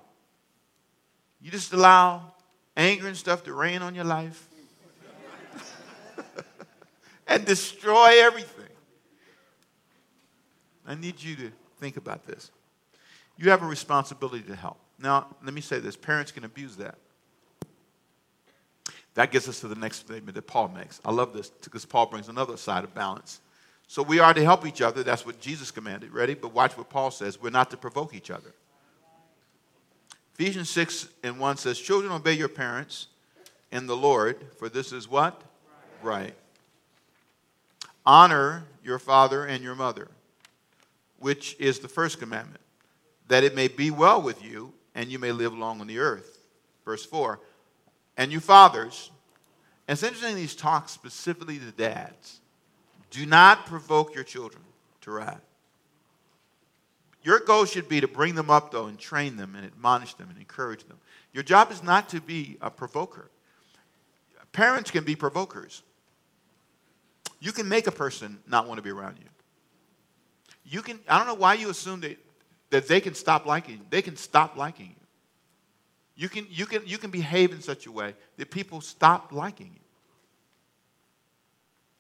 You 1.41 1.52
just 1.52 1.73
allow 1.73 2.33
anger 2.76 3.08
and 3.08 3.18
stuff 3.18 3.44
to 3.44 3.54
rain 3.54 3.82
on 3.82 3.96
your 3.96 4.04
life 4.04 4.48
and 7.28 7.46
destroy 7.46 8.24
everything. 8.24 8.64
I 10.86 10.96
need 10.96 11.22
you 11.22 11.36
to 11.36 11.52
think 11.80 11.98
about 11.98 12.26
this. 12.26 12.52
You 13.38 13.50
have 13.50 13.64
a 13.64 13.66
responsibility 13.68 14.44
to 14.44 14.56
help. 14.56 14.78
Now, 15.00 15.28
let 15.44 15.54
me 15.54 15.62
say 15.62 15.80
this 15.80 15.96
parents 15.96 16.32
can 16.32 16.44
abuse 16.44 16.76
that. 16.78 16.96
That 19.16 19.32
gets 19.32 19.48
us 19.48 19.60
to 19.60 19.68
the 19.68 19.76
next 19.76 19.98
statement 19.98 20.36
that 20.36 20.48
Paul 20.48 20.70
makes. 20.70 21.00
I 21.06 21.12
love 21.12 21.34
this 21.34 21.50
because 21.50 21.86
Paul 21.86 22.08
brings 22.08 22.30
another 22.30 22.58
side 22.58 22.84
of 22.84 22.94
balance. 22.96 23.42
So 23.88 24.02
we 24.02 24.20
are 24.20 24.34
to 24.34 24.44
help 24.44 24.66
each 24.66 24.82
other. 24.82 25.04
That's 25.04 25.26
what 25.26 25.40
Jesus 25.40 25.70
commanded. 25.70 26.12
Ready? 26.12 26.34
But 26.34 26.54
watch 26.54 26.78
what 26.78 26.90
Paul 26.90 27.12
says. 27.12 27.40
We're 27.40 27.52
not 27.52 27.70
to 27.72 27.78
provoke 27.78 28.16
each 28.16 28.32
other. 28.32 28.54
Ephesians 30.34 30.69
6 30.69 31.10
and 31.24 31.39
1 31.39 31.58
says, 31.58 31.80
Children, 31.80 32.12
obey 32.12 32.34
your 32.34 32.50
parents 32.50 33.08
in 33.72 33.88
the 33.88 33.96
Lord, 33.96 34.38
for 34.58 34.69
this 34.69 34.91
is 34.91 35.08
what? 35.08 35.41
Right. 36.02 36.22
right. 36.22 36.34
Honor 38.06 38.65
your 38.84 39.00
father 39.00 39.46
and 39.46 39.63
your 39.63 39.76
mother, 39.76 40.10
which 41.19 41.56
is 41.60 41.80
the 41.80 41.88
first 41.88 42.19
commandment, 42.19 42.62
that 43.28 43.43
it 43.43 43.56
may 43.56 43.67
be 43.67 43.91
well 43.91 44.22
with 44.22 44.43
you 44.43 44.74
and 44.96 45.10
you 45.10 45.19
may 45.19 45.32
live 45.32 45.54
long 45.54 45.82
on 45.82 45.88
the 45.88 46.00
earth. 46.00 46.39
Verse 46.84 47.06
4 47.06 47.39
And 48.17 48.32
you 48.32 48.39
fathers, 48.39 49.12
and 49.88 49.96
it's 49.96 50.04
interesting 50.04 50.36
these 50.36 50.56
talks 50.56 50.91
specifically 50.91 51.60
to 51.60 51.72
dads. 51.72 52.39
Do 53.12 53.26
not 53.26 53.65
provoke 53.67 54.15
your 54.15 54.24
children 54.24 54.63
to 55.02 55.12
wrath. 55.12 55.41
Your 57.24 57.40
goal 57.40 57.66
should 57.66 57.88
be 57.88 58.02
to 58.02 58.08
bring 58.08 58.36
them 58.36 58.50
up, 58.50 58.72
though, 58.72 58.88
and 58.88 59.00
train 59.00 59.38
them 59.38 59.56
and 59.56 59.66
admonish 59.66 60.14
them 60.16 60.30
and 60.30 60.38
encourage 60.38 60.84
them. 60.86 60.98
Your 61.32 61.44
job 61.44 61.72
is 61.72 61.82
not 61.82 62.10
to 62.10 62.22
be 62.22 62.58
a 62.62 62.70
provoker. 62.70 63.30
Parents 64.52 64.92
can 64.92 65.04
be 65.04 65.16
provokers. 65.16 65.82
You 67.40 67.52
can 67.52 67.68
make 67.68 67.88
a 67.88 67.92
person 67.92 68.40
not 68.48 68.68
want 68.68 68.78
to 68.78 68.82
be 68.82 68.92
around 68.92 69.18
you. 69.20 69.30
You 70.66 70.82
can, 70.82 71.00
I 71.08 71.18
don't 71.18 71.28
know 71.28 71.34
why 71.34 71.56
you 71.56 71.70
assume 71.70 72.02
that, 72.02 72.18
that 72.70 72.88
they 72.88 73.02
can 73.02 73.16
stop 73.16 73.46
liking 73.46 73.76
you. 73.76 73.86
They 73.90 74.02
can 74.02 74.16
stop 74.16 74.56
liking 74.58 74.88
you. 74.88 75.04
You 76.16 76.30
can, 76.30 76.48
you, 76.50 76.66
can, 76.66 76.84
you 76.86 76.98
can 76.98 77.10
behave 77.10 77.52
in 77.52 77.62
such 77.62 77.86
a 77.86 77.92
way 77.92 78.16
that 78.38 78.52
people 78.52 78.82
stop 78.82 79.32
liking 79.32 79.72
you. 79.74 79.80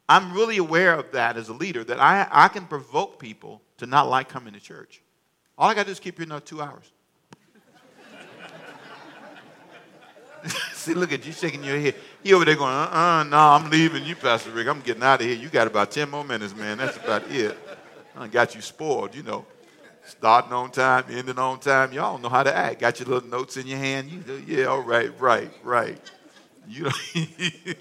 I'm 0.07 0.33
really 0.33 0.57
aware 0.57 0.93
of 0.93 1.11
that 1.13 1.37
as 1.37 1.49
a 1.49 1.53
leader, 1.53 1.83
that 1.85 1.99
I, 1.99 2.27
I 2.29 2.47
can 2.49 2.65
provoke 2.65 3.19
people 3.19 3.61
to 3.77 3.85
not 3.85 4.09
like 4.09 4.29
coming 4.29 4.53
to 4.53 4.59
church. 4.59 5.01
All 5.57 5.69
I 5.69 5.73
got 5.73 5.81
to 5.81 5.85
do 5.87 5.91
is 5.91 5.99
keep 5.99 6.19
you 6.19 6.25
another 6.25 6.45
two 6.45 6.61
hours. 6.61 6.91
See, 10.73 10.93
look 10.93 11.11
at 11.13 11.25
you 11.25 11.31
shaking 11.31 11.63
your 11.63 11.79
head. 11.79 11.95
He 12.23 12.33
over 12.33 12.43
there 12.45 12.55
going, 12.55 12.73
uh-uh, 12.73 13.23
no, 13.23 13.37
I'm 13.37 13.69
leaving 13.69 14.03
you, 14.03 14.15
Pastor 14.15 14.51
Rick. 14.51 14.67
I'm 14.67 14.81
getting 14.81 15.03
out 15.03 15.21
of 15.21 15.27
here. 15.27 15.35
You 15.35 15.49
got 15.49 15.67
about 15.67 15.91
10 15.91 16.09
more 16.09 16.23
minutes, 16.23 16.55
man. 16.55 16.77
That's 16.79 16.97
about 16.97 17.29
it. 17.29 17.57
I 18.15 18.27
got 18.27 18.55
you 18.55 18.61
spoiled, 18.61 19.15
you 19.15 19.23
know. 19.23 19.45
Starting 20.05 20.51
on 20.51 20.69
time, 20.69 21.05
ending 21.09 21.39
on 21.39 21.59
time. 21.59 21.93
Y'all 21.93 22.17
know 22.17 22.27
how 22.27 22.43
to 22.43 22.53
act. 22.53 22.81
Got 22.81 22.99
your 22.99 23.07
little 23.07 23.29
notes 23.29 23.55
in 23.55 23.65
your 23.65 23.77
hand. 23.77 24.09
You 24.09 24.23
know, 24.27 24.41
yeah, 24.45 24.65
all 24.65 24.81
right, 24.81 25.17
right, 25.19 25.49
right. 25.63 25.97
You 26.67 26.83
know. 26.83 26.91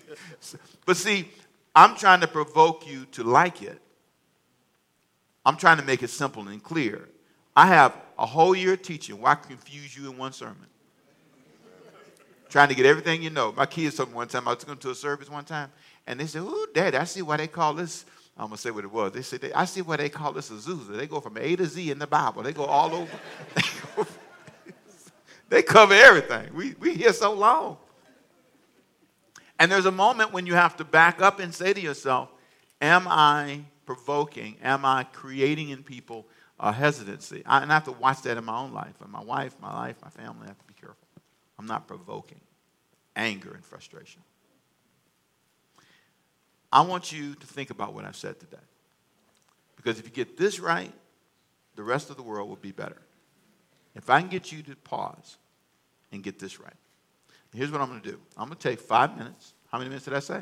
but 0.86 0.96
see, 0.96 1.28
I'm 1.74 1.96
trying 1.96 2.20
to 2.20 2.28
provoke 2.28 2.86
you 2.86 3.06
to 3.12 3.24
like 3.24 3.60
it. 3.62 3.80
I'm 5.44 5.56
trying 5.56 5.78
to 5.78 5.84
make 5.84 6.04
it 6.04 6.10
simple 6.10 6.46
and 6.46 6.62
clear. 6.62 7.08
I 7.54 7.66
have 7.66 7.96
a 8.18 8.26
whole 8.26 8.54
year 8.54 8.74
of 8.74 8.82
teaching. 8.82 9.20
Why 9.20 9.34
confuse 9.34 9.96
you 9.96 10.10
in 10.10 10.16
one 10.16 10.32
sermon? 10.32 10.66
trying 12.52 12.68
to 12.68 12.74
get 12.74 12.84
everything 12.84 13.22
you 13.22 13.30
know. 13.30 13.50
My 13.52 13.64
kids 13.64 13.96
told 13.96 14.10
me 14.10 14.14
one 14.14 14.28
time, 14.28 14.46
I 14.46 14.54
took 14.54 14.68
them 14.68 14.76
to 14.76 14.90
a 14.90 14.94
service 14.94 15.30
one 15.30 15.44
time, 15.44 15.72
and 16.06 16.20
they 16.20 16.26
said, 16.26 16.42
Ooh, 16.42 16.66
Dad, 16.74 16.94
I 16.94 17.04
see 17.04 17.22
why 17.22 17.38
they 17.38 17.46
call 17.48 17.72
this. 17.72 18.04
I'm 18.36 18.48
going 18.48 18.56
to 18.56 18.62
say 18.62 18.70
what 18.70 18.84
it 18.84 18.92
was. 18.92 19.12
They 19.12 19.22
said, 19.22 19.52
I 19.54 19.64
see 19.64 19.80
why 19.80 19.96
they 19.96 20.10
call 20.10 20.32
this 20.32 20.50
Azusa. 20.50 20.96
They 20.96 21.06
go 21.06 21.20
from 21.20 21.38
A 21.38 21.56
to 21.56 21.64
Z 21.66 21.90
in 21.90 21.98
the 21.98 22.06
Bible, 22.06 22.42
they 22.42 22.52
go 22.52 22.64
all 22.64 22.94
over. 22.94 23.18
they 25.48 25.62
cover 25.62 25.94
everything. 25.94 26.54
We, 26.54 26.74
we 26.78 26.94
hear 26.94 27.14
so 27.14 27.32
long. 27.32 27.78
And 29.58 29.72
there's 29.72 29.86
a 29.86 29.92
moment 29.92 30.32
when 30.32 30.44
you 30.44 30.54
have 30.54 30.76
to 30.76 30.84
back 30.84 31.22
up 31.22 31.40
and 31.40 31.54
say 31.54 31.72
to 31.72 31.80
yourself, 31.80 32.28
Am 32.82 33.06
I 33.08 33.60
provoking? 33.86 34.56
Am 34.62 34.84
I 34.84 35.04
creating 35.04 35.70
in 35.70 35.82
people 35.82 36.26
a 36.58 36.72
hesitancy? 36.72 37.42
I, 37.46 37.62
and 37.62 37.70
I 37.70 37.74
have 37.74 37.84
to 37.84 37.92
watch 37.92 38.22
that 38.22 38.36
in 38.36 38.44
my 38.44 38.56
own 38.56 38.72
life. 38.72 38.94
And 39.00 39.10
my 39.10 39.22
wife, 39.22 39.54
my 39.60 39.72
life, 39.72 39.96
my 40.02 40.10
family, 40.10 40.44
I 40.44 40.48
have 40.48 40.58
to 40.58 40.64
be 40.66 40.74
careful. 40.74 41.06
I'm 41.58 41.66
not 41.66 41.86
provoking 41.86 42.40
anger 43.16 43.52
and 43.52 43.64
frustration. 43.64 44.22
I 46.72 46.80
want 46.82 47.12
you 47.12 47.34
to 47.34 47.46
think 47.46 47.70
about 47.70 47.92
what 47.92 48.04
I've 48.04 48.16
said 48.16 48.40
today. 48.40 48.56
Because 49.76 49.98
if 49.98 50.06
you 50.06 50.12
get 50.12 50.36
this 50.36 50.58
right, 50.58 50.92
the 51.76 51.82
rest 51.82 52.10
of 52.10 52.16
the 52.16 52.22
world 52.22 52.48
will 52.48 52.56
be 52.56 52.72
better. 52.72 53.02
If 53.94 54.08
I 54.08 54.20
can 54.20 54.30
get 54.30 54.50
you 54.52 54.62
to 54.62 54.76
pause 54.76 55.36
and 56.12 56.22
get 56.22 56.38
this 56.38 56.60
right. 56.60 56.72
Here's 57.54 57.70
what 57.70 57.80
I'm 57.80 57.88
going 57.88 58.00
to 58.00 58.10
do 58.10 58.18
I'm 58.36 58.48
going 58.48 58.56
to 58.56 58.68
take 58.68 58.80
five 58.80 59.16
minutes. 59.16 59.54
How 59.70 59.78
many 59.78 59.88
minutes 59.88 60.04
did 60.04 60.14
I 60.14 60.20
say? 60.20 60.40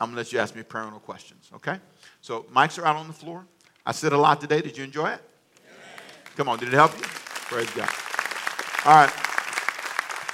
I'm 0.00 0.06
going 0.06 0.12
to 0.12 0.16
let 0.16 0.32
you 0.32 0.38
ask 0.38 0.56
me 0.56 0.62
parental 0.62 0.98
questions, 0.98 1.50
okay? 1.56 1.78
So, 2.22 2.46
mics 2.54 2.82
are 2.82 2.86
out 2.86 2.96
on 2.96 3.06
the 3.06 3.12
floor. 3.12 3.44
I 3.90 3.92
said 3.92 4.12
a 4.12 4.16
lot 4.16 4.40
today. 4.40 4.60
Did 4.60 4.78
you 4.78 4.84
enjoy 4.84 5.10
it? 5.10 5.20
Come 6.36 6.48
on, 6.48 6.60
did 6.60 6.68
it 6.68 6.74
help 6.74 6.96
you? 6.96 7.02
Praise 7.02 7.68
God. 7.70 7.90
All 8.84 8.94
right. 8.94 9.12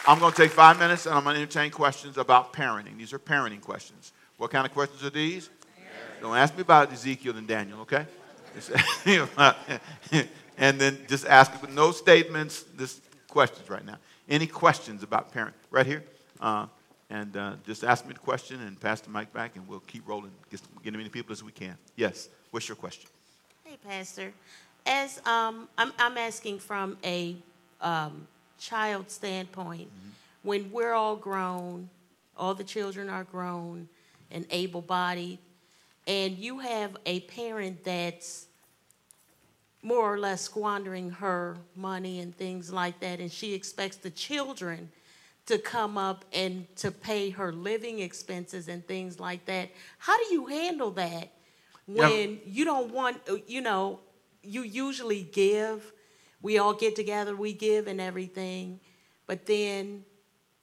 I'm 0.07 0.19
going 0.19 0.31
to 0.31 0.37
take 0.37 0.51
five 0.51 0.79
minutes 0.79 1.07
and 1.07 1.15
I'm 1.15 1.25
going 1.25 1.37
to 1.37 1.41
entertain 1.41 1.71
questions 1.71 2.19
about 2.19 2.53
parenting. 2.53 2.99
These 2.99 3.15
are 3.15 3.19
parenting 3.19 3.63
questions. 3.63 4.13
What 4.37 4.51
kind 4.51 4.67
of 4.67 4.75
questions 4.75 5.03
are 5.05 5.09
these? 5.09 5.49
Don't 6.21 6.37
ask 6.37 6.55
me 6.55 6.61
about 6.61 6.93
Ezekiel 6.93 7.35
and 7.39 7.49
Daniel, 7.49 7.81
okay? 7.81 8.05
and 10.59 10.79
then 10.79 10.99
just 11.09 11.25
ask 11.25 11.51
no 11.71 11.93
statements, 11.93 12.67
just 12.77 13.01
questions 13.27 13.71
right 13.71 13.87
now. 13.87 13.97
Any 14.29 14.47
questions 14.47 15.03
about 15.03 15.33
parenting? 15.33 15.55
Right 15.71 15.87
here. 15.87 16.05
Uh, 16.43 16.67
and 17.09 17.35
uh, 17.39 17.55
just 17.67 17.85
ask 17.85 18.05
me 18.05 18.13
the 18.13 18.19
question 18.19 18.61
and 18.61 18.79
pass 18.79 19.01
the 19.01 19.09
mic 19.09 19.33
back, 19.33 19.57
and 19.57 19.67
we'll 19.67 19.81
keep 19.81 20.07
rolling, 20.07 20.33
get 20.51 20.61
as 20.85 20.93
many 20.93 21.09
people 21.09 21.33
as 21.33 21.43
we 21.43 21.53
can. 21.53 21.79
Yes, 21.97 22.29
what's 22.51 22.69
your 22.69 22.77
question? 22.77 23.09
Pastor. 23.85 24.33
As 24.85 25.21
um, 25.27 25.69
I'm, 25.77 25.93
I'm 25.99 26.17
asking 26.17 26.61
from 26.61 26.97
a 27.05 27.37
um, 27.81 28.27
child 28.59 29.11
standpoint, 29.11 29.89
mm-hmm. 29.89 30.09
when 30.43 30.71
we're 30.71 30.93
all 30.93 31.17
grown, 31.17 31.89
all 32.37 32.55
the 32.55 32.65
children 32.65 33.09
are 33.09 33.25
grown 33.25 33.89
and 34.31 34.47
able 34.51 34.83
bodied, 34.83 35.39
and 36.07 36.37
you 36.39 36.61
have 36.61 36.97
a 37.07 37.21
parent 37.21 37.83
that's 37.85 38.47
more 39.83 40.13
or 40.13 40.19
less 40.19 40.43
squandering 40.43 41.11
her 41.11 41.57
money 41.75 42.21
and 42.21 42.37
things 42.37 42.73
like 42.73 42.99
that, 43.01 43.21
and 43.21 43.31
she 43.31 43.55
expects 43.55 43.97
the 43.97 44.11
children 44.11 44.91
to 45.47 45.59
come 45.59 45.97
up 45.97 46.25
and 46.33 46.67
to 46.77 46.91
pay 46.91 47.31
her 47.31 47.53
living 47.53 48.01
expenses 48.01 48.69
and 48.69 48.85
things 48.87 49.21
like 49.21 49.45
that. 49.47 49.71
How 49.99 50.17
do 50.19 50.35
you 50.35 50.47
handle 50.47 50.91
that 50.93 51.31
when 51.87 52.31
yeah. 52.31 52.37
you 52.45 52.65
don't 52.65 52.93
want, 52.93 53.19
you 53.47 53.61
know, 53.61 54.01
you 54.43 54.63
usually 54.63 55.23
give, 55.23 55.93
we 56.43 56.59
all 56.59 56.75
get 56.75 56.97
together, 56.97 57.35
we 57.35 57.53
give 57.53 57.87
and 57.87 58.01
everything, 58.01 58.81
but 59.27 59.47
then 59.47 60.05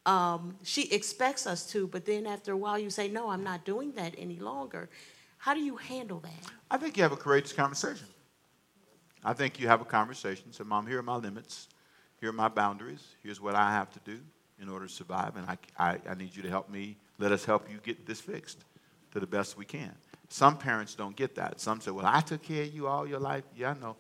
um, 0.06 0.56
she 0.64 0.92
expects 0.92 1.48
us 1.48 1.66
to, 1.72 1.88
but 1.88 2.06
then 2.06 2.28
after 2.28 2.52
a 2.52 2.58
while 2.58 2.78
you 2.78 2.90
say, 2.90 3.08
no, 3.08 3.30
I'm 3.30 3.44
not 3.44 3.66
doing 3.66 3.94
that 3.94 4.16
any 4.18 4.40
longer. 4.40 4.90
How 5.38 5.54
do 5.54 5.62
you 5.62 5.78
handle 5.78 6.20
that? 6.20 6.52
I 6.70 6.78
think 6.78 6.98
you 6.98 7.04
have 7.04 7.12
a 7.12 7.18
courageous 7.18 7.54
conversation. 7.54 8.08
I 9.24 9.34
think 9.34 9.60
you 9.60 9.68
have 9.68 9.82
a 9.82 9.86
conversation. 9.86 10.52
So, 10.52 10.64
Mom, 10.64 10.86
here 10.86 11.00
are 11.00 11.04
my 11.04 11.16
limits. 11.16 11.70
Here 12.20 12.30
are 12.30 12.34
my 12.34 12.50
boundaries. 12.50 13.04
Here's 13.24 13.40
what 13.40 13.56
I 13.56 13.72
have 13.72 13.90
to 13.92 14.00
do 14.06 14.20
in 14.62 14.70
order 14.70 14.88
to 14.88 14.92
survive, 14.92 15.36
and 15.36 15.46
I, 15.46 15.58
I, 15.78 15.98
I 16.10 16.14
need 16.16 16.36
you 16.36 16.44
to 16.44 16.50
help 16.50 16.70
me. 16.70 16.98
Let 17.20 17.32
us 17.32 17.44
help 17.44 17.70
you 17.70 17.80
get 17.84 18.06
this 18.06 18.22
fixed 18.22 18.64
to 19.12 19.20
the 19.20 19.28
best 19.28 19.58
we 19.58 19.66
can. 19.66 19.94
Some 20.34 20.58
parents 20.58 20.96
don't 20.96 21.16
get 21.16 21.36
that. 21.36 21.62
Some 21.62 21.80
say, 21.80 21.92
Well, 21.92 22.08
I 22.08 22.20
took 22.20 22.42
care 22.42 22.64
of 22.64 22.74
you 22.74 22.88
all 22.88 23.08
your 23.08 23.20
life. 23.20 23.44
Yeah, 23.56 23.70
I 23.70 23.80
know. 23.80 23.96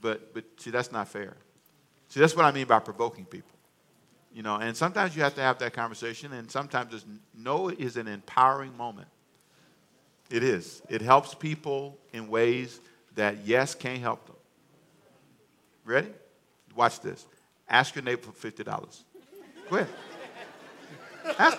But, 0.00 0.32
but 0.32 0.44
see, 0.56 0.70
that's 0.70 0.90
not 0.90 1.06
fair. 1.06 1.36
See, 2.08 2.18
that's 2.18 2.34
what 2.34 2.46
I 2.46 2.50
mean 2.50 2.66
by 2.66 2.78
provoking 2.78 3.26
people. 3.26 3.54
You 4.32 4.42
know, 4.42 4.56
and 4.56 4.74
sometimes 4.74 5.14
you 5.14 5.22
have 5.22 5.34
to 5.34 5.42
have 5.42 5.58
that 5.58 5.74
conversation, 5.74 6.32
and 6.32 6.50
sometimes 6.50 7.04
no 7.36 7.68
is 7.68 7.98
an 7.98 8.08
empowering 8.08 8.74
moment. 8.74 9.08
It 10.30 10.42
is. 10.42 10.80
It 10.88 11.02
helps 11.02 11.34
people 11.34 11.98
in 12.14 12.28
ways 12.28 12.80
that 13.14 13.44
yes 13.44 13.74
can't 13.74 14.00
help 14.00 14.24
them. 14.24 14.36
Ready? 15.84 16.08
Watch 16.74 17.00
this. 17.00 17.26
Ask 17.68 17.94
your 17.94 18.02
neighbor 18.02 18.22
for 18.22 18.32
fifty 18.32 18.64
dollars. 18.64 19.04
Ahead. 19.70 19.88
Ask. 21.38 21.58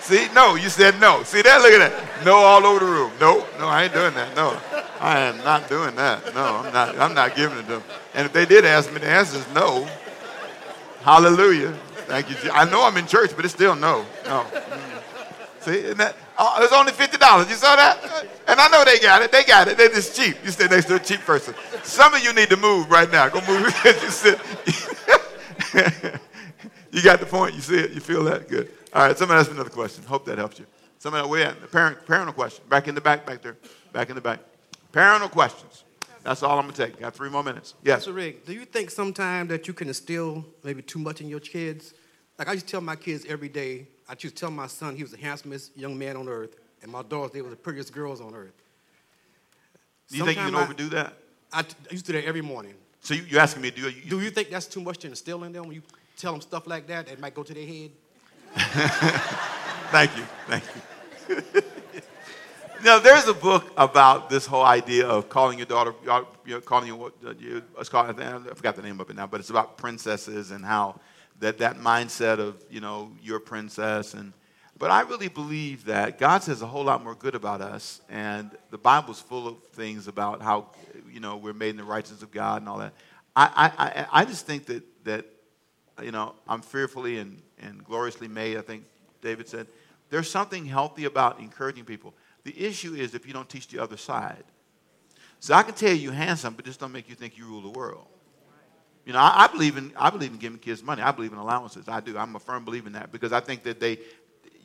See, 0.00 0.28
no, 0.34 0.54
you 0.54 0.68
said 0.68 1.00
no. 1.00 1.22
See 1.22 1.42
that? 1.42 1.60
Look 1.60 1.72
at 1.72 1.90
that. 1.90 2.24
No 2.24 2.36
all 2.36 2.64
over 2.66 2.80
the 2.80 2.90
room. 2.90 3.12
No, 3.20 3.46
no, 3.58 3.66
I 3.66 3.84
ain't 3.84 3.92
doing 3.92 4.14
that. 4.14 4.34
No. 4.36 4.58
I 5.00 5.18
am 5.20 5.38
not 5.38 5.68
doing 5.68 5.96
that. 5.96 6.34
No, 6.34 6.62
I'm 6.64 6.72
not, 6.72 6.98
I'm 6.98 7.14
not 7.14 7.34
giving 7.34 7.58
it 7.58 7.62
to 7.62 7.68
them. 7.68 7.82
And 8.14 8.26
if 8.26 8.32
they 8.32 8.44
did 8.44 8.64
ask 8.66 8.92
me, 8.92 8.98
the 8.98 9.08
answer 9.08 9.38
is 9.38 9.54
no. 9.54 9.88
Hallelujah. 11.02 11.72
Thank 12.06 12.28
you. 12.28 12.36
I 12.52 12.68
know 12.70 12.84
I'm 12.84 12.96
in 12.96 13.06
church, 13.06 13.30
but 13.34 13.44
it's 13.44 13.54
still 13.54 13.74
no. 13.74 14.04
No. 14.24 14.44
Mm. 14.52 15.00
See, 15.60 15.90
and 15.90 15.96
that, 16.00 16.16
oh, 16.38 16.56
it 16.58 16.62
was 16.62 16.72
only 16.72 16.92
$50. 16.92 17.48
You 17.48 17.54
saw 17.54 17.76
that? 17.76 18.26
And 18.48 18.58
I 18.58 18.68
know 18.68 18.84
they 18.84 18.98
got 18.98 19.22
it. 19.22 19.30
They 19.30 19.44
got 19.44 19.68
it. 19.68 19.76
They're 19.76 19.88
just 19.88 20.16
cheap. 20.16 20.36
You 20.44 20.50
sit 20.50 20.70
next 20.70 20.86
to 20.86 20.96
a 20.96 20.98
cheap 20.98 21.20
person. 21.20 21.54
Some 21.82 22.14
of 22.14 22.22
you 22.24 22.32
need 22.32 22.50
to 22.50 22.56
move 22.56 22.90
right 22.90 23.10
now. 23.10 23.28
Go 23.28 23.40
move. 23.46 23.64
you 23.84 24.10
sit. 24.10 24.38
you 26.90 27.02
got 27.02 27.20
the 27.20 27.26
point. 27.26 27.54
You 27.54 27.60
see 27.60 27.78
it. 27.78 27.92
You 27.92 28.00
feel 28.00 28.24
that? 28.24 28.48
Good. 28.48 28.70
All 28.92 29.06
right. 29.06 29.16
Somebody 29.16 29.40
ask 29.40 29.50
me 29.50 29.54
another 29.54 29.70
question. 29.70 30.04
Hope 30.04 30.24
that 30.26 30.38
helps 30.38 30.58
you. 30.58 30.66
Somebody, 30.98 31.28
where 31.28 31.46
at? 31.48 31.60
The 31.60 31.66
parent, 31.66 32.04
parental 32.04 32.32
question. 32.34 32.64
Back 32.68 32.88
in 32.88 32.94
the 32.94 33.00
back, 33.00 33.24
back 33.24 33.42
there. 33.42 33.56
Back 33.92 34.10
in 34.10 34.14
the 34.14 34.20
back. 34.20 34.40
Parental 34.92 35.28
questions. 35.28 35.84
That's 36.22 36.42
all 36.42 36.58
I'm 36.58 36.64
going 36.66 36.74
to 36.74 36.86
take. 36.86 37.00
Got 37.00 37.14
three 37.14 37.30
more 37.30 37.42
minutes. 37.42 37.74
Yes. 37.82 38.06
Mr. 38.06 38.14
Rick, 38.14 38.44
do 38.44 38.52
you 38.52 38.66
think 38.66 38.90
sometimes 38.90 39.48
that 39.48 39.66
you 39.66 39.72
can 39.72 39.88
instill 39.88 40.44
maybe 40.62 40.82
too 40.82 40.98
much 40.98 41.20
in 41.22 41.28
your 41.28 41.40
kids? 41.40 41.94
Like 42.38 42.48
I 42.48 42.52
used 42.52 42.66
to 42.66 42.70
tell 42.72 42.80
my 42.82 42.96
kids 42.96 43.24
every 43.26 43.48
day, 43.48 43.86
I 44.08 44.12
used 44.12 44.36
to 44.36 44.40
tell 44.40 44.50
my 44.50 44.66
son 44.66 44.96
he 44.96 45.02
was 45.02 45.12
the 45.12 45.18
handsomest 45.18 45.76
young 45.76 45.96
man 45.96 46.16
on 46.16 46.28
earth, 46.28 46.56
and 46.82 46.90
my 46.92 47.02
daughters, 47.02 47.32
they 47.32 47.40
were 47.42 47.50
the 47.50 47.56
prettiest 47.56 47.92
girls 47.92 48.20
on 48.20 48.34
earth. 48.34 48.52
Do 50.10 50.18
you 50.18 50.24
think 50.24 50.36
you 50.36 50.42
can 50.44 50.52
Sometime 50.52 50.60
I- 50.60 50.64
overdo 50.64 50.88
that? 50.90 51.14
I 51.52 51.64
used 51.90 52.06
to 52.06 52.12
do 52.12 52.20
that 52.20 52.26
every 52.28 52.42
morning. 52.42 52.74
So 53.00 53.14
you, 53.14 53.22
you're 53.22 53.40
asking 53.40 53.62
me, 53.62 53.70
do 53.70 53.88
you, 53.88 54.02
Do 54.10 54.20
you 54.20 54.30
think 54.30 54.50
that's 54.50 54.66
too 54.66 54.80
much 54.80 54.98
to 54.98 55.06
instill 55.08 55.42
in 55.44 55.52
them 55.52 55.64
when 55.64 55.74
you 55.74 55.82
tell 56.16 56.32
them 56.32 56.40
stuff 56.42 56.66
like 56.66 56.86
that? 56.88 57.08
It 57.08 57.18
might 57.18 57.34
go 57.34 57.42
to 57.42 57.54
their 57.54 57.66
head. 57.66 57.90
Thank 59.90 60.16
you. 60.16 60.24
Thank 60.48 60.64
you. 60.74 61.62
now, 62.84 62.98
there's 62.98 63.28
a 63.28 63.34
book 63.34 63.72
about 63.76 64.28
this 64.28 64.44
whole 64.44 64.64
idea 64.64 65.06
of 65.06 65.28
calling 65.28 65.58
your 65.58 65.66
daughter, 65.66 65.94
you 66.44 66.54
know, 66.54 66.60
calling 66.60 66.88
you 66.88 66.96
what 66.96 67.12
uh, 67.24 67.34
you, 67.38 67.62
it's 67.78 67.88
called, 67.88 68.20
I 68.20 68.38
forgot 68.54 68.74
the 68.74 68.82
name 68.82 69.00
of 69.00 69.08
it 69.08 69.14
now, 69.14 69.28
but 69.28 69.38
it's 69.38 69.50
about 69.50 69.76
princesses 69.76 70.50
and 70.50 70.64
how 70.64 70.98
that, 71.38 71.58
that 71.58 71.76
mindset 71.76 72.40
of, 72.40 72.60
you 72.68 72.80
know, 72.80 73.12
you're 73.22 73.36
a 73.36 73.40
princess. 73.40 74.14
And, 74.14 74.32
but 74.76 74.90
I 74.90 75.02
really 75.02 75.28
believe 75.28 75.84
that 75.84 76.18
God 76.18 76.42
says 76.42 76.60
a 76.60 76.66
whole 76.66 76.84
lot 76.84 77.04
more 77.04 77.14
good 77.14 77.36
about 77.36 77.60
us. 77.60 78.00
And 78.08 78.50
the 78.70 78.78
Bible's 78.78 79.20
full 79.20 79.46
of 79.46 79.62
things 79.74 80.08
about 80.08 80.42
how, 80.42 80.70
you 81.08 81.20
know, 81.20 81.36
we're 81.36 81.52
made 81.52 81.70
in 81.70 81.76
the 81.76 81.84
righteousness 81.84 82.22
of 82.22 82.32
God 82.32 82.62
and 82.62 82.68
all 82.68 82.78
that. 82.78 82.94
I, 83.36 83.70
I, 83.78 84.06
I 84.22 84.24
just 84.24 84.44
think 84.44 84.66
that, 84.66 84.82
that 85.04 85.24
you 86.04 86.12
know, 86.12 86.34
I'm 86.48 86.62
fearfully 86.62 87.18
and, 87.18 87.40
and 87.58 87.84
gloriously 87.84 88.28
made, 88.28 88.56
I 88.56 88.62
think 88.62 88.84
David 89.20 89.48
said. 89.48 89.66
There's 90.10 90.30
something 90.30 90.66
healthy 90.66 91.04
about 91.04 91.38
encouraging 91.40 91.84
people. 91.84 92.14
The 92.44 92.58
issue 92.58 92.94
is 92.94 93.14
if 93.14 93.26
you 93.26 93.32
don't 93.32 93.48
teach 93.48 93.68
the 93.68 93.78
other 93.78 93.96
side. 93.96 94.44
So 95.38 95.54
I 95.54 95.62
can 95.62 95.74
tell 95.74 95.94
you 95.94 96.10
handsome, 96.10 96.54
but 96.54 96.64
just 96.64 96.80
don't 96.80 96.92
make 96.92 97.08
you 97.08 97.14
think 97.14 97.38
you 97.38 97.46
rule 97.46 97.62
the 97.62 97.70
world. 97.70 98.06
You 99.06 99.14
know, 99.14 99.18
I, 99.18 99.44
I 99.44 99.46
believe 99.46 99.76
in 99.76 99.92
I 99.96 100.10
believe 100.10 100.30
in 100.30 100.38
giving 100.38 100.58
kids 100.58 100.82
money. 100.82 101.02
I 101.02 101.10
believe 101.10 101.32
in 101.32 101.38
allowances. 101.38 101.88
I 101.88 102.00
do. 102.00 102.18
I'm 102.18 102.36
a 102.36 102.38
firm 102.38 102.64
believer 102.64 102.86
in 102.86 102.92
that 102.92 103.10
because 103.10 103.32
I 103.32 103.40
think 103.40 103.62
that 103.62 103.80
they 103.80 103.98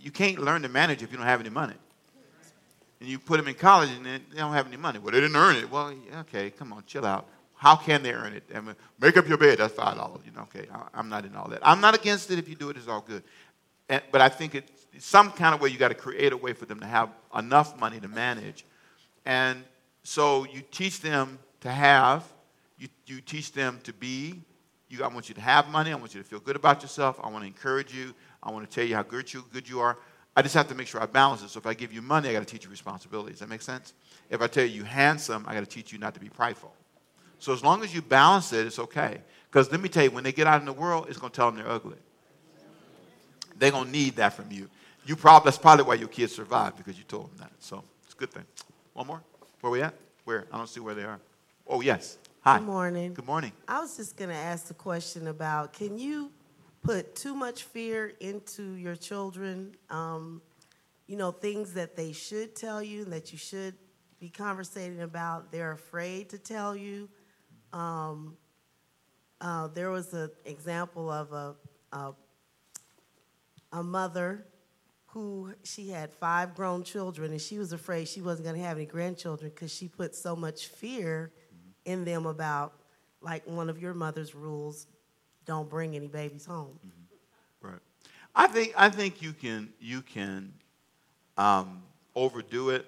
you 0.01 0.11
can't 0.11 0.37
learn 0.39 0.61
to 0.63 0.69
manage 0.69 1.01
if 1.01 1.11
you 1.11 1.17
don't 1.17 1.25
have 1.25 1.39
any 1.39 1.49
money. 1.49 1.73
And 2.99 3.09
you 3.09 3.17
put 3.17 3.37
them 3.37 3.47
in 3.47 3.55
college 3.55 3.89
and 3.89 4.05
they 4.05 4.19
don't 4.37 4.53
have 4.53 4.67
any 4.67 4.77
money. 4.77 4.99
Well, 4.99 5.13
they 5.13 5.21
didn't 5.21 5.35
earn 5.35 5.55
it. 5.55 5.69
Well, 5.69 5.93
okay, 6.21 6.49
come 6.49 6.73
on, 6.73 6.83
chill 6.85 7.05
out. 7.05 7.27
How 7.55 7.75
can 7.75 8.03
they 8.03 8.13
earn 8.13 8.33
it? 8.33 8.43
I 8.53 8.59
mean, 8.59 8.75
make 8.99 9.17
up 9.17 9.27
your 9.27 9.37
bed. 9.37 9.59
That's 9.59 9.73
five 9.73 9.95
dollars. 9.95 10.21
You 10.25 10.31
know, 10.31 10.41
okay. 10.43 10.67
I, 10.71 10.87
I'm 10.93 11.09
not 11.09 11.25
in 11.25 11.35
all 11.35 11.47
that. 11.49 11.59
I'm 11.63 11.81
not 11.81 11.95
against 11.95 12.29
it 12.31 12.37
if 12.37 12.47
you 12.47 12.55
do 12.55 12.69
it. 12.69 12.77
It's 12.77 12.87
all 12.87 13.01
good. 13.01 13.23
And, 13.89 14.01
but 14.11 14.21
I 14.21 14.29
think 14.29 14.55
it's 14.55 14.71
some 14.99 15.31
kind 15.31 15.55
of 15.55 15.61
way 15.61 15.69
you 15.69 15.77
got 15.77 15.89
to 15.89 15.95
create 15.95 16.33
a 16.33 16.37
way 16.37 16.53
for 16.53 16.65
them 16.65 16.79
to 16.79 16.85
have 16.85 17.09
enough 17.37 17.79
money 17.79 17.99
to 17.99 18.07
manage. 18.07 18.65
And 19.25 19.63
so 20.03 20.45
you 20.45 20.61
teach 20.71 21.01
them 21.01 21.39
to 21.61 21.71
have, 21.71 22.23
you, 22.77 22.87
you 23.07 23.21
teach 23.21 23.51
them 23.51 23.79
to 23.83 23.93
be. 23.93 24.41
You, 24.89 25.03
I 25.03 25.07
want 25.07 25.29
you 25.29 25.35
to 25.35 25.41
have 25.41 25.67
money. 25.69 25.91
I 25.91 25.95
want 25.95 26.13
you 26.13 26.21
to 26.21 26.27
feel 26.27 26.39
good 26.39 26.55
about 26.55 26.81
yourself. 26.81 27.19
I 27.23 27.29
want 27.29 27.43
to 27.43 27.47
encourage 27.47 27.93
you. 27.93 28.13
I 28.43 28.51
want 28.51 28.69
to 28.69 28.73
tell 28.73 28.85
you 28.85 28.95
how 28.95 29.03
good 29.03 29.33
you, 29.33 29.43
good 29.51 29.67
you 29.67 29.79
are. 29.79 29.97
I 30.35 30.41
just 30.41 30.53
have 30.53 30.67
to 30.67 30.75
make 30.75 30.87
sure 30.87 31.01
I 31.01 31.05
balance 31.05 31.41
it. 31.41 31.49
So 31.49 31.59
if 31.59 31.65
I 31.65 31.73
give 31.73 31.93
you 31.93 32.01
money, 32.01 32.29
I 32.29 32.33
got 32.33 32.39
to 32.39 32.45
teach 32.45 32.65
you 32.65 32.69
responsibility. 32.69 33.31
Does 33.31 33.39
that 33.39 33.49
make 33.49 33.61
sense? 33.61 33.93
If 34.29 34.41
I 34.41 34.47
tell 34.47 34.65
you 34.65 34.71
you're 34.71 34.85
handsome, 34.85 35.45
I 35.47 35.53
got 35.53 35.61
to 35.61 35.65
teach 35.65 35.93
you 35.93 35.97
not 35.97 36.13
to 36.15 36.19
be 36.19 36.29
prideful. 36.29 36.73
So 37.39 37.53
as 37.53 37.63
long 37.63 37.83
as 37.83 37.93
you 37.93 38.01
balance 38.01 38.53
it, 38.53 38.65
it's 38.65 38.79
okay. 38.79 39.21
Because 39.49 39.71
let 39.71 39.81
me 39.81 39.89
tell 39.89 40.03
you, 40.03 40.11
when 40.11 40.23
they 40.23 40.31
get 40.31 40.47
out 40.47 40.59
in 40.59 40.65
the 40.65 40.73
world, 40.73 41.05
it's 41.07 41.17
going 41.17 41.31
to 41.31 41.35
tell 41.35 41.51
them 41.51 41.61
they're 41.61 41.71
ugly. 41.71 41.97
They're 43.57 43.71
going 43.71 43.85
to 43.85 43.91
need 43.91 44.17
that 44.17 44.33
from 44.33 44.51
you. 44.51 44.69
You 45.05 45.15
probably, 45.15 45.47
that's 45.47 45.57
probably 45.57 45.85
why 45.85 45.93
your 45.95 46.07
kids 46.07 46.33
survived 46.35 46.77
because 46.77 46.97
you 46.97 47.03
told 47.03 47.29
them 47.31 47.37
that. 47.39 47.51
So 47.59 47.83
it's 48.03 48.13
a 48.13 48.17
good 48.17 48.31
thing. 48.31 48.43
One 48.93 49.07
more? 49.07 49.21
Where 49.61 49.71
we 49.71 49.81
at? 49.81 49.93
Where? 50.25 50.45
I 50.51 50.57
don't 50.57 50.67
see 50.67 50.79
where 50.79 50.95
they 50.95 51.03
are. 51.03 51.19
Oh, 51.67 51.81
yes. 51.81 52.17
Hi. 52.41 52.57
Good 52.57 52.65
morning. 52.65 53.13
Good 53.13 53.25
morning. 53.25 53.51
I 53.67 53.79
was 53.79 53.97
just 53.97 54.17
going 54.17 54.29
to 54.29 54.35
ask 54.35 54.67
the 54.67 54.73
question 54.73 55.27
about 55.27 55.73
can 55.73 55.97
you 55.97 56.31
put 56.83 57.15
too 57.15 57.33
much 57.33 57.63
fear 57.63 58.13
into 58.19 58.73
your 58.73 58.95
children? 58.95 59.75
Um, 59.89 60.41
you 61.07 61.17
know, 61.17 61.31
things 61.31 61.73
that 61.73 61.95
they 61.95 62.11
should 62.11 62.55
tell 62.55 62.81
you 62.83 63.03
and 63.03 63.13
that 63.13 63.31
you 63.31 63.37
should 63.37 63.75
be 64.19 64.29
conversating 64.29 65.01
about, 65.01 65.51
they're 65.51 65.71
afraid 65.71 66.29
to 66.29 66.37
tell 66.37 66.75
you. 66.75 67.09
Um, 67.75 68.38
uh, 69.41 69.67
there 69.67 69.91
was 69.91 70.13
an 70.13 70.31
example 70.45 71.11
of 71.11 71.33
a, 71.33 71.55
a, 71.91 72.13
a 73.73 73.83
mother 73.83 74.45
who 75.07 75.53
she 75.63 75.89
had 75.89 76.11
five 76.13 76.55
grown 76.55 76.83
children 76.83 77.31
and 77.31 77.41
she 77.41 77.57
was 77.57 77.73
afraid 77.73 78.07
she 78.07 78.21
wasn't 78.21 78.45
going 78.45 78.55
to 78.55 78.65
have 78.65 78.77
any 78.77 78.85
grandchildren 78.85 79.51
because 79.53 79.73
she 79.73 79.89
put 79.89 80.15
so 80.15 80.35
much 80.35 80.67
fear 80.67 81.31
in 81.83 82.05
them 82.05 82.25
about 82.25 82.73
like 83.21 83.45
one 83.45 83.69
of 83.69 83.81
your 83.81 83.93
mother's 83.93 84.33
rules 84.33 84.88
don't 85.45 85.69
bring 85.69 85.95
any 85.95 86.07
babies 86.07 86.45
home 86.45 86.79
Right. 87.61 87.79
I 88.35 88.47
think 88.47 88.73
I 88.77 88.89
think 88.89 89.21
you 89.21 89.33
can 89.33 89.73
you 89.79 90.01
can 90.01 90.53
um, 91.38 91.81
overdo 92.15 92.69
it. 92.69 92.85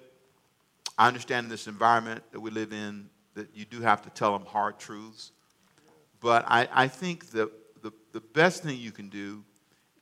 I 0.96 1.08
understand 1.08 1.50
this 1.50 1.66
environment 1.66 2.22
that 2.32 2.40
we 2.40 2.50
live 2.50 2.72
in 2.72 3.08
that 3.38 3.48
you 3.54 3.64
do 3.64 3.80
have 3.80 4.02
to 4.02 4.10
tell 4.10 4.32
them 4.36 4.46
hard 4.46 4.78
truths, 4.78 5.32
but 6.20 6.44
I, 6.46 6.68
I 6.72 6.88
think 6.88 7.30
the, 7.30 7.50
the 7.82 7.92
the 8.12 8.20
best 8.20 8.62
thing 8.62 8.78
you 8.78 8.92
can 8.92 9.08
do 9.08 9.44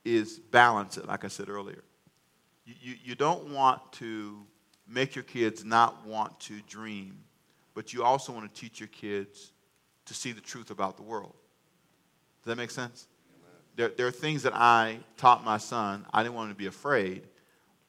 is 0.03 0.39
balance 0.39 0.97
it. 0.97 1.07
Like 1.07 1.23
I 1.23 1.27
said 1.27 1.49
earlier, 1.49 1.83
you, 2.65 2.75
you, 2.81 2.95
you 3.03 3.15
don't 3.15 3.53
want 3.53 3.81
to 3.93 4.45
make 4.87 5.15
your 5.15 5.23
kids 5.23 5.63
not 5.63 6.05
want 6.05 6.39
to 6.41 6.59
dream, 6.67 7.23
but 7.73 7.93
you 7.93 8.03
also 8.03 8.31
want 8.31 8.53
to 8.53 8.61
teach 8.61 8.79
your 8.79 8.89
kids 8.89 9.51
to 10.05 10.13
see 10.13 10.31
the 10.31 10.41
truth 10.41 10.71
about 10.71 10.97
the 10.97 11.03
world. 11.03 11.35
Does 12.43 12.51
that 12.51 12.57
make 12.57 12.71
sense? 12.71 13.07
there, 13.77 13.89
there 13.89 14.07
are 14.07 14.11
things 14.11 14.43
that 14.43 14.53
I 14.55 14.99
taught 15.15 15.45
my 15.45 15.57
son. 15.57 16.05
I 16.11 16.23
didn't 16.23 16.35
want 16.35 16.49
him 16.49 16.55
to 16.55 16.57
be 16.57 16.65
afraid. 16.65 17.23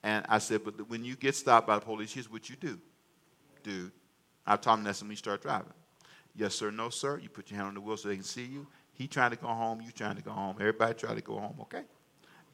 And 0.02 0.24
I 0.28 0.38
said, 0.38 0.62
but 0.64 0.88
when 0.88 1.04
you 1.04 1.16
get 1.16 1.34
stopped 1.34 1.66
by 1.66 1.74
the 1.76 1.84
police, 1.84 2.12
here's 2.12 2.30
what 2.30 2.48
you 2.48 2.56
do. 2.56 2.78
Dude, 3.64 3.90
I 4.48 4.56
told 4.56 4.78
him 4.78 4.84
that's 4.84 5.02
when 5.02 5.10
you 5.10 5.16
start 5.16 5.42
driving. 5.42 5.72
Yes, 6.34 6.54
sir, 6.54 6.70
no, 6.70 6.88
sir. 6.88 7.18
You 7.18 7.28
put 7.28 7.50
your 7.50 7.58
hand 7.58 7.68
on 7.68 7.74
the 7.74 7.80
wheel 7.80 7.96
so 7.96 8.08
they 8.08 8.14
can 8.14 8.24
see 8.24 8.44
you. 8.44 8.66
He 8.94 9.06
trying 9.06 9.30
to 9.30 9.36
go 9.36 9.48
home, 9.48 9.80
you 9.80 9.92
trying 9.92 10.16
to 10.16 10.22
go 10.22 10.30
home. 10.30 10.56
Everybody 10.58 10.94
try 10.94 11.14
to 11.14 11.20
go 11.20 11.38
home, 11.38 11.56
okay? 11.62 11.82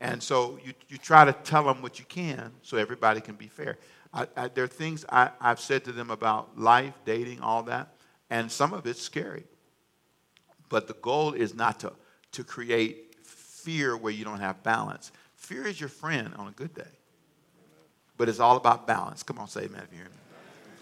And 0.00 0.22
so 0.22 0.58
you, 0.64 0.72
you 0.88 0.98
try 0.98 1.24
to 1.24 1.32
tell 1.32 1.64
them 1.64 1.80
what 1.80 1.98
you 1.98 2.04
can 2.06 2.52
so 2.62 2.76
everybody 2.76 3.20
can 3.20 3.36
be 3.36 3.46
fair. 3.46 3.78
I, 4.12 4.26
I, 4.36 4.48
there 4.48 4.64
are 4.64 4.68
things 4.68 5.04
I, 5.08 5.30
I've 5.40 5.60
said 5.60 5.84
to 5.84 5.92
them 5.92 6.10
about 6.10 6.58
life, 6.58 6.94
dating, 7.04 7.40
all 7.40 7.62
that, 7.64 7.94
and 8.28 8.50
some 8.50 8.72
of 8.72 8.86
it's 8.86 9.00
scary. 9.00 9.44
But 10.68 10.88
the 10.88 10.94
goal 10.94 11.32
is 11.32 11.54
not 11.54 11.80
to, 11.80 11.92
to 12.32 12.44
create 12.44 13.14
fear 13.24 13.96
where 13.96 14.12
you 14.12 14.24
don't 14.24 14.40
have 14.40 14.62
balance. 14.62 15.12
Fear 15.36 15.66
is 15.66 15.78
your 15.78 15.88
friend 15.88 16.34
on 16.36 16.48
a 16.48 16.52
good 16.52 16.74
day. 16.74 16.82
But 18.16 18.28
it's 18.28 18.40
all 18.40 18.56
about 18.56 18.86
balance. 18.86 19.22
Come 19.22 19.38
on, 19.38 19.48
say 19.48 19.62
amen 19.62 19.82
if 19.84 19.92
you 19.92 19.98
hear 19.98 20.08
me. 20.08 20.23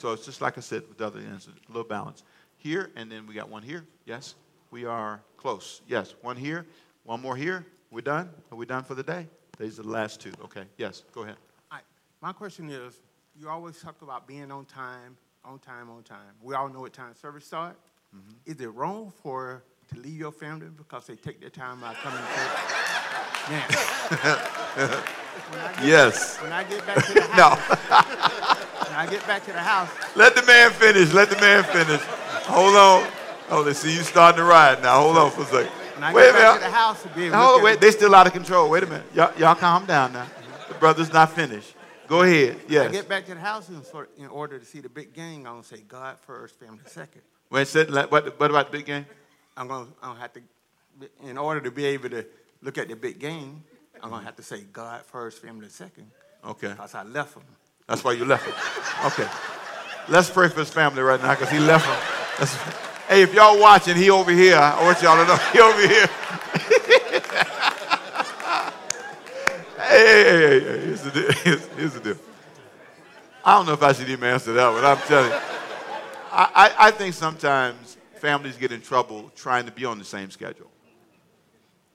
So 0.03 0.11
it's 0.11 0.25
just 0.25 0.41
like 0.41 0.59
I 0.59 0.61
said 0.61 0.83
with 0.89 0.99
the 0.99 1.07
other 1.07 1.21
answers, 1.21 1.55
a 1.69 1.73
little 1.73 1.87
balance. 1.87 2.25
Here, 2.57 2.91
and 2.97 3.09
then 3.09 3.25
we 3.25 3.35
got 3.35 3.49
one 3.49 3.63
here. 3.63 3.85
Yes, 4.05 4.35
we 4.73 4.85
are 4.85 5.21
close. 5.37 5.81
Yes, 5.87 6.17
one 6.23 6.37
here, 6.37 6.67
one 7.05 7.21
more 7.21 7.37
here. 7.37 7.65
We're 7.93 8.01
done? 8.01 8.29
Are 8.51 8.57
we 8.57 8.67
done 8.67 8.83
for 8.83 8.97
the 8.97 9.05
day? 9.05 9.29
These 9.61 9.79
are 9.79 9.85
the 9.85 9.91
last 9.91 10.21
two. 10.21 10.33
Okay, 10.43 10.65
yes, 10.77 11.05
go 11.13 11.23
ahead. 11.23 11.37
Right. 11.71 11.85
My 12.21 12.33
question 12.33 12.69
is, 12.69 13.01
you 13.39 13.49
always 13.49 13.81
talk 13.81 14.03
about 14.03 14.27
being 14.27 14.51
on 14.51 14.65
time, 14.65 15.17
on 15.45 15.61
time, 15.61 15.89
on 15.89 16.03
time. 16.03 16.35
We 16.43 16.57
all 16.57 16.69
know 16.69 16.81
what 16.81 16.93
time 16.93 17.15
service 17.15 17.47
start. 17.47 17.77
Mm-hmm. 18.13 18.51
Is 18.51 18.61
it 18.61 18.75
wrong 18.75 19.13
for 19.23 19.63
to 19.95 20.01
leave 20.01 20.19
your 20.19 20.33
family 20.33 20.67
because 20.77 21.07
they 21.07 21.15
take 21.15 21.39
their 21.41 21.51
time 21.51 21.85
out 21.85 21.95
coming 21.95 22.19
to 22.19 22.27
church? 24.91 25.05
when 25.51 25.61
I 25.61 25.85
Yes. 25.85 26.39
when 26.41 26.53
I 26.53 26.65
get 26.65 26.87
back 26.87 27.05
to 27.07 27.15
the 27.15 27.23
house, 27.23 27.37
No, 27.39 27.77
when 28.89 28.95
I 28.99 29.07
get 29.11 29.27
back 29.27 29.45
to 29.47 29.53
the 29.53 29.59
house, 29.61 29.89
let 30.17 30.35
the 30.35 30.43
man 30.43 30.71
finish. 30.73 31.13
Let 31.13 31.31
the 31.31 31.37
man 31.37 31.65
finish. 31.65 32.01
Hold 32.47 32.75
on. 32.77 33.07
Oh, 33.51 33.63
let's 33.63 33.79
see 33.81 33.93
you 33.95 34.03
starting 34.03 34.39
to 34.39 34.45
ride 34.45 34.83
now. 34.83 35.01
Hold 35.01 35.17
on 35.19 35.31
for 35.31 35.43
a 35.43 35.45
second. 35.47 35.71
when 35.95 36.05
I 36.05 36.13
Wait 36.13 36.29
a 36.29 36.33
get 36.33 36.39
back 36.41 36.55
to 36.55 36.59
the 36.61 36.67
minute. 36.67 36.77
house 36.77 37.03
to 37.03 37.09
be 37.11 37.23
able 37.25 37.31
to 37.33 37.37
Hold 37.39 37.59
on, 37.59 37.65
wait. 37.65 37.81
They 37.81 37.91
still 37.91 38.15
out 38.15 38.27
of 38.27 38.33
control. 38.33 38.71
Wait 38.71 38.83
a 38.83 38.87
minute. 38.87 39.07
Y'all, 39.15 39.33
y'all 39.39 39.55
calm 39.55 39.85
down 39.87 40.13
now. 40.13 40.27
The 40.69 40.75
brother's 40.75 41.13
not 41.13 41.33
finished. 41.33 41.75
Go 42.09 42.23
ahead. 42.23 42.57
I 42.57 42.65
Yes. 42.69 42.93
get 42.93 43.09
back 43.09 43.27
to 43.27 43.35
the 43.35 43.41
house 43.41 43.69
in 44.19 44.27
order 44.29 44.59
to 44.59 44.65
see 44.65 44.81
the 44.81 44.89
big 44.89 45.13
game, 45.13 45.41
I'm 45.47 45.55
gonna 45.55 45.65
say 45.65 45.83
God 45.87 46.17
first, 46.27 46.59
family 46.59 46.79
second. 46.87 47.23
Wait, 47.51 47.69
said, 47.69 47.91
what, 48.11 48.11
what 48.41 48.51
about 48.51 48.71
the 48.73 48.79
big 48.79 48.87
game? 48.87 49.07
I'm 49.57 49.69
gonna, 49.69 49.87
I'm 50.03 50.11
gonna 50.11 50.21
have 50.21 50.33
to, 50.35 50.41
in 51.25 51.37
order 51.39 51.61
to 51.61 51.71
be 51.71 51.85
able 51.87 52.09
to 52.11 52.25
look 52.63 52.79
at 52.79 52.89
the 52.89 52.97
big 52.97 53.19
game, 53.19 53.63
I'm 54.03 54.11
gonna 54.11 54.25
have 54.25 54.37
to 54.37 54.43
say 54.43 54.63
God 54.73 55.03
first, 55.07 55.41
family 55.43 55.69
second, 55.69 56.11
Okay. 56.45 56.69
because 56.69 56.95
I 56.95 57.03
left 57.05 57.37
him. 57.37 57.43
That's 57.87 58.03
why 58.03 58.13
you 58.13 58.25
left 58.25 58.47
him. 58.47 58.55
Okay. 59.07 59.29
Let's 60.09 60.29
pray 60.31 60.49
for 60.49 60.61
his 60.61 60.71
family 60.71 61.03
right 61.03 61.21
now 61.23 61.35
because 61.35 61.51
he 61.51 61.59
left 61.61 61.87
him. 61.87 61.95
That's- 62.39 62.57
hey, 63.09 63.23
if 63.23 63.33
y'all 63.35 63.59
watching, 63.61 63.97
he 63.97 64.11
over 64.11 64.33
here. 64.33 64.57
I 64.57 64.83
want 64.83 65.01
y'all 65.03 65.17
to 65.17 65.25
know 65.27 65.37
he 65.53 65.61
over 65.61 65.87
here. 65.87 66.07
hey, 69.79 70.25
hey, 70.25 70.61
hey, 70.61 70.81
here's 70.87 71.03
the 71.03 71.11
deal. 71.11 71.33
Here's, 71.33 71.67
here's 71.69 71.95
the 71.95 72.01
deal. 72.01 72.17
I 73.45 73.57
don't 73.57 73.67
know 73.67 73.73
if 73.75 73.83
I 73.83 73.93
should 73.93 74.09
even 74.09 74.25
answer 74.29 74.53
that 74.53 74.69
one. 74.73 74.85
I'm 74.85 74.99
telling 74.99 75.31
you. 75.31 75.37
I, 76.33 76.51
I, 76.55 76.87
I 76.89 76.91
think 76.93 77.15
sometimes 77.15 77.97
families 78.15 78.57
get 78.57 78.73
in 78.73 78.81
trouble 78.81 79.31
trying 79.37 79.67
to 79.67 79.73
be 79.73 79.85
on 79.85 79.99
the 79.99 80.05
same 80.05 80.31
schedule. 80.31 80.72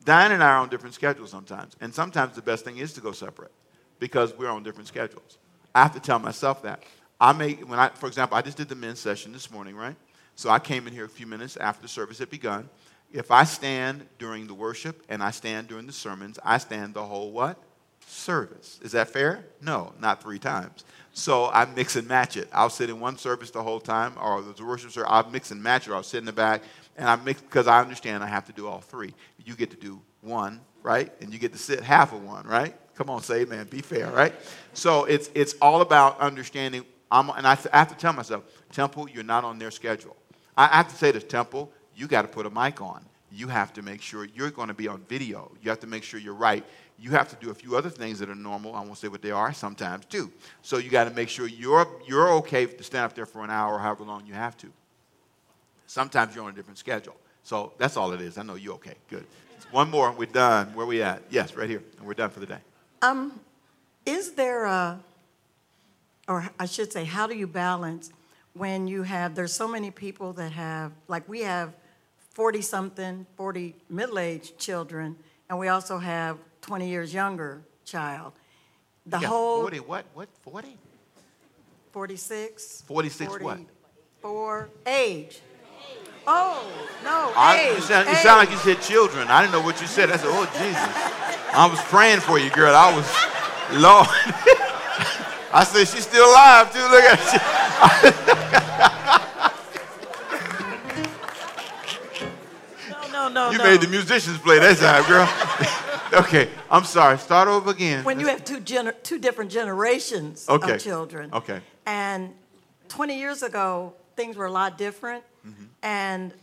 Diane 0.08 0.32
and 0.32 0.42
I 0.42 0.52
are 0.52 0.60
on 0.60 0.70
different 0.70 0.96
schedules 0.96 1.30
sometimes. 1.30 1.76
And 1.82 1.94
sometimes 1.94 2.34
the 2.34 2.42
best 2.42 2.64
thing 2.64 2.78
is 2.78 2.94
to 2.94 3.02
go 3.02 3.12
separate 3.12 3.52
because 4.00 4.34
we're 4.38 4.50
on 4.50 4.64
different 4.64 4.88
schedules. 4.88 5.38
I 5.76 5.84
have 5.84 5.94
to 5.96 6.00
tell 6.00 6.18
myself 6.18 6.62
that. 6.62 6.82
I 7.20 7.34
may, 7.34 7.56
when 7.56 7.78
I, 7.78 7.90
for 7.90 8.08
example, 8.08 8.38
I 8.38 8.42
just 8.42 8.56
did 8.56 8.70
the 8.70 8.76
men's 8.76 9.02
session 9.02 9.34
this 9.34 9.52
morning, 9.52 9.76
right? 9.76 9.98
So 10.36 10.50
I 10.50 10.60
came 10.60 10.88
in 10.88 10.94
here 10.94 11.04
a 11.04 11.10
few 11.10 11.28
minutes 11.28 11.58
after 11.58 11.82
the 11.82 11.90
service 11.90 12.20
had 12.20 12.30
begun. 12.30 12.70
If 13.12 13.32
I 13.32 13.44
stand 13.44 14.08
during 14.18 14.48
the 14.48 14.54
worship 14.54 15.04
and 15.10 15.22
I 15.22 15.32
stand 15.32 15.68
during 15.68 15.88
the 15.88 15.92
sermons, 15.92 16.40
I 16.42 16.60
stand 16.60 16.94
the 16.94 17.04
whole 17.04 17.34
what? 17.34 17.62
Service. 18.06 18.80
Is 18.82 18.94
that 18.94 19.10
fair? 19.10 19.44
No, 19.62 19.92
not 20.00 20.24
three 20.24 20.40
times. 20.40 20.86
So 21.12 21.48
I 21.48 21.66
mix 21.66 21.98
and 21.98 22.08
match 22.08 22.38
it. 22.38 22.48
I'll 22.54 22.70
sit 22.70 22.90
in 22.90 23.02
one 23.02 23.18
service 23.18 23.52
the 23.52 23.62
whole 23.62 23.82
time, 23.82 24.14
or 24.22 24.42
the 24.42 24.64
worship 24.64 24.92
service, 24.92 25.10
I'll 25.12 25.30
mix 25.30 25.52
and 25.52 25.62
match 25.62 25.86
it. 25.86 25.92
I'll 25.92 26.02
sit 26.02 26.20
in 26.20 26.26
the 26.26 26.32
back, 26.32 26.62
and 26.98 27.08
I 27.08 27.16
mix 27.16 27.42
because 27.42 27.68
I 27.68 27.80
understand 27.80 28.24
I 28.24 28.28
have 28.28 28.46
to 28.48 28.54
do 28.54 28.68
all 28.68 28.82
three. 28.82 29.14
You 29.46 29.56
get 29.56 29.70
to 29.72 29.78
do 29.78 30.02
one, 30.22 30.60
right? 30.84 31.12
And 31.22 31.32
you 31.32 31.40
get 31.40 31.54
to 31.54 31.60
sit 31.60 31.82
half 31.82 32.14
of 32.14 32.24
one, 32.24 32.46
right? 32.46 32.76
Come 32.96 33.10
on, 33.10 33.22
say 33.22 33.42
amen. 33.42 33.68
Be 33.70 33.82
fair, 33.82 34.10
right? 34.10 34.34
So 34.74 35.06
it's, 35.06 35.30
it's 35.36 35.54
all 35.62 35.82
about 35.82 36.20
understanding. 36.20 36.84
I'm, 37.12 37.30
and 37.30 37.46
I, 37.46 37.58
I 37.72 37.78
have 37.78 37.90
to 37.90 37.96
tell 37.96 38.14
myself, 38.14 38.44
Temple, 38.72 39.08
you're 39.08 39.24
not 39.24 39.44
on 39.44 39.60
their 39.60 39.72
schedule. 39.72 40.16
I 40.58 40.68
have 40.68 40.88
to 40.88 40.96
say 40.96 41.12
to 41.12 41.20
Temple, 41.20 41.72
you 41.96 42.08
got 42.08 42.24
to 42.24 42.28
put 42.28 42.46
a 42.46 42.50
mic 42.50 42.82
on. 42.82 43.06
You 43.32 43.48
have 43.50 43.74
to 43.74 43.82
make 43.82 44.02
sure 44.02 44.28
you're 44.34 44.50
going 44.50 44.70
to 44.70 44.74
be 44.74 44.88
on 44.88 45.02
video. 45.08 45.52
You 45.62 45.70
have 45.70 45.80
to 45.82 45.88
make 45.88 46.04
sure 46.04 46.20
you're 46.20 46.34
right. 46.34 46.66
You 46.98 47.12
have 47.12 47.30
to 47.30 47.36
do 47.36 47.52
a 47.52 47.54
few 47.54 47.78
other 47.78 47.90
things 47.90 48.18
that 48.20 48.30
are 48.30 48.36
normal. 48.36 48.74
I 48.74 48.82
won't 48.82 48.98
say 48.98 49.08
what 49.08 49.22
they 49.22 49.32
are 49.32 49.54
sometimes 49.54 50.06
too. 50.06 50.32
So 50.64 50.78
you 50.78 50.90
got 50.90 51.04
to 51.04 51.12
make 51.12 51.30
sure 51.30 51.48
you're, 51.48 51.88
you're 52.08 52.32
okay 52.34 52.66
to 52.66 52.84
stand 52.84 53.06
up 53.06 53.14
there 53.14 53.28
for 53.28 53.44
an 53.44 53.52
hour 53.52 53.76
or 53.76 53.80
however 53.80 54.04
long 54.04 54.26
you 54.26 54.34
have 54.34 54.58
to. 54.58 54.68
Sometimes 55.88 56.36
you're 56.36 56.44
on 56.44 56.52
a 56.52 56.56
different 56.56 56.78
schedule. 56.78 57.16
So 57.44 57.74
that's 57.78 57.98
all 57.98 58.12
it 58.12 58.22
is. 58.22 58.38
I 58.38 58.44
know 58.44 58.56
you 58.56 58.74
okay. 58.74 58.96
Good. 59.10 59.26
One 59.72 59.90
more. 59.90 60.12
We're 60.12 60.26
done. 60.26 60.74
Where 60.76 60.86
we 60.86 61.02
at? 61.02 61.24
Yes, 61.30 61.56
right 61.56 61.70
here. 61.70 61.82
And 61.98 62.06
we're 62.06 62.14
done 62.14 62.30
for 62.30 62.40
the 62.40 62.46
day. 62.46 62.60
Um, 63.02 63.40
is 64.06 64.34
there 64.34 64.66
a, 64.66 65.00
or 66.28 66.50
I 66.60 66.66
should 66.66 66.92
say, 66.92 67.06
how 67.06 67.26
do 67.28 67.36
you 67.36 67.48
balance 67.48 68.12
when 68.54 68.88
you 68.88 69.04
have, 69.04 69.36
there's 69.36 69.54
so 69.54 69.68
many 69.68 69.92
people 69.92 70.34
that 70.34 70.52
have, 70.52 70.92
like 71.08 71.28
we 71.30 71.42
have 71.42 71.74
40 72.34 72.62
something, 72.62 73.26
40 73.36 73.76
middle 73.90 74.20
aged 74.20 74.58
children, 74.58 75.16
and 75.50 75.58
we 75.58 75.68
also 75.70 75.98
have 75.98 76.38
20 76.62 76.90
years 76.90 77.14
younger 77.14 77.62
child. 77.86 78.34
The 79.06 79.20
Yeah, 79.20 79.28
whole 79.28 79.62
40, 79.62 79.80
what? 79.82 80.06
What? 80.14 80.28
40? 80.42 80.78
46, 81.94 82.84
46 82.88 83.32
what? 83.40 83.60
44 84.22 84.70
age. 84.86 85.42
Oh, 86.30 86.62
no, 87.06 87.32
I, 87.38 87.72
you, 87.76 87.82
sound, 87.82 88.10
you 88.10 88.16
sound 88.16 88.40
like 88.40 88.52
you 88.52 88.58
said 88.58 88.82
children. 88.82 89.30
I 89.30 89.42
didn't 89.42 89.54
know 89.54 89.62
what 89.62 89.80
you 89.80 89.88
said. 89.88 90.12
I 90.12 90.18
said, 90.18 90.28
oh, 90.28 90.46
Jesus. 90.58 91.54
I 91.54 91.68
was 91.72 91.80
praying 91.84 92.20
for 92.20 92.38
you, 92.38 92.50
girl. 92.50 92.76
I 92.76 92.94
was, 92.94 93.08
Lord. 93.82 94.08
I 95.54 95.64
said, 95.64 95.88
she's 95.88 96.06
still 96.06 96.30
alive, 96.30 96.74
too. 96.74 96.80
Look 96.82 97.04
at 97.06 97.18
her. 97.18 98.58
No, 102.90 103.08
no, 103.12 103.30
no, 103.30 103.52
You 103.52 103.58
no. 103.58 103.64
made 103.64 103.82
the 103.82 103.88
musicians 103.88 104.38
play 104.40 104.60
that 104.60 104.78
time, 104.78 105.04
girl. 105.08 105.28
okay, 106.26 106.50
I'm 106.70 106.84
sorry. 106.84 107.18
Start 107.18 107.48
over 107.48 107.72
again. 107.72 108.04
when 108.04 108.20
you 108.20 108.28
have 108.28 108.44
two, 108.44 108.60
gener- 108.60 108.96
two 109.04 109.20
different 109.20 109.52
generations 109.52 110.46
Okay. 110.50 110.74
of 110.74 110.82
children. 110.82 111.30
Okay. 111.34 111.62
And 111.86 112.34
20 112.90 113.18
years 113.18 113.44
ago, 113.44 113.94
things 114.18 114.36
were 114.36 114.48
a 114.48 114.52
lot 114.52 114.78
different. 114.78 115.24
Mm-hmm. 115.48 115.64
And 115.84 116.34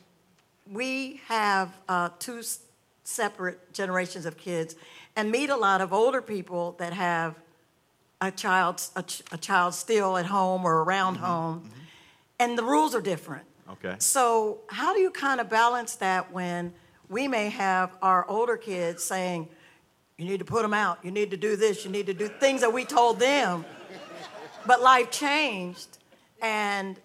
we 0.73 1.21
have 1.29 1.77
uh, 1.89 2.09
two 2.19 2.41
separate 3.03 3.75
generations 3.75 4.25
of 4.25 4.39
kids 4.39 4.75
and 5.17 5.31
meet 5.31 5.51
a 5.51 5.57
lot 5.57 5.83
of 5.83 5.93
older 5.93 6.23
people 6.23 6.75
that 6.79 6.95
have 6.95 7.35
a 8.23 8.31
child, 8.31 8.83
a, 8.97 9.03
ch- 9.03 9.23
a 9.33 9.37
child 9.37 9.75
still 9.75 10.17
at 10.17 10.25
home 10.27 10.65
or 10.65 10.83
around 10.83 11.17
Mm-hmm. 11.17 11.25
home. 11.27 11.71
And 12.39 12.57
the 12.59 12.65
rules 12.65 12.95
are 12.95 13.01
different. 13.03 13.45
Okay. 13.71 13.95
So, 13.99 14.59
how 14.69 14.93
do 14.95 15.01
you 15.01 15.11
kind 15.11 15.41
of 15.41 15.49
balance 15.49 15.97
that 15.97 16.33
when 16.33 16.73
we 17.09 17.29
may 17.29 17.49
have 17.51 17.91
our 18.03 18.27
older 18.29 18.57
kids 18.57 19.03
saying, 19.05 19.49
you 20.19 20.25
need 20.25 20.39
to 20.39 20.45
put 20.45 20.63
them 20.63 20.75
out, 20.75 20.99
you 21.05 21.11
need 21.11 21.31
to 21.31 21.37
do 21.37 21.57
this, 21.57 21.85
you 21.85 21.91
need 21.91 22.07
to 22.07 22.15
do 22.15 22.29
things 22.29 22.61
that 22.61 22.73
we 22.73 22.85
told 22.85 23.19
them, 23.21 23.65
but 24.67 24.81
life 24.83 25.11
changed, 25.11 25.99
and 26.43 26.97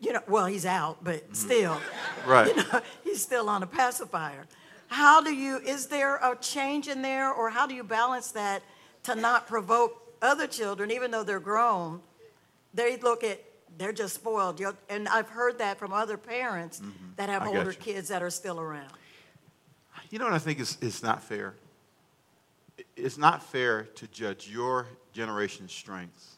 you 0.00 0.12
know, 0.12 0.20
well, 0.28 0.46
he's 0.46 0.66
out, 0.66 1.02
but 1.02 1.34
still, 1.36 1.80
Right. 2.26 2.48
you 2.48 2.56
know, 2.56 2.80
he's 3.04 3.22
still 3.22 3.48
on 3.48 3.62
a 3.62 3.66
pacifier. 3.66 4.46
How 4.88 5.20
do 5.20 5.34
you? 5.34 5.58
Is 5.58 5.86
there 5.86 6.16
a 6.16 6.36
change 6.40 6.86
in 6.88 7.02
there, 7.02 7.32
or 7.32 7.50
how 7.50 7.66
do 7.66 7.74
you 7.74 7.82
balance 7.82 8.30
that 8.32 8.62
to 9.04 9.14
not 9.14 9.46
provoke 9.48 10.00
other 10.22 10.46
children, 10.46 10.90
even 10.90 11.10
though 11.10 11.24
they're 11.24 11.40
grown? 11.40 12.00
They 12.74 12.96
look 12.98 13.24
at 13.24 13.40
they're 13.78 13.92
just 13.92 14.14
spoiled, 14.14 14.58
You're- 14.60 14.76
and 14.88 15.08
I've 15.08 15.28
heard 15.28 15.58
that 15.58 15.78
from 15.78 15.92
other 15.92 16.16
parents 16.16 16.80
that 17.16 17.28
have 17.28 17.42
Mm-hmm. 17.42 17.56
I 17.56 17.58
older 17.58 17.72
kids 17.72 18.08
that 18.08 18.22
are 18.22 18.30
still 18.30 18.58
around. 18.60 18.92
You 20.10 20.18
know 20.20 20.24
what 20.26 20.34
I 20.34 20.38
think 20.38 20.60
is, 20.60 20.78
is 20.80 21.02
not 21.02 21.22
fair? 21.22 21.54
It's 22.96 23.18
not 23.18 23.42
fair 23.42 23.84
to 23.96 24.06
judge 24.06 24.48
your 24.48 24.86
generation's 25.12 25.72
strengths 25.72 26.36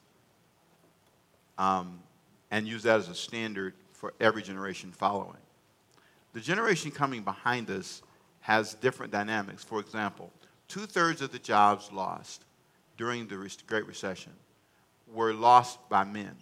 um, 1.57 1.99
and 2.51 2.67
use 2.67 2.83
that 2.83 2.99
as 2.99 3.09
a 3.09 3.15
standard 3.15 3.73
for 3.91 4.13
every 4.19 4.41
generation 4.41 4.91
following. 4.91 5.37
The 6.33 6.39
generation 6.39 6.91
coming 6.91 7.23
behind 7.23 7.69
us 7.69 8.01
has 8.41 8.73
different 8.75 9.11
dynamics. 9.11 9.63
For 9.63 9.79
example, 9.79 10.31
two 10.67 10.85
thirds 10.85 11.21
of 11.21 11.31
the 11.31 11.39
jobs 11.39 11.91
lost 11.91 12.45
during 12.97 13.27
the 13.27 13.49
Great 13.67 13.87
Recession 13.87 14.33
were 15.11 15.33
lost 15.33 15.79
by 15.89 16.03
men. 16.03 16.35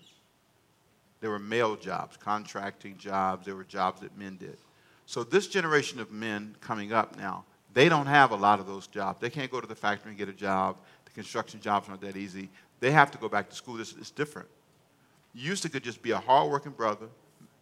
They 1.19 1.27
were 1.27 1.39
male 1.39 1.75
jobs, 1.75 2.17
contracting 2.17 2.97
jobs, 2.97 3.45
they 3.45 3.53
were 3.53 3.63
jobs 3.63 4.01
that 4.01 4.17
men 4.17 4.37
did. 4.37 4.57
So 5.05 5.23
this 5.23 5.47
generation 5.47 5.99
of 5.99 6.11
men 6.11 6.55
coming 6.61 6.93
up 6.93 7.17
now, 7.17 7.45
they 7.73 7.89
don't 7.89 8.07
have 8.07 8.31
a 8.31 8.35
lot 8.35 8.59
of 8.59 8.67
those 8.67 8.87
jobs. 8.87 9.19
They 9.19 9.29
can't 9.29 9.49
go 9.49 9.61
to 9.61 9.67
the 9.67 9.75
factory 9.75 10.09
and 10.09 10.17
get 10.17 10.29
a 10.29 10.33
job. 10.33 10.77
The 11.05 11.11
construction 11.11 11.59
jobs 11.59 11.89
aren't 11.89 12.01
that 12.01 12.17
easy. 12.17 12.49
They 12.79 12.91
have 12.91 13.09
to 13.11 13.17
go 13.17 13.29
back 13.29 13.49
to 13.49 13.55
school. 13.55 13.75
This 13.75 13.93
is 13.93 14.11
different. 14.11 14.47
To 15.45 15.69
could 15.69 15.83
just 15.83 16.01
be 16.01 16.11
a 16.11 16.17
hardworking 16.17 16.71
brother 16.71 17.07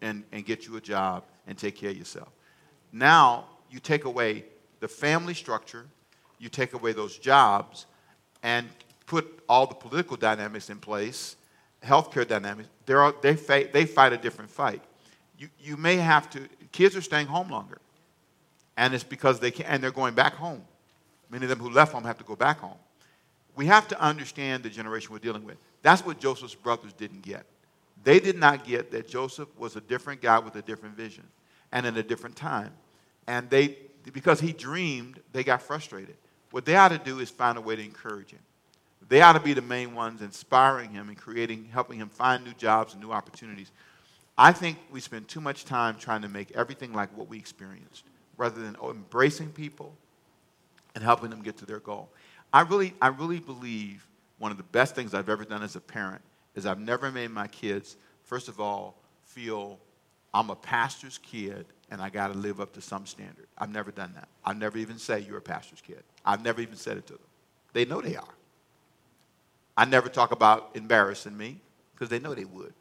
and, 0.02 0.24
and 0.32 0.46
get 0.46 0.66
you 0.66 0.78
a 0.78 0.82
job 0.82 1.24
and 1.46 1.58
take 1.58 1.76
care 1.76 1.90
of 1.90 1.98
yourself. 1.98 2.30
Now 2.92 3.46
you 3.70 3.80
take 3.80 4.06
away 4.06 4.46
the 4.80 4.88
family 4.88 5.34
structure, 5.34 5.86
you 6.40 6.48
take 6.48 6.74
away 6.74 6.94
those 6.94 7.18
jobs, 7.18 7.86
and 8.44 8.68
put 9.08 9.44
all 9.50 9.68
the 9.68 9.76
political 9.76 10.16
dynamics 10.16 10.70
in 10.70 10.78
place, 10.78 11.36
healthcare 11.84 12.28
dynamics. 12.28 12.70
Are, 12.90 13.14
they, 13.22 13.36
fight, 13.36 13.74
they 13.74 13.86
fight 13.86 14.14
a 14.14 14.18
different 14.18 14.50
fight. 14.50 14.82
You, 15.38 15.50
you 15.60 15.76
may 15.76 15.98
have 15.98 16.30
to, 16.32 16.48
kids 16.72 16.96
are 16.96 17.02
staying 17.02 17.28
home 17.28 17.50
longer. 17.50 17.80
And 18.78 18.94
it's 18.94 19.04
because 19.04 19.40
they 19.40 19.52
can, 19.52 19.66
and 19.66 19.84
they're 19.84 19.92
going 19.92 20.16
back 20.16 20.36
home. 20.36 20.64
Many 21.30 21.46
of 21.46 21.50
them 21.50 21.60
who 21.60 21.70
left 21.70 21.92
home 21.92 22.04
have 22.04 22.18
to 22.20 22.24
go 22.24 22.36
back 22.36 22.60
home. 22.60 22.78
We 23.56 23.66
have 23.66 23.88
to 23.90 24.02
understand 24.02 24.64
the 24.64 24.70
generation 24.70 25.12
we're 25.12 25.20
dealing 25.20 25.44
with. 25.44 25.58
That's 25.82 26.06
what 26.06 26.20
Joseph's 26.20 26.56
brothers 26.56 26.94
didn't 26.94 27.22
get. 27.22 27.46
They 28.06 28.20
did 28.20 28.38
not 28.38 28.66
get 28.66 28.92
that 28.92 29.08
Joseph 29.08 29.50
was 29.58 29.76
a 29.76 29.82
different 29.82 30.22
guy 30.22 30.38
with 30.38 30.56
a 30.56 30.62
different 30.62 30.96
vision 30.96 31.24
and 31.72 31.88
in 31.88 31.98
a 31.98 32.04
different 32.04 32.36
time. 32.36 32.72
And 33.26 33.50
they, 33.50 33.78
because 34.14 34.40
he 34.40 34.54
dreamed, 34.54 35.20
they 35.34 35.44
got 35.44 35.64
frustrated. 35.64 36.16
What 36.52 36.66
they 36.66 36.76
ought 36.76 36.90
to 36.90 37.00
do 37.00 37.20
is 37.20 37.32
find 37.32 37.58
a 37.58 37.62
way 37.62 37.76
to 37.76 37.84
encourage 37.84 38.30
him. 38.30 38.40
They 39.10 39.22
ought 39.22 39.34
to 39.34 39.40
be 39.40 39.54
the 39.54 39.62
main 39.64 39.96
ones 39.96 40.22
inspiring 40.22 40.92
him 40.92 41.10
and 41.10 41.18
creating, 41.18 41.70
helping 41.74 41.98
him 41.98 42.10
find 42.10 42.46
new 42.46 42.54
jobs 42.54 42.94
and 42.94 43.02
new 43.02 43.12
opportunities. 43.12 43.72
I 44.38 44.52
think 44.52 44.78
we 44.92 45.00
spend 45.00 45.28
too 45.28 45.42
much 45.42 45.66
time 45.66 45.98
trying 45.98 46.22
to 46.22 46.30
make 46.30 46.52
everything 46.52 46.94
like 46.94 47.16
what 47.18 47.28
we 47.28 47.40
experienced 47.40 48.04
rather 48.38 48.62
than 48.62 48.78
embracing 48.84 49.50
people 49.50 49.96
and 50.94 51.04
helping 51.04 51.32
them 51.32 51.42
get 51.42 51.58
to 51.58 51.66
their 51.66 51.80
goal. 51.80 52.10
I 52.54 52.62
really, 52.62 52.94
I 53.02 53.08
really 53.08 53.40
believe 53.40 54.06
one 54.38 54.52
of 54.52 54.58
the 54.58 54.64
best 54.64 54.94
things 54.94 55.16
I've 55.16 55.30
ever 55.30 55.44
done 55.44 55.64
as 55.64 55.76
a 55.76 55.82
parent 55.82 56.22
is 56.56 56.66
I've 56.66 56.80
never 56.80 57.12
made 57.12 57.32
my 57.32 57.48
kids, 57.48 57.98
first 58.24 58.48
of 58.48 58.60
all, 58.60 58.96
feel 59.24 59.80
I'm 60.34 60.50
a 60.50 60.56
pastor's 60.56 61.18
kid 61.18 61.66
and 61.92 62.02
I 62.02 62.10
got 62.10 62.32
to 62.32 62.38
live 62.38 62.60
up 62.60 62.74
to 62.74 62.82
some 62.82 63.06
standard. 63.06 63.48
I've 63.58 63.70
never 63.70 63.92
done 63.92 64.14
that. 64.16 64.28
I've 64.44 64.58
never 64.58 64.78
even 64.78 64.98
say 64.98 65.20
you're 65.20 65.38
a 65.38 65.42
pastor's 65.42 65.82
kid. 65.82 66.04
I've 66.26 66.44
never 66.44 66.62
even 66.62 66.76
said 66.76 66.98
it 66.98 67.08
to 67.08 67.14
them. 67.14 67.22
They 67.74 67.86
know 67.86 68.02
they 68.02 68.16
are. 68.16 68.34
I 69.78 69.86
never 69.86 70.10
talk 70.10 70.32
about 70.32 70.72
embarrassing 70.74 71.38
me 71.38 71.60
because 71.94 72.10
they 72.10 72.20
know 72.20 72.34
they 72.34 72.46
would. 72.46 72.74